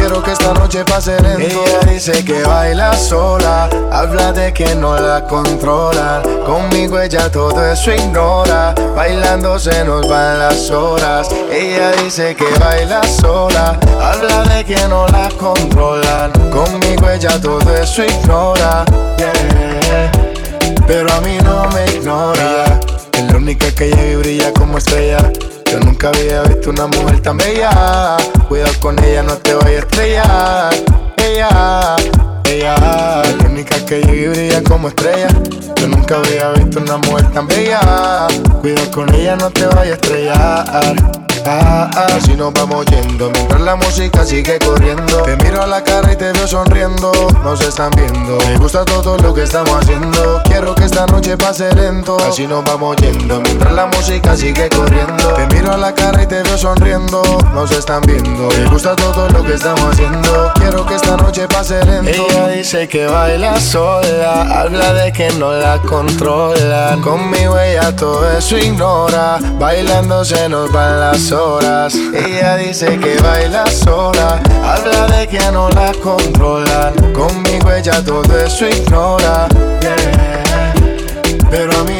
Quiero 0.00 0.22
que 0.22 0.32
esta 0.32 0.54
noche 0.54 0.82
pase 0.82 1.20
lento. 1.20 1.62
Ella 1.66 1.92
dice 1.92 2.24
que 2.24 2.42
baila 2.42 2.96
sola 2.96 3.68
Habla 3.92 4.32
de 4.32 4.50
que 4.50 4.74
no 4.74 4.98
la 4.98 5.26
controlan 5.26 6.22
Conmigo 6.46 6.98
ella 6.98 7.30
todo 7.30 7.62
eso 7.70 7.92
ignora 7.92 8.74
Bailando 8.96 9.58
se 9.58 9.84
nos 9.84 10.08
van 10.08 10.38
las 10.38 10.70
horas. 10.70 11.28
Ella 11.52 11.92
dice 12.02 12.34
que 12.34 12.46
baila 12.58 13.02
sola 13.02 13.78
Habla 14.00 14.42
de 14.44 14.64
que 14.64 14.88
no 14.88 15.06
la 15.08 15.28
controlan 15.38 16.32
Conmigo 16.50 17.10
ella 17.10 17.38
todo 17.38 17.76
eso 17.76 18.02
ignora 18.02 18.86
yeah. 19.18 20.10
Pero 20.86 21.12
a 21.12 21.20
mí 21.20 21.36
no 21.44 21.68
me 21.74 21.84
ignora. 21.94 22.80
Es 23.12 23.30
la 23.30 23.36
única 23.36 23.70
que 23.72 23.90
llega 23.90 24.12
y 24.12 24.16
brilla 24.16 24.52
como 24.54 24.78
estrella 24.78 25.18
yo 25.70 25.78
nunca 25.80 26.08
había 26.08 26.42
visto 26.42 26.70
una 26.70 26.86
mujer 26.86 27.20
tan 27.20 27.36
bella. 27.36 28.16
Cuidado 28.48 28.72
con 28.80 28.98
ella, 29.04 29.22
no 29.22 29.36
te 29.36 29.54
vayas 29.54 29.70
a 29.70 29.86
estrellar. 29.86 30.74
Ella, 31.16 31.96
ella, 32.44 32.74
la 32.78 33.46
única 33.48 33.84
que 33.86 34.00
llega 34.02 34.12
y 34.12 34.28
brilla 34.28 34.62
como 34.64 34.88
estrella. 34.88 35.28
Yo 35.76 35.86
nunca 35.86 36.16
había 36.16 36.50
visto 36.52 36.80
una 36.80 36.96
mujer 36.96 37.30
tan 37.32 37.46
bella. 37.46 38.26
Cuidado 38.60 38.90
con 38.90 39.14
ella, 39.14 39.36
no 39.36 39.50
te 39.50 39.66
vayas 39.66 39.86
a 39.86 39.94
estrellar. 39.94 41.29
Ah, 41.46 41.90
ah, 41.94 42.18
nos 42.36 42.52
vamos 42.52 42.86
yendo 42.86 43.30
mientras 43.30 43.60
la 43.60 43.76
música 43.76 44.24
sigue 44.24 44.58
corriendo. 44.58 45.22
Te 45.22 45.36
miro 45.36 45.62
a 45.62 45.66
la 45.66 45.82
cara 45.82 46.12
y 46.12 46.16
te 46.16 46.32
veo 46.32 46.46
sonriendo. 46.46 47.12
Nos 47.42 47.60
están 47.60 47.90
viendo. 47.92 48.38
Me 48.46 48.56
gusta 48.56 48.84
todo 48.84 49.16
lo 49.18 49.34
que 49.34 49.42
estamos 49.44 49.74
haciendo. 49.74 50.42
Quiero 50.44 50.74
que 50.74 50.84
esta 50.84 51.06
noche 51.06 51.36
pase 51.36 51.72
lento. 51.74 52.16
Así 52.26 52.46
nos 52.46 52.64
vamos 52.64 52.96
yendo 52.96 53.40
mientras 53.40 53.72
la 53.72 53.86
música 53.86 54.36
sigue 54.36 54.68
corriendo. 54.68 55.34
Te 55.34 55.46
miro 55.54 55.72
a 55.72 55.76
la 55.76 55.94
cara 55.94 56.22
y 56.22 56.26
te 56.26 56.42
veo 56.42 56.58
sonriendo. 56.58 57.22
Nos 57.54 57.70
están 57.72 58.02
viendo. 58.02 58.48
Me 58.48 58.66
gusta 58.66 58.96
todo 58.96 59.28
lo 59.28 59.44
que 59.44 59.54
estamos 59.54 59.84
haciendo. 59.92 60.52
Quiero 60.54 60.84
que 60.86 60.94
esta 60.94 61.16
noche 61.16 61.46
pase 61.48 61.84
lento. 61.84 62.10
Ella 62.10 62.48
dice 62.48 62.88
que 62.88 63.06
baila 63.06 63.60
sola. 63.60 64.60
Habla 64.60 64.92
de 64.94 65.12
que 65.12 65.30
no 65.32 65.52
la 65.52 65.78
controlan. 65.82 67.00
Conmigo 67.02 67.58
ella 67.58 67.94
todo 67.94 68.30
eso 68.30 68.56
ignora. 68.56 69.38
Bailando 69.58 70.24
se 70.24 70.48
nos 70.48 70.70
van 70.72 71.00
las 71.00 71.29
Ella 71.32 72.56
dice 72.56 72.98
que 72.98 73.16
baila 73.22 73.64
sola. 73.68 74.42
Habla 74.64 75.06
de 75.06 75.28
que 75.28 75.38
no 75.52 75.68
la 75.70 75.92
controlan. 76.02 76.92
Conmigo 77.12 77.70
ella 77.70 78.02
todo 78.04 78.36
eso 78.36 78.66
ignora. 78.66 79.46
yeah. 79.80 80.74
Pero 81.48 81.70
a 81.78 81.84
mí 81.84 81.99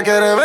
Ella 0.00 0.04
quiere 0.04 0.34
beber, 0.34 0.39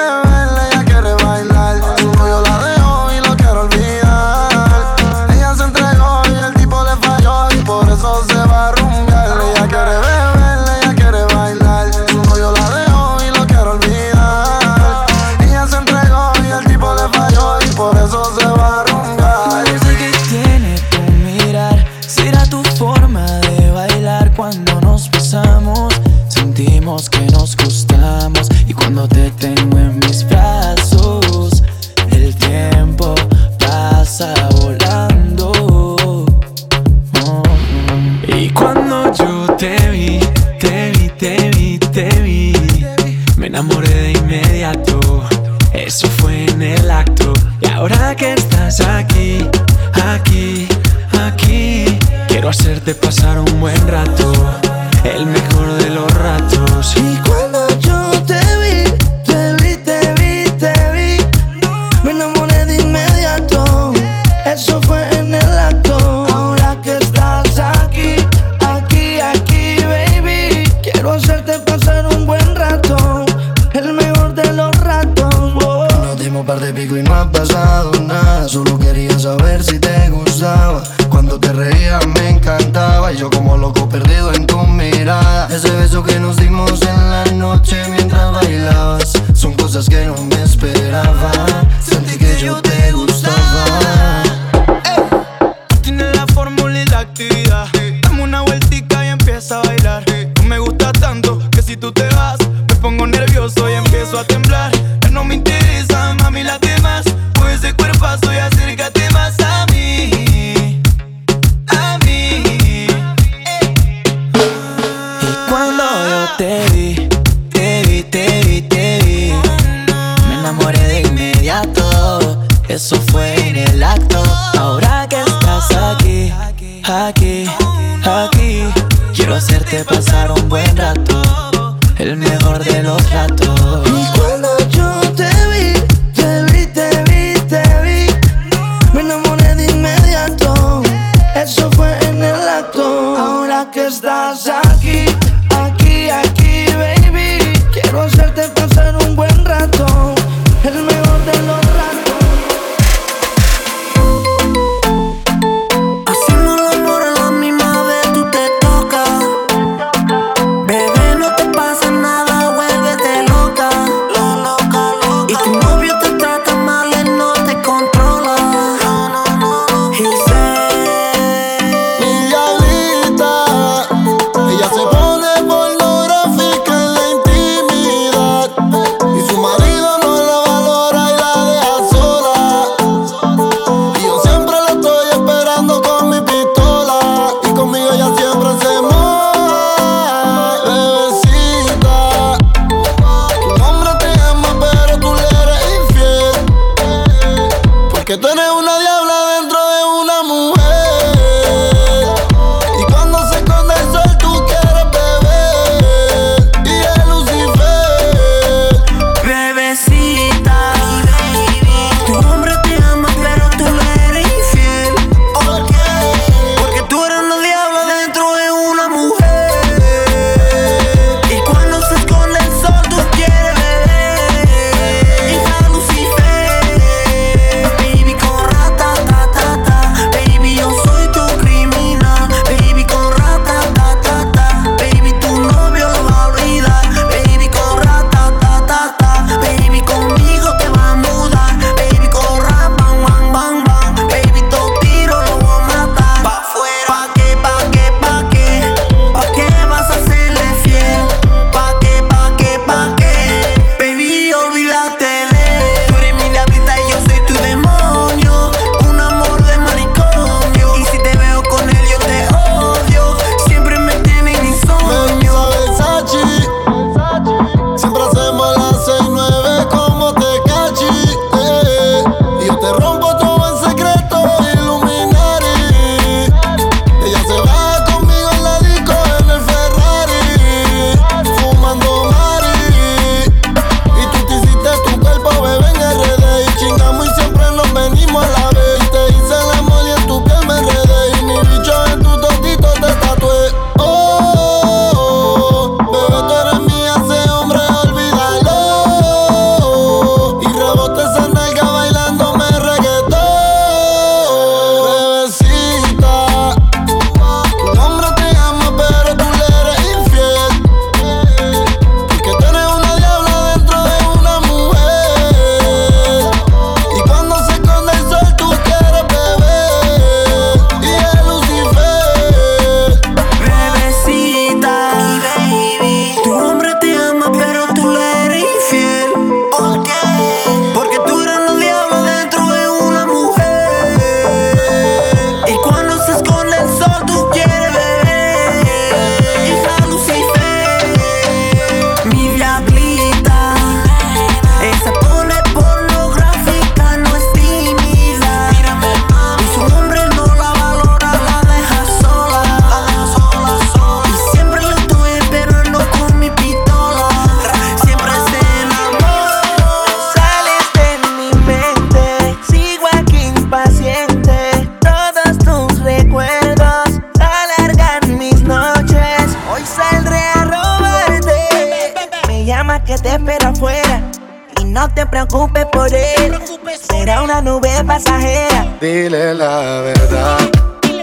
no 374.76 374.90
te 374.90 375.06
preocupes 375.06 375.66
por 375.72 375.88
él, 375.94 376.38
será 376.82 377.22
una 377.24 377.42
nube 377.42 377.70
pasajera. 377.88 378.76
Dile 378.82 379.34
la 379.34 379.80
verdad, 379.80 380.38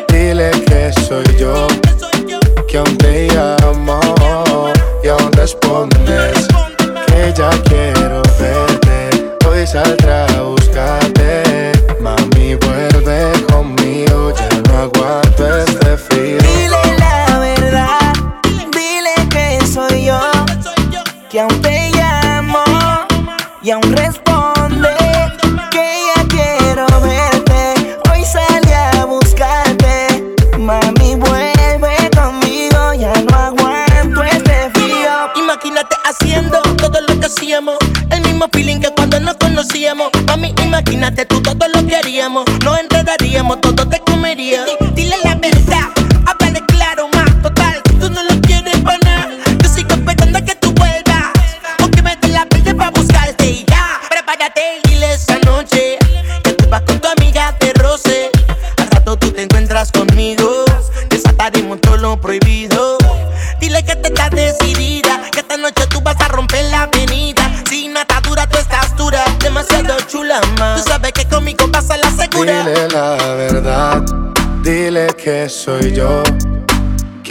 dile 0.09 0.51
que 0.67 0.93
soy 1.09 1.25
yo, 1.39 1.67
que 2.69 2.77
aún 2.77 2.99
te 2.99 3.29
llamo 3.29 3.99
y 5.03 5.09
aún 5.09 5.33
respondes. 5.33 6.49
Que 7.07 7.33
ya 7.35 7.49
quiero 7.65 8.21
verte. 8.39 9.39
Hoy 9.49 9.67
saldrá 9.67 10.27
a 10.27 10.43
buscarte, 10.43 11.22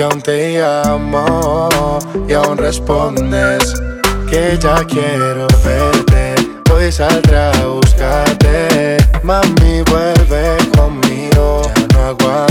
que 0.02 0.06
aún 0.06 0.22
te 0.23 0.57
llamo 0.57 1.99
y 2.28 2.34
aún 2.34 2.57
respondes 2.57 3.72
que 4.28 4.57
ya 4.60 4.84
quiero 4.86 5.45
verte. 5.64 6.34
Hoy 6.73 6.91
saldré 6.91 7.38
a 7.38 7.52
buscarte, 7.68 8.98
mami 9.22 9.84
vuelve 9.91 10.57
conmigo, 10.76 11.61
ya 11.76 11.88
no 11.94 12.06
aguanto 12.07 12.51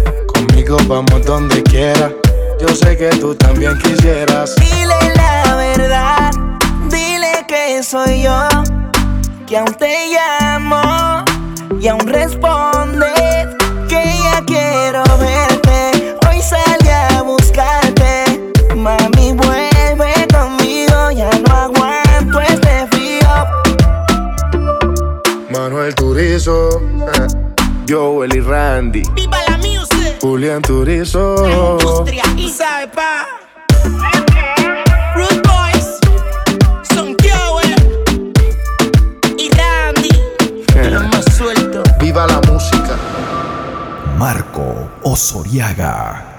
Conmigo 0.47 0.77
vamos 0.87 1.23
donde 1.23 1.61
quiera. 1.61 2.11
Yo 2.59 2.67
sé 2.69 2.97
que 2.97 3.09
tú 3.09 3.35
también 3.35 3.77
quisieras. 3.77 4.55
Dile 4.55 5.13
la 5.15 5.55
verdad, 5.55 6.31
dile 6.89 7.45
que 7.47 7.83
soy 7.83 8.23
yo, 8.23 8.47
que 9.45 9.57
aún 9.57 9.73
te 9.75 10.09
llamo 10.09 11.23
y 11.79 11.87
aún 11.87 12.07
respondes 12.07 13.47
que 13.87 14.03
ya 14.23 14.43
quiero 14.47 15.03
verte. 15.19 16.17
Hoy 16.27 16.41
salí 16.41 16.89
a 16.89 17.21
buscarte, 17.21 18.51
mami 18.75 19.33
vuelve 19.33 20.27
conmigo, 20.33 21.11
ya 21.11 21.29
no 21.47 21.55
aguanto 21.55 22.41
este 22.41 22.87
frío. 22.87 23.29
Manuel 25.51 25.93
Turizo, 25.93 26.69
eh, 26.79 27.27
Joel 27.87 28.35
y 28.35 28.39
Randy. 28.39 29.03
¡Viva 29.13 29.37
la 29.37 29.43
music! 29.45 29.50
Julián 30.21 30.61
Turizo. 30.61 31.35
Industria, 31.79 32.23
y 32.37 32.47
sabe 32.47 32.87
pa. 32.89 33.25
Rude 35.15 35.41
Boys, 35.41 35.99
son 36.93 37.15
Joel 37.19 37.75
y 39.35 39.49
Randy. 39.49 40.91
Los 40.91 41.03
más 41.07 41.25
sueltos. 41.35 41.83
Viva 41.99 42.27
la 42.27 42.39
música. 42.41 42.95
Marco 44.19 44.91
Osoriaga. 45.01 46.30